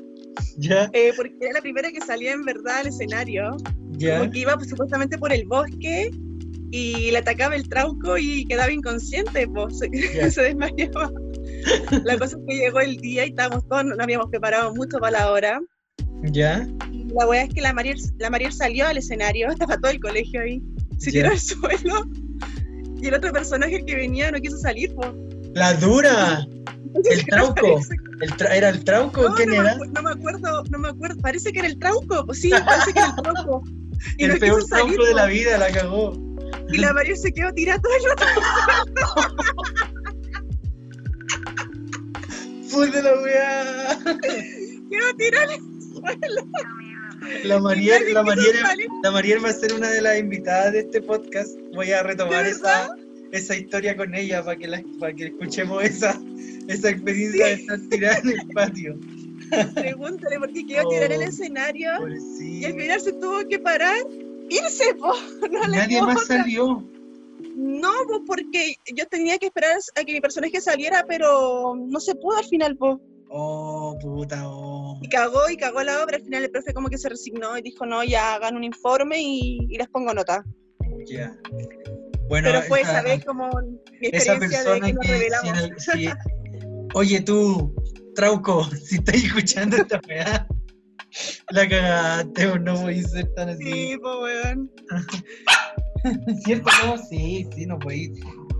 eh, 0.92 1.12
porque 1.16 1.32
era 1.40 1.52
la 1.52 1.60
primera 1.60 1.92
que 1.92 2.00
salía 2.00 2.32
en 2.32 2.42
verdad 2.42 2.78
al 2.78 2.88
escenario. 2.88 3.56
¿Ya? 3.92 4.18
como 4.18 4.32
que 4.32 4.40
iba 4.40 4.56
pues, 4.56 4.68
supuestamente 4.68 5.16
por 5.16 5.32
el 5.32 5.46
bosque 5.46 6.10
y 6.72 7.12
le 7.12 7.18
atacaba 7.18 7.54
el 7.54 7.68
trauco 7.68 8.18
y 8.18 8.46
quedaba 8.46 8.72
inconsciente, 8.72 9.46
pues, 9.46 9.78
se, 9.78 9.88
Ya. 10.12 10.28
se 10.32 10.42
desmayaba. 10.42 11.12
La 12.02 12.18
cosa 12.18 12.36
es 12.36 12.42
que 12.48 12.56
llegó 12.56 12.80
el 12.80 12.96
día 12.96 13.26
y 13.26 13.28
estábamos 13.28 13.64
todos, 13.68 13.84
no 13.84 14.02
habíamos 14.02 14.28
preparado 14.28 14.74
mucho 14.74 14.98
para 14.98 15.20
la 15.20 15.30
hora. 15.30 15.60
¿Ya? 16.24 16.66
La 17.14 17.28
weá 17.28 17.44
es 17.44 17.54
que 17.54 17.60
la 17.60 17.72
Mariel, 17.72 17.96
la 18.18 18.28
Mariel 18.28 18.52
salió 18.52 18.88
al 18.88 18.96
escenario, 18.96 19.48
estaba 19.52 19.78
todo 19.78 19.92
el 19.92 20.00
colegio 20.00 20.40
ahí, 20.40 20.60
se 20.98 21.12
tiró 21.12 21.30
al 21.30 21.38
suelo 21.38 22.08
y 23.04 23.08
el 23.08 23.14
otro 23.14 23.32
personaje, 23.32 23.84
que 23.84 23.94
venía, 23.96 24.30
no 24.30 24.40
quiso 24.40 24.56
salir, 24.58 24.94
pues. 24.94 25.10
¡La 25.54 25.74
dura! 25.74 26.46
¿El 27.10 27.24
trauco? 27.26 27.80
¿El 28.20 28.30
tra- 28.36 28.50
¿Era 28.54 28.68
el 28.70 28.82
trauco? 28.84 29.28
No, 29.28 29.34
¿Quién 29.34 29.50
no, 29.50 29.56
me 29.56 29.60
era? 29.62 29.74
acu- 29.76 29.90
no 29.92 30.02
me 30.02 30.10
acuerdo, 30.12 30.64
no 30.70 30.78
me 30.78 30.88
acuerdo, 30.88 31.20
parece 31.20 31.52
que 31.52 31.58
era 31.58 31.68
el 31.68 31.78
trauco, 31.78 32.24
pues 32.24 32.40
sí, 32.40 32.50
parece 32.64 32.92
que 32.92 32.98
era 33.00 33.08
el 33.08 33.22
trauco. 33.22 33.62
Y 34.18 34.24
El 34.24 34.32
no 34.32 34.38
peor 34.38 34.56
quiso 34.62 34.68
salir, 34.68 34.84
trauco 34.96 35.04
de 35.04 35.14
la 35.14 35.22
po. 35.24 35.28
vida, 35.28 35.58
la 35.58 35.70
cagó. 35.72 36.36
Y 36.72 36.78
la 36.78 36.92
Mariel 36.94 37.16
se 37.16 37.30
quedó 37.32 37.52
tirada 37.52 37.80
todo 37.82 37.92
el 37.94 38.04
rato. 38.04 39.14
¡Full 42.70 42.90
de 42.90 43.02
la 43.02 43.12
weá! 43.20 43.98
Quedó 44.90 45.14
tirada 45.18 45.54
en 45.54 45.62
el 45.62 45.82
suelo. 45.82 46.42
La 47.44 47.58
Mariel, 47.60 48.12
la 48.12 48.22
Mariel, 48.22 48.56
la 49.02 49.10
Mariel 49.10 49.44
va 49.44 49.50
a 49.50 49.52
ser 49.52 49.72
una 49.74 49.90
de 49.90 50.00
las 50.00 50.18
invitadas 50.18 50.72
de 50.72 50.80
este 50.80 51.02
podcast. 51.02 51.56
Voy 51.74 51.90
a 51.92 52.02
retomar 52.02 52.44
¿De 52.44 52.50
esa, 52.50 52.94
esa 53.32 53.56
historia 53.56 53.96
con 53.96 54.14
ella 54.14 54.44
para 54.44 54.56
que, 54.56 54.68
la, 54.68 54.82
para 54.98 55.14
que 55.14 55.26
escuchemos 55.26 55.82
esa, 55.82 56.20
esa 56.68 56.90
experiencia 56.90 57.46
de 57.46 57.52
estar 57.54 57.78
tirada 57.90 58.18
en 58.18 58.28
el 58.30 58.48
patio. 58.54 58.98
Pregúntale 59.74 60.38
por 60.38 60.52
qué 60.52 60.64
tirada 60.64 61.06
en 61.06 61.12
el 61.12 61.20
Oh, 61.20 61.24
escenario 61.28 61.90
y 62.40 62.64
al 62.64 62.74
final 62.74 63.00
se 63.00 63.12
tuvo 63.12 63.46
que 63.48 63.58
parar, 63.58 64.06
irse, 64.48 64.94
po. 64.94 65.12
No 65.50 65.66
Nadie 65.68 66.00
más 66.02 66.26
salió. 66.26 66.88
No, 67.56 67.92
porque 68.26 68.74
yo 68.94 69.06
tenía 69.06 69.38
que 69.38 69.46
esperar 69.46 69.76
a 69.94 70.04
que 70.04 70.12
mi 70.12 70.20
personaje 70.20 70.60
saliera, 70.60 71.04
pero 71.06 71.74
no 71.76 72.00
se 72.00 72.14
pudo 72.14 72.38
al 72.38 72.44
final, 72.44 72.76
po. 72.76 73.00
Oh, 73.36 73.98
puta, 74.00 74.42
oh. 74.48 74.96
Y 75.02 75.08
cagó 75.08 75.50
y 75.50 75.56
cagó 75.56 75.82
la 75.82 76.04
obra. 76.04 76.18
Al 76.18 76.22
final 76.22 76.44
el 76.44 76.50
profe 76.52 76.72
como 76.72 76.88
que 76.88 76.98
se 76.98 77.08
resignó 77.08 77.58
y 77.58 77.62
dijo, 77.62 77.84
no, 77.84 78.04
ya 78.04 78.34
hagan 78.34 78.54
un 78.56 78.62
informe 78.62 79.20
y, 79.20 79.58
y 79.68 79.76
les 79.76 79.88
pongo 79.88 80.14
nota. 80.14 80.44
Ya. 81.06 81.34
Bueno, 82.28 82.48
pero 82.48 82.62
fue 82.62 82.82
esa- 82.82 83.02
vez 83.02 83.24
como 83.24 83.50
mi 84.00 84.08
esa 84.12 84.34
experiencia 84.34 84.72
de 84.74 84.80
que 84.80 84.92
nos 84.92 85.04
si, 85.04 85.12
revelamos. 85.12 85.58
el- 85.62 85.80
si- 85.80 86.08
Oye 86.94 87.20
tú, 87.22 87.74
Trauco, 88.14 88.64
si 88.84 88.96
estás 88.96 89.16
escuchando 89.16 89.78
esta 89.78 90.00
weá, 90.08 90.46
la 91.50 91.68
cagaste 91.68 92.58
no 92.60 92.76
voy 92.82 93.00
a 93.00 93.02
ser 93.08 93.34
tan 93.34 93.48
así. 93.48 93.64
Sí, 93.64 93.96
pues 94.00 94.14
weón. 94.22 94.70
¿Cierto? 96.44 96.70
No, 96.86 96.98
sí, 96.98 97.48
sí, 97.54 97.66
no 97.66 97.78
voy. 97.78 98.12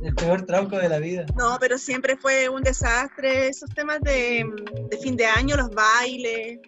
El 0.05 0.15
peor 0.15 0.45
trauco 0.45 0.77
de 0.77 0.89
la 0.89 0.99
vida. 0.99 1.25
No, 1.37 1.57
pero 1.59 1.79
siempre 1.79 2.17
fue 2.17 2.49
un 2.49 2.63
desastre. 2.63 3.49
Esos 3.49 3.71
temas 3.71 4.01
de, 4.03 4.45
de 4.91 4.99
fin 4.99 5.17
de 5.17 5.25
año, 5.25 5.57
los 5.57 5.71
bailes, 5.71 6.59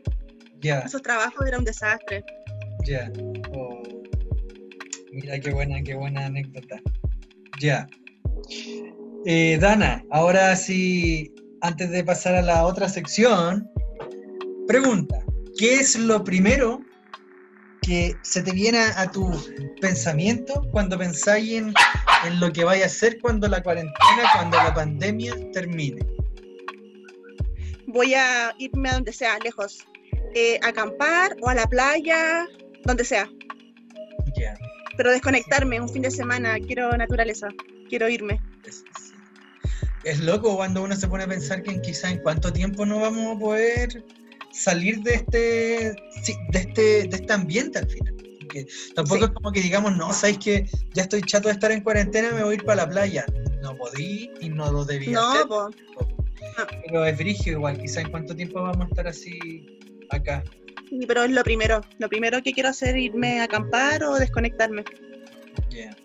Ya, 0.60 0.80
esos 0.80 1.02
trabajos 1.02 1.46
era 1.46 1.58
un 1.58 1.64
desastre. 1.64 2.24
ya. 2.84 3.12
Oh. 3.54 3.82
Mira 5.12 5.38
qué 5.38 5.50
buena, 5.52 5.82
qué 5.82 5.94
buena 5.94 6.26
anécdota. 6.26 6.80
Ya. 7.60 7.86
Eh, 9.26 9.58
Dana, 9.60 10.02
ahora 10.10 10.54
sí, 10.56 11.32
antes 11.60 11.90
de 11.90 12.04
pasar 12.04 12.34
a 12.36 12.42
la 12.42 12.64
otra 12.64 12.88
sección, 12.88 13.68
pregunta, 14.66 15.18
¿qué 15.58 15.74
es 15.76 15.98
lo 15.98 16.22
primero 16.24 16.80
que 17.82 18.14
se 18.22 18.42
te 18.42 18.50
viene 18.52 18.78
a 18.96 19.10
tu 19.10 19.30
pensamiento 19.80 20.62
cuando 20.72 20.98
pensáis 20.98 21.52
en, 21.52 21.74
en 22.24 22.40
lo 22.40 22.52
que 22.52 22.64
vaya 22.64 22.84
a 22.84 22.86
hacer 22.86 23.18
cuando 23.20 23.48
la 23.48 23.62
cuarentena, 23.62 24.30
cuando 24.34 24.56
la 24.56 24.74
pandemia 24.74 25.34
termine? 25.52 26.04
Voy 27.86 28.14
a 28.14 28.54
irme 28.58 28.88
a 28.88 28.94
donde 28.94 29.12
sea, 29.12 29.38
lejos. 29.38 29.86
Eh, 30.34 30.58
acampar 30.62 31.36
o 31.40 31.48
a 31.48 31.54
la 31.54 31.66
playa, 31.66 32.46
donde 32.84 33.04
sea. 33.04 33.28
Ya. 34.36 34.54
Pero 34.96 35.10
desconectarme 35.10 35.80
un 35.80 35.88
fin 35.88 36.02
de 36.02 36.10
semana. 36.10 36.58
Quiero 36.58 36.96
naturaleza. 36.96 37.48
Quiero 37.88 38.08
irme. 38.08 38.40
Es, 40.04 40.20
loco 40.20 40.56
cuando 40.56 40.82
uno 40.82 40.94
se 40.96 41.08
pone 41.08 41.24
a 41.24 41.28
pensar 41.28 41.62
que 41.62 41.80
quizá 41.80 42.10
en 42.10 42.18
cuánto 42.18 42.52
tiempo 42.52 42.86
no 42.86 43.00
vamos 43.00 43.36
a 43.36 43.38
poder 43.38 44.04
salir 44.52 45.00
de 45.02 45.14
este, 45.14 45.34
de 46.50 46.58
este, 46.58 47.08
de 47.08 47.16
este 47.16 47.32
ambiente 47.32 47.78
al 47.78 47.88
final. 47.88 48.15
Porque 48.46 48.66
tampoco 48.94 49.18
Sí. 49.18 49.24
es 49.24 49.30
como 49.30 49.52
que 49.52 49.60
digamos, 49.60 49.96
no, 49.96 50.12
sabéis 50.12 50.38
que 50.38 50.66
ya 50.94 51.02
estoy 51.02 51.22
chato 51.22 51.48
de 51.48 51.54
estar 51.54 51.70
en 51.72 51.82
cuarentena, 51.82 52.30
me 52.32 52.42
voy 52.42 52.52
a 52.52 52.54
ir 52.56 52.64
para 52.64 52.84
la 52.84 52.88
playa. 52.88 53.24
No 53.62 53.76
podí 53.76 54.30
y 54.40 54.48
no 54.48 54.70
lo 54.70 54.84
debía 54.84 55.12
No, 55.12 55.32
hacer. 55.32 55.46
po. 55.46 55.70
Pero 56.86 57.04
es 57.04 57.16
brigio 57.18 57.52
igual, 57.54 57.78
quizá 57.78 58.00
en 58.00 58.10
cuánto 58.10 58.34
tiempo 58.36 58.62
vamos 58.62 58.86
a 58.86 58.88
estar 58.88 59.08
así 59.08 59.38
acá. 60.10 60.44
Pero 61.08 61.24
es 61.24 61.30
lo 61.30 61.42
primero. 61.42 61.80
Lo 61.98 62.08
primero 62.08 62.40
que 62.42 62.52
quiero 62.52 62.68
hacer 62.68 62.96
es 62.96 63.04
irme 63.04 63.40
a 63.40 63.44
acampar 63.44 64.04
o 64.04 64.14
desconectarme. 64.16 64.84
Yeah. 65.70 65.96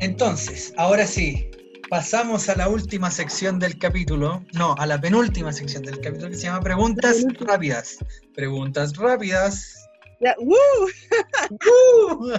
Entonces, 0.00 0.72
ahora 0.76 1.06
sí, 1.06 1.50
pasamos 1.90 2.48
a 2.48 2.54
la 2.54 2.68
última 2.68 3.10
sección 3.10 3.58
del 3.58 3.78
capítulo, 3.78 4.44
no, 4.52 4.74
a 4.78 4.86
la 4.86 5.00
penúltima 5.00 5.52
sección 5.52 5.82
del 5.82 6.00
capítulo 6.00 6.30
que 6.30 6.36
se 6.36 6.42
llama 6.44 6.60
Preguntas 6.60 7.24
rápidas. 7.40 7.98
Preguntas 8.34 8.96
rápidas. 8.96 9.77
Ya, 10.20 10.34
¡uh! 10.38 10.54
¡Uh! 12.20 12.32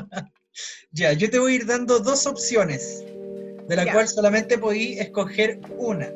ya, 0.92 1.14
yo 1.14 1.30
te 1.30 1.40
voy 1.40 1.54
a 1.54 1.56
ir 1.56 1.66
dando 1.66 2.00
dos 2.00 2.26
opciones, 2.28 3.04
de 3.68 3.76
la 3.76 3.86
Ya. 3.86 3.94
cual 3.94 4.08
solamente 4.08 4.58
podí 4.58 5.00
escoger 5.00 5.60
una. 5.78 6.12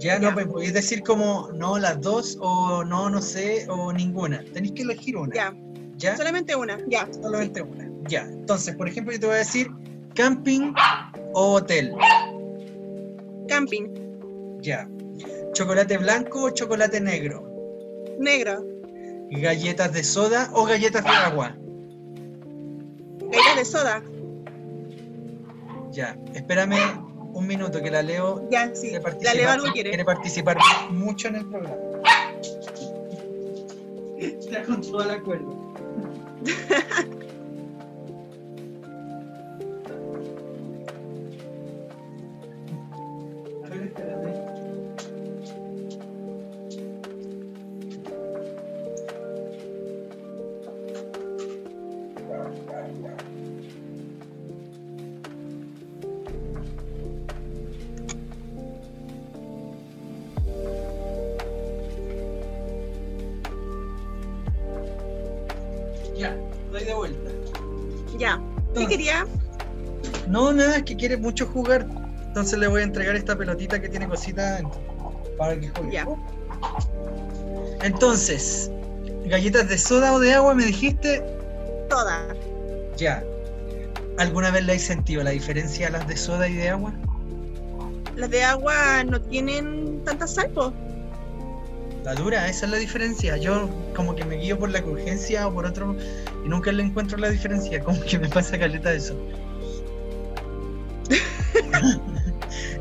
Ya, 0.00 0.18
no 0.18 0.30
me 0.32 0.46
podéis 0.46 0.74
decir 0.74 1.02
como 1.02 1.50
no 1.52 1.76
las 1.78 2.00
dos 2.00 2.36
o 2.40 2.84
no, 2.84 3.10
no 3.10 3.20
sé 3.20 3.66
o 3.68 3.92
ninguna. 3.92 4.44
Tenéis 4.52 4.72
que 4.72 4.82
elegir 4.82 5.16
una. 5.16 5.34
Ya, 5.34 5.54
¿Ya? 5.96 6.16
solamente 6.16 6.54
una. 6.54 6.78
Ya. 6.86 7.08
Solamente 7.20 7.62
una. 7.62 7.90
Ya. 8.08 8.22
Entonces, 8.22 8.76
por 8.76 8.88
ejemplo, 8.88 9.12
yo 9.12 9.18
te 9.20 9.26
voy 9.26 9.34
a 9.34 9.38
decir 9.40 9.68
camping 10.14 10.72
o 11.34 11.54
hotel. 11.54 11.94
Camping. 13.48 13.88
Ya. 14.60 14.88
Chocolate 15.52 15.98
blanco 15.98 16.44
o 16.44 16.50
chocolate 16.50 17.00
negro. 17.00 17.44
Negro. 18.20 18.64
Galletas 19.30 19.92
de 19.92 20.02
soda 20.04 20.50
o 20.54 20.64
galletas 20.64 21.04
de 21.04 21.10
agua. 21.10 21.56
Galletas 23.20 23.56
de 23.56 23.64
soda. 23.64 24.02
Ya. 25.92 26.16
Espérame 26.34 26.76
un 27.32 27.46
minuto 27.46 27.82
que 27.82 27.90
la 27.90 28.02
leo. 28.02 28.48
Ya, 28.50 28.74
sí. 28.74 28.90
quiere 28.90 29.24
La 29.24 29.34
leo 29.34 29.50
algo 29.50 29.72
quiere 29.72 29.90
quiere. 29.90 30.04
participar 30.04 30.56
mucho 30.90 31.28
en 31.28 31.36
el 31.36 31.46
programa. 31.46 31.76
Está 34.18 34.62
con 34.64 34.80
toda 34.80 35.06
la 35.06 35.20
cuerda. 35.20 35.46
quiere 70.98 71.16
mucho 71.16 71.46
jugar. 71.46 71.86
Entonces 72.26 72.58
le 72.58 72.68
voy 72.68 72.82
a 72.82 72.84
entregar 72.84 73.16
esta 73.16 73.36
pelotita 73.36 73.80
que 73.80 73.88
tiene 73.88 74.06
adentro, 74.06 74.80
para 75.38 75.58
que 75.58 75.68
juegue. 75.70 75.92
Ya. 75.92 76.06
Entonces, 77.82 78.70
galletas 79.26 79.68
de 79.68 79.78
soda 79.78 80.12
o 80.12 80.18
de 80.18 80.34
agua, 80.34 80.54
me 80.54 80.64
dijiste. 80.64 81.22
Toda. 81.88 82.26
Ya. 82.96 83.24
¿Alguna 84.18 84.50
vez 84.50 84.64
le 84.64 84.74
has 84.74 84.82
sentido 84.82 85.22
la 85.22 85.30
diferencia 85.30 85.86
a 85.86 85.90
las 85.90 86.06
de 86.08 86.16
soda 86.16 86.48
y 86.48 86.54
de 86.54 86.68
agua? 86.68 86.92
Las 88.16 88.30
de 88.30 88.42
agua 88.42 89.04
no 89.04 89.20
tienen 89.20 90.02
tanta 90.04 90.26
sal, 90.26 90.50
po. 90.50 90.72
La 92.04 92.14
dura, 92.14 92.48
esa 92.48 92.66
es 92.66 92.72
la 92.72 92.78
diferencia. 92.78 93.36
Yo 93.36 93.68
como 93.94 94.16
que 94.16 94.24
me 94.24 94.36
guío 94.36 94.58
por 94.58 94.70
la 94.70 94.82
crujencia 94.82 95.46
o 95.46 95.54
por 95.54 95.66
otro 95.66 95.96
y 96.44 96.48
nunca 96.48 96.72
le 96.72 96.82
encuentro 96.82 97.16
la 97.18 97.30
diferencia. 97.30 97.80
Como 97.82 98.00
que 98.00 98.18
me 98.18 98.28
pasa 98.28 98.58
caleta 98.58 98.92
eso. 98.92 99.14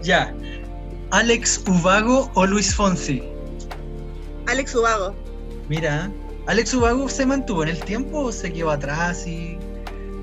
Ya. 0.08 0.34
¿Alex 1.12 1.64
Ubago 1.68 2.32
o 2.34 2.46
Luis 2.46 2.74
Fonsi? 2.74 3.22
Alex 4.48 4.74
Ubago. 4.74 5.14
Mira, 5.70 6.10
¿Alex 6.48 6.74
Ubago 6.74 7.08
se 7.10 7.26
mantuvo 7.26 7.64
en 7.64 7.70
el 7.70 7.80
tiempo 7.84 8.20
o 8.22 8.32
se 8.32 8.52
quedó 8.52 8.72
atrás? 8.72 9.28
Y... 9.28 9.58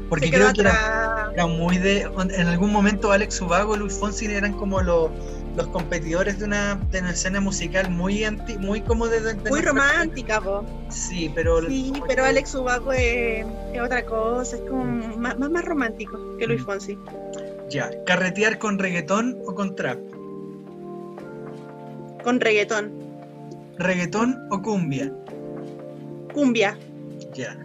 Porque 0.08 0.30
creo 0.30 0.52
que 0.52 0.62
era, 0.62 1.46
muy 1.46 1.78
de. 1.78 2.02
En 2.02 2.46
algún 2.46 2.72
momento 2.72 3.12
Alex 3.12 3.40
Ubago 3.40 3.74
y 3.74 3.78
Luis 3.80 3.94
Fonsi 3.94 4.26
eran 4.26 4.52
como 4.52 4.80
los, 4.80 5.10
los 5.56 5.66
competidores 5.68 6.38
de 6.38 6.44
una, 6.44 6.76
de 6.90 7.00
una 7.00 7.10
escena 7.10 7.40
musical 7.40 7.90
muy 7.90 8.24
anti, 8.24 8.56
muy 8.58 8.80
como 8.82 9.08
de. 9.08 9.34
Muy 9.48 9.62
romántica, 9.62 10.40
po. 10.40 10.64
Sí, 10.90 11.32
pero. 11.34 11.66
Sí, 11.66 11.92
pero 12.06 12.24
Alex 12.24 12.54
Ubago 12.54 12.92
es, 12.92 13.46
es 13.72 13.80
otra 13.80 14.04
cosa, 14.04 14.56
es 14.56 14.62
como 14.68 14.84
más, 14.84 15.38
más, 15.38 15.50
más 15.50 15.64
romántico 15.64 16.36
que 16.38 16.46
Luis 16.46 16.62
Mm. 16.62 16.66
Fonsi. 16.66 16.98
Ya, 17.70 17.90
¿carretear 18.04 18.58
con 18.58 18.78
reggaetón 18.78 19.38
o 19.46 19.54
con 19.54 19.74
trap? 19.74 19.98
Con 22.22 22.40
reggaetón. 22.40 22.92
¿Reggaetón 23.78 24.46
o 24.50 24.62
cumbia? 24.62 25.12
Cumbia. 26.32 26.78
Ya. 27.34 27.56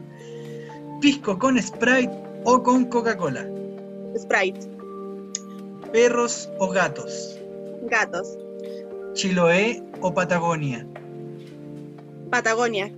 ¿Pisco 1.02 1.38
con 1.38 1.62
Sprite 1.62 2.12
o 2.46 2.64
con 2.64 2.86
Coca-Cola? 2.86 3.48
Sprite. 4.18 4.60
¿Perros 5.92 6.50
o 6.60 6.70
gatos? 6.70 7.40
Gatos. 7.84 8.38
¿Chiloé 9.14 9.84
o 10.02 10.14
Patagonia? 10.14 10.86
Patagonia. 12.30 12.92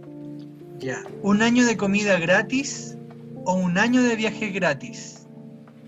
Ya. 0.80 1.04
¿Un 1.22 1.42
año 1.42 1.66
de 1.66 1.78
comida 1.78 2.20
gratis 2.20 2.98
o 3.46 3.54
un 3.54 3.78
año 3.78 4.02
de 4.04 4.16
viaje 4.16 4.50
gratis? 4.50 5.26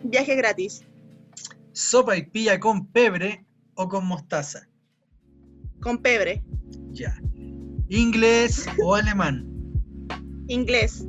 Viaje 0.03 0.35
gratis. 0.35 0.83
¿Sopa 1.73 2.15
y 2.17 2.23
pilla 2.23 2.59
con 2.59 2.87
pebre 2.87 3.45
o 3.75 3.87
con 3.87 4.05
mostaza? 4.05 4.67
Con 5.81 5.97
pebre. 5.97 6.43
Ya. 6.91 7.19
¿Inglés 7.89 8.65
o 8.83 8.95
alemán? 8.95 9.47
Inglés. 10.47 11.05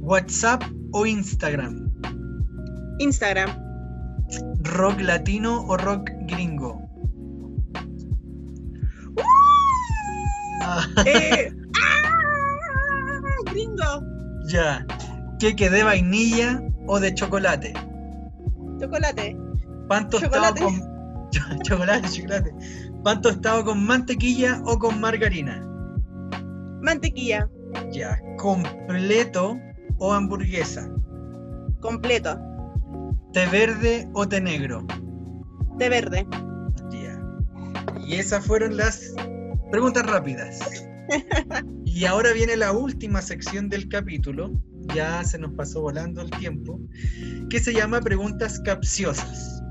¿WhatsApp 0.00 0.62
o 0.92 1.06
Instagram? 1.06 1.90
Instagram. 2.98 3.50
¿Rock 4.64 5.00
latino 5.00 5.64
o 5.66 5.76
rock 5.76 6.10
gringo? 6.26 6.82
Ah, 10.62 10.86
Eh, 11.06 11.52
¡ah! 11.80 13.22
Gringo. 13.52 14.02
ya. 14.48 14.84
¿Queque 15.38 15.70
de 15.70 15.84
vainilla 15.84 16.60
o 16.88 16.98
de 16.98 17.14
chocolate? 17.14 17.72
Chocolate. 18.80 19.36
¿Pan 19.88 20.08
tostado, 20.08 20.32
Chocolate. 20.34 20.60
con, 20.62 20.74
Ch- 21.30 21.62
chocolate, 21.68 22.08
chocolate. 22.08 22.54
¿Pan 23.04 23.20
tostado 23.22 23.64
con 23.64 23.84
mantequilla 23.86 24.60
o 24.64 24.78
con 24.78 25.00
margarina? 25.00 25.64
Mantequilla, 26.82 27.48
Ya. 27.92 28.18
¿Completo 28.38 29.58
o 29.98 30.12
hamburguesa? 30.12 30.88
completo, 31.80 32.36
¿Té 33.32 33.46
verde 33.46 34.08
o 34.14 34.26
té 34.26 34.40
negro? 34.40 34.84
de 35.76 35.88
verde. 35.88 36.26
Ya. 36.90 37.20
Y 38.04 38.14
esas 38.14 38.44
fueron 38.44 38.76
las 38.76 39.14
preguntas 39.70 40.04
rápidas. 40.06 40.58
Y 41.84 42.04
ahora 42.04 42.32
viene 42.32 42.56
la 42.56 42.70
última 42.72 43.20
sección 43.22 43.68
del 43.68 43.88
capítulo. 43.88 44.52
Ya 44.94 45.22
se 45.24 45.38
nos 45.38 45.52
pasó 45.52 45.82
volando 45.82 46.22
el 46.22 46.30
tiempo. 46.30 46.80
Que 47.50 47.60
se 47.60 47.72
llama 47.72 48.00
preguntas 48.00 48.60
capciosas. 48.64 49.62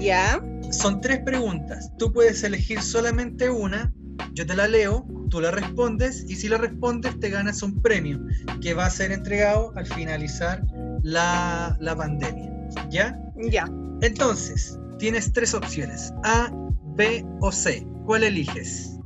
Ya, 0.00 0.42
Son 0.70 1.00
tres 1.00 1.20
preguntas. 1.24 1.90
Tú 1.98 2.12
puedes 2.12 2.42
elegir 2.44 2.82
solamente 2.82 3.48
una. 3.48 3.92
Yo 4.34 4.46
te 4.46 4.54
la 4.54 4.68
leo, 4.68 5.06
tú 5.30 5.40
la 5.40 5.50
respondes 5.50 6.24
y 6.28 6.36
si 6.36 6.48
la 6.48 6.58
respondes 6.58 7.18
te 7.20 7.30
ganas 7.30 7.62
un 7.62 7.80
premio 7.80 8.20
que 8.60 8.74
va 8.74 8.86
a 8.86 8.90
ser 8.90 9.12
entregado 9.12 9.72
al 9.76 9.86
finalizar 9.86 10.62
la, 11.02 11.76
la 11.80 11.96
pandemia. 11.96 12.50
¿Ya? 12.90 13.18
ya. 13.50 13.64
Entonces, 14.02 14.78
tienes 14.98 15.32
tres 15.32 15.54
opciones, 15.54 16.12
A, 16.24 16.52
B 16.96 17.24
o 17.40 17.50
C. 17.50 17.86
¿Cuál 18.04 18.24
eliges? 18.24 18.98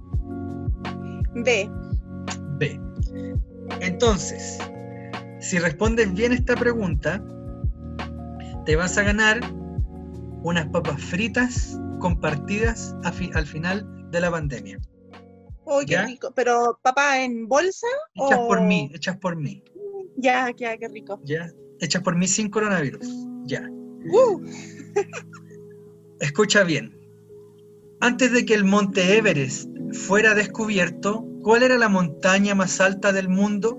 B, 1.35 1.71
B. 2.59 2.81
Entonces, 3.81 4.59
si 5.43 5.59
respondes 5.59 6.13
bien 6.15 6.33
esta 6.33 6.55
pregunta, 6.57 7.23
te 8.65 8.77
vas 8.77 8.97
a 8.97 9.03
ganar 9.03 9.41
unas 10.43 10.67
papas 10.69 11.01
fritas 11.03 11.79
compartidas 12.01 12.97
fi- 13.13 13.31
al 13.35 13.47
final 13.47 13.87
de 14.11 14.21
la 14.21 14.31
pandemia. 14.31 14.79
Uy, 15.65 15.85
qué 15.87 15.93
¿Ya? 15.93 16.07
rico. 16.07 16.33
Pero, 16.35 16.79
papá, 16.83 17.23
¿en 17.23 17.47
bolsa? 17.49 17.87
Hechas 18.15 18.39
por 18.41 18.61
mí, 18.61 18.91
hechas 18.95 19.17
por 19.19 19.37
mí. 19.37 19.63
Ya, 20.17 20.51
ya, 20.57 20.77
qué 20.77 20.89
rico. 20.89 21.21
¿Ya? 21.25 21.51
Hechas 21.81 22.03
por 22.03 22.17
mí 22.17 22.27
sin 22.27 22.49
coronavirus. 22.51 23.07
Ya. 23.45 23.69
Uh, 23.71 24.41
Escucha 26.21 26.63
bien. 26.65 26.97
Antes 28.01 28.33
de 28.33 28.45
que 28.45 28.55
el 28.55 28.65
monte 28.65 29.17
Everest 29.17 29.69
fuera 29.93 30.35
descubierto, 30.35 31.25
¿cuál 31.43 31.63
era 31.63 31.79
la 31.79 31.89
montaña 31.89 32.55
más 32.55 32.81
alta 32.81 33.13
del 33.13 33.29
mundo? 33.29 33.79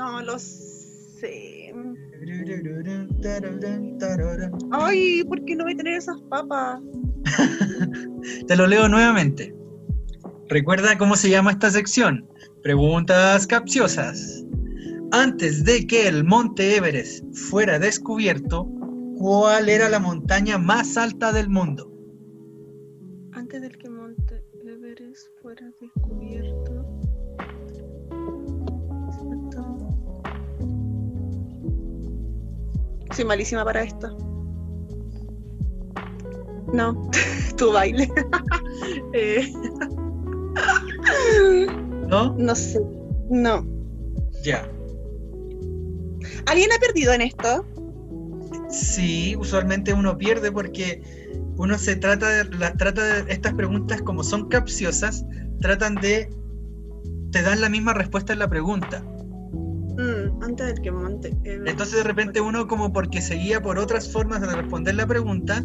No 0.00 0.22
lo 0.22 0.38
sé. 0.38 1.74
Ay, 4.70 5.22
¿por 5.24 5.44
qué 5.44 5.54
no 5.54 5.64
voy 5.64 5.74
a 5.74 5.76
tener 5.76 5.94
esas 5.94 6.20
papas? 6.22 6.80
Te 8.48 8.56
lo 8.56 8.66
leo 8.66 8.88
nuevamente. 8.88 9.54
Recuerda 10.48 10.96
cómo 10.96 11.16
se 11.16 11.28
llama 11.28 11.50
esta 11.50 11.70
sección. 11.70 12.26
Preguntas 12.62 13.46
capciosas. 13.46 14.42
Antes 15.12 15.64
de 15.64 15.86
que 15.86 16.08
el 16.08 16.24
monte 16.24 16.76
Everest 16.76 17.24
fuera 17.34 17.78
descubierto, 17.78 18.66
¿cuál 19.18 19.68
era 19.68 19.90
la 19.90 20.00
montaña 20.00 20.56
más 20.56 20.96
alta 20.96 21.30
del 21.32 21.50
mundo? 21.50 21.92
Antes 23.32 23.60
del 23.60 23.76
que 23.76 23.90
Monte 23.90 24.42
Everest 24.64 25.26
fuera 25.42 25.70
descubierto. 25.80 26.49
Soy 33.14 33.24
malísima 33.24 33.64
para 33.64 33.82
esto. 33.82 34.16
No, 36.72 37.10
tu 37.56 37.72
baile. 37.72 38.08
Eh, 39.12 39.52
¿No? 42.08 42.34
no 42.38 42.54
sé. 42.54 42.80
No. 43.28 43.64
Ya. 44.44 44.68
¿Alguien 46.46 46.70
ha 46.72 46.78
perdido 46.80 47.12
en 47.12 47.22
esto? 47.22 47.64
Sí, 48.68 49.36
usualmente 49.38 49.92
uno 49.92 50.16
pierde 50.16 50.50
porque 50.52 51.02
uno 51.56 51.76
se 51.78 51.96
trata 51.96 52.28
de, 52.28 52.44
la- 52.56 52.72
trata 52.74 53.22
de 53.22 53.32
estas 53.32 53.54
preguntas 53.54 54.00
como 54.02 54.22
son 54.22 54.48
capciosas, 54.48 55.24
tratan 55.60 55.96
de 55.96 56.30
te 57.32 57.42
dan 57.42 57.60
la 57.60 57.68
misma 57.68 57.92
respuesta 57.94 58.32
en 58.32 58.38
la 58.40 58.48
pregunta. 58.48 59.04
Mm, 60.00 60.42
antes 60.42 60.66
del 60.66 60.80
que 60.80 60.90
Monte 60.90 61.28
Everest. 61.44 61.68
Entonces 61.68 61.96
de 61.98 62.04
repente 62.04 62.40
uno 62.40 62.66
como 62.66 62.90
porque 62.92 63.20
seguía 63.20 63.60
por 63.60 63.78
otras 63.78 64.10
formas 64.10 64.40
de 64.40 64.48
responder 64.48 64.94
la 64.94 65.06
pregunta, 65.06 65.62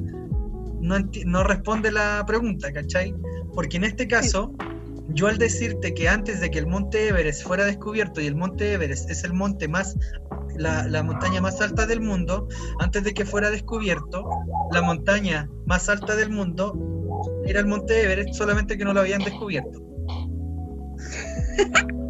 no, 0.82 0.98
no 1.26 1.44
responde 1.46 1.90
la 1.92 2.22
pregunta, 2.28 2.74
¿cachai? 2.74 3.16
Porque 3.54 3.78
en 3.78 3.86
este 3.86 4.10
caso, 4.10 4.54
yo 5.08 5.28
al 5.28 5.38
decirte 5.38 5.94
que 5.94 6.10
antes 6.10 6.42
de 6.42 6.52
que 6.52 6.60
el 6.60 6.68
monte 6.68 7.08
Everest 7.08 7.44
fuera 7.44 7.64
descubierto, 7.64 8.20
y 8.20 8.28
el 8.28 8.36
monte 8.36 8.74
Everest 8.74 9.10
es 9.10 9.24
el 9.24 9.32
monte 9.34 9.70
más, 9.70 9.96
la, 10.58 10.86
la 10.86 11.02
montaña 11.02 11.40
más 11.40 11.62
alta 11.62 11.86
del 11.86 12.02
mundo, 12.02 12.50
antes 12.80 13.06
de 13.06 13.14
que 13.14 13.24
fuera 13.24 13.50
descubierto, 13.50 14.28
la 14.74 14.82
montaña 14.82 15.50
más 15.66 15.88
alta 15.88 16.14
del 16.18 16.30
mundo 16.30 16.78
era 17.46 17.62
el 17.62 17.68
monte 17.68 18.04
Everest, 18.04 18.34
solamente 18.34 18.78
que 18.78 18.84
no 18.84 18.94
lo 18.94 19.00
habían 19.00 19.24
descubierto. 19.24 19.82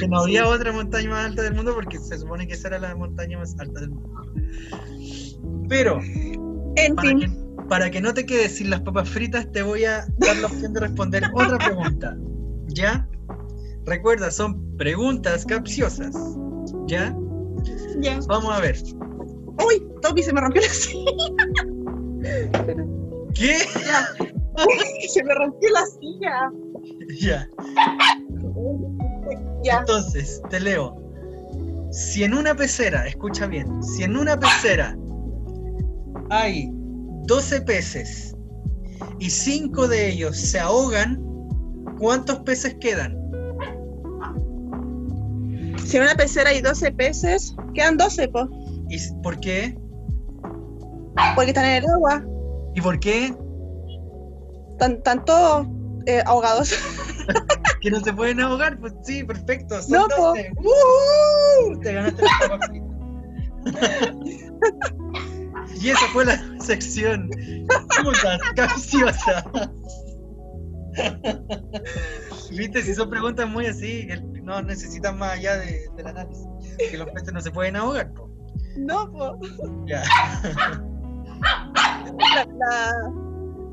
que 0.00 0.08
no 0.08 0.20
había 0.20 0.46
otra 0.46 0.72
montaña 0.72 1.10
más 1.10 1.26
alta 1.26 1.42
del 1.42 1.54
mundo 1.54 1.74
porque 1.74 1.98
se 1.98 2.18
supone 2.18 2.46
que 2.46 2.54
esa 2.54 2.68
era 2.68 2.78
la 2.78 2.94
montaña 2.94 3.38
más 3.38 3.54
alta 3.58 3.80
del 3.80 3.90
mundo. 3.90 4.10
Pero, 5.68 6.00
En 6.76 6.94
para 6.94 7.08
fin. 7.08 7.20
que, 7.20 7.30
para 7.68 7.90
que 7.90 8.00
no 8.00 8.12
te 8.14 8.26
quedes 8.26 8.56
sin 8.56 8.70
las 8.70 8.80
papas 8.82 9.08
fritas, 9.08 9.50
te 9.52 9.62
voy 9.62 9.84
a 9.84 10.04
dar 10.18 10.36
la 10.36 10.46
opción 10.46 10.72
de 10.72 10.80
responder 10.80 11.22
otra 11.34 11.58
pregunta. 11.58 12.16
¿Ya? 12.68 13.08
Recuerda, 13.84 14.30
son 14.30 14.76
preguntas 14.76 15.44
capciosas. 15.44 16.14
¿Ya? 16.86 17.14
Ya. 18.00 18.18
Vamos 18.28 18.52
a 18.54 18.60
ver. 18.60 18.76
Uy, 19.66 19.82
Toby 20.02 20.22
se 20.22 20.32
me 20.32 20.40
rompió 20.40 20.62
la 20.62 20.68
silla. 20.68 21.12
¿Qué? 23.34 23.58
se 25.08 25.24
me 25.24 25.34
rompió 25.34 25.70
la 25.70 25.86
silla. 25.86 26.50
Ya. 27.20 27.48
Ya. 29.62 29.78
Entonces, 29.80 30.42
te 30.50 30.60
leo. 30.60 30.96
Si 31.90 32.24
en 32.24 32.34
una 32.34 32.54
pecera, 32.54 33.06
escucha 33.06 33.46
bien, 33.46 33.82
si 33.82 34.02
en 34.02 34.16
una 34.16 34.38
pecera 34.38 34.96
hay 36.30 36.70
12 37.26 37.60
peces 37.62 38.34
y 39.18 39.28
5 39.28 39.88
de 39.88 40.08
ellos 40.08 40.36
se 40.36 40.58
ahogan, 40.58 41.22
¿cuántos 41.98 42.38
peces 42.40 42.74
quedan? 42.80 43.18
Si 45.84 45.98
en 45.98 46.04
una 46.04 46.14
pecera 46.14 46.50
hay 46.50 46.62
12 46.62 46.92
peces, 46.92 47.54
quedan 47.74 47.98
12, 47.98 48.28
po, 48.28 48.48
¿Y 48.88 48.98
por 49.22 49.38
qué? 49.40 49.76
porque 51.34 51.50
están 51.50 51.64
en 51.64 51.84
el 51.84 51.90
agua. 51.90 52.24
¿Y 52.74 52.80
por 52.80 52.98
qué? 52.98 53.34
Están 54.80 55.24
todos 55.24 55.66
eh, 56.06 56.22
ahogados. 56.26 56.74
¿Que 57.82 57.90
no 57.90 58.00
se 58.00 58.12
pueden 58.12 58.40
ahogar? 58.40 58.78
Pues 58.78 58.94
sí, 59.02 59.24
perfecto. 59.24 59.82
Son 59.82 59.92
No, 59.92 60.06
po. 60.16 60.34
12. 60.34 61.80
Te 61.82 61.92
ganaste 61.94 62.22
fritas. 62.38 62.70
Y 65.80 65.88
esa 65.90 66.06
fue 66.12 66.24
la 66.24 66.40
sección. 66.60 67.28
Preguntas 67.88 68.38
capciosas. 68.54 69.44
Viste, 72.50 72.82
si 72.82 72.94
son 72.94 73.10
preguntas 73.10 73.48
muy 73.48 73.66
así, 73.66 74.06
que 74.06 74.20
no 74.42 74.62
necesitan 74.62 75.18
más 75.18 75.32
allá 75.32 75.56
de- 75.56 75.88
del 75.96 76.06
análisis. 76.06 76.46
Que 76.90 76.98
los 76.98 77.08
peces 77.10 77.32
no 77.32 77.40
se 77.40 77.50
pueden 77.50 77.76
ahogar. 77.76 78.12
po. 78.12 78.30
No, 78.76 79.10
po. 79.10 79.38
Ya. 79.86 80.02
La, 82.18 82.44
la- 82.44 83.02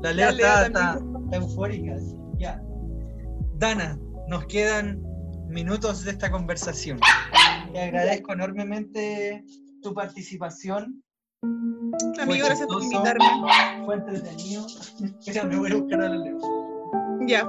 La 0.02 0.12
Leo 0.12 0.26
La 0.26 0.32
está, 0.32 0.66
está- 0.66 0.98
está 1.24 1.36
eufórica. 1.36 1.98
sí. 1.98 2.16
Ya. 2.38 2.60
Dana, 3.60 3.98
nos 4.26 4.46
quedan 4.46 5.02
minutos 5.46 6.02
de 6.04 6.12
esta 6.12 6.30
conversación. 6.30 6.98
Te 7.74 7.82
agradezco 7.82 8.32
enormemente 8.32 9.44
tu 9.82 9.92
participación. 9.92 11.04
Amigo, 11.42 12.46
gracias 12.46 12.66
por 12.66 12.82
invitarme. 12.82 13.26
Fue 13.84 13.96
entretenido. 13.96 14.66
Espera, 15.20 15.44
me 15.44 15.58
voy 15.58 15.72
a 15.72 15.76
buscar 15.76 16.00
a 16.00 16.08
la 16.08 16.16
Leo. 16.16 16.38
Ya. 17.26 17.46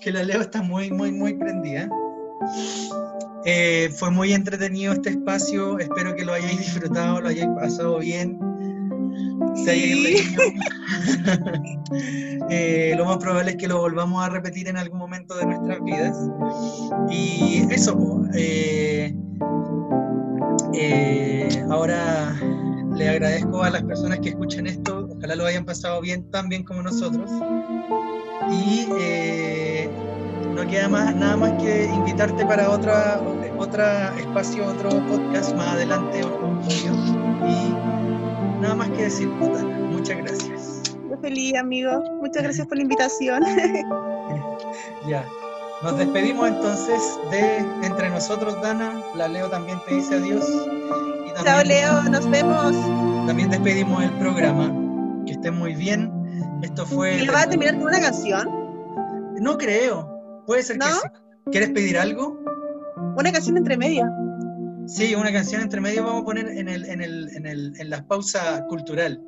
Que 0.00 0.12
la 0.12 0.22
Leo 0.22 0.40
está 0.40 0.62
muy, 0.62 0.90
muy, 0.90 1.12
muy 1.12 1.34
prendida. 1.34 1.90
Eh, 3.44 3.90
fue 3.96 4.10
muy 4.10 4.32
entretenido 4.32 4.92
este 4.92 5.10
espacio. 5.10 5.78
Espero 5.78 6.14
que 6.14 6.24
lo 6.24 6.32
hayáis 6.32 6.58
disfrutado, 6.58 7.20
lo 7.20 7.28
hayáis 7.28 7.48
pasado 7.56 7.98
bien. 7.98 8.38
Sí. 9.64 10.26
eh, 12.50 12.94
lo 12.96 13.04
más 13.04 13.18
probable 13.18 13.52
es 13.52 13.56
que 13.56 13.68
lo 13.68 13.78
volvamos 13.78 14.24
a 14.24 14.28
repetir 14.28 14.68
en 14.68 14.76
algún 14.76 14.98
momento 14.98 15.36
de 15.36 15.46
nuestras 15.46 15.82
vidas. 15.82 16.16
Y 17.10 17.64
eso, 17.70 18.22
eh, 18.34 19.14
eh, 20.74 21.64
ahora 21.70 22.36
le 22.94 23.08
agradezco 23.08 23.62
a 23.62 23.70
las 23.70 23.82
personas 23.84 24.18
que 24.20 24.30
escuchan 24.30 24.66
esto, 24.66 25.08
ojalá 25.16 25.36
lo 25.36 25.46
hayan 25.46 25.64
pasado 25.64 26.00
bien, 26.00 26.28
tan 26.30 26.48
bien 26.48 26.64
como 26.64 26.82
nosotros. 26.82 27.30
Y 28.50 28.88
eh, 28.98 29.90
no 30.58 30.68
queda 30.68 30.88
más, 30.88 31.14
nada 31.14 31.36
más 31.36 31.52
que 31.62 31.84
invitarte 31.84 32.44
para 32.44 32.68
otra, 32.68 33.20
otra 33.58 34.12
espacio, 34.18 34.66
otro 34.66 34.90
podcast 35.06 35.54
más 35.54 35.68
adelante, 35.68 36.24
obvio. 36.24 36.92
Y 37.48 38.60
nada 38.60 38.74
más 38.74 38.88
que 38.90 39.04
decir, 39.04 39.30
Dana. 39.40 39.62
muchas 39.92 40.18
gracias. 40.18 40.82
Yo 41.08 41.16
feliz, 41.18 41.54
amigo. 41.54 42.02
Muchas 42.20 42.42
gracias 42.42 42.66
por 42.66 42.76
la 42.76 42.82
invitación. 42.82 43.42
Ya. 45.08 45.24
Nos 45.82 45.96
despedimos 45.96 46.48
entonces 46.48 47.00
de 47.30 47.58
entre 47.86 48.10
nosotros, 48.10 48.60
Dana. 48.60 49.00
La 49.14 49.26
Leo 49.26 49.48
también 49.48 49.78
te 49.88 49.94
dice 49.94 50.16
adiós. 50.16 50.44
Y 51.26 51.32
también, 51.32 51.44
Chao, 51.44 51.64
Leo. 51.64 52.02
Nos 52.10 52.28
vemos. 52.28 52.74
También 53.26 53.48
despedimos 53.48 54.02
el 54.02 54.10
programa. 54.18 54.70
Que 55.24 55.32
estén 55.32 55.56
muy 55.56 55.74
bien. 55.74 56.12
Esto 56.62 56.84
fue. 56.84 57.22
¿Y 57.22 57.24
lo 57.24 57.32
vas 57.32 57.46
a 57.46 57.48
terminar 57.48 57.78
con 57.78 57.86
una 57.86 58.00
canción? 58.00 58.48
No 59.40 59.56
creo. 59.56 60.17
Puede 60.48 60.62
ser 60.62 60.78
que 60.78 60.86
sí. 60.86 61.08
¿Quieres 61.52 61.70
pedir 61.70 61.98
algo? 61.98 62.42
Una 63.18 63.30
canción 63.30 63.58
entre 63.58 63.76
media. 63.76 64.10
Sí, 64.86 65.14
una 65.14 65.30
canción 65.30 65.60
entre 65.60 65.78
medio 65.78 66.02
vamos 66.02 66.22
a 66.22 66.24
poner 66.24 66.48
en, 66.48 66.68
el, 66.70 66.86
en, 66.86 67.02
el, 67.02 67.28
en, 67.36 67.46
el, 67.46 67.78
en 67.78 67.90
la 67.90 68.02
pausa 68.06 68.64
cultural. 68.66 69.22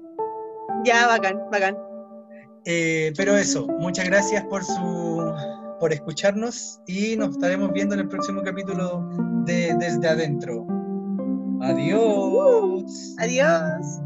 Ya, 0.87 1.07
bacán, 1.07 1.39
bacán. 1.53 1.77
Eh, 2.64 3.12
pero 3.18 3.37
eso, 3.37 3.66
muchas 3.66 4.07
gracias 4.07 4.45
por 4.47 4.64
su 4.64 5.35
por 5.79 5.93
escucharnos 5.93 6.81
y 6.87 7.16
nos 7.16 7.31
estaremos 7.31 7.71
viendo 7.73 7.95
en 7.95 8.01
el 8.01 8.09
próximo 8.09 8.43
capítulo 8.43 9.07
de 9.45 9.75
Desde 9.79 10.09
Adentro. 10.09 10.66
Adiós. 11.61 13.14
Adiós. 13.18 14.01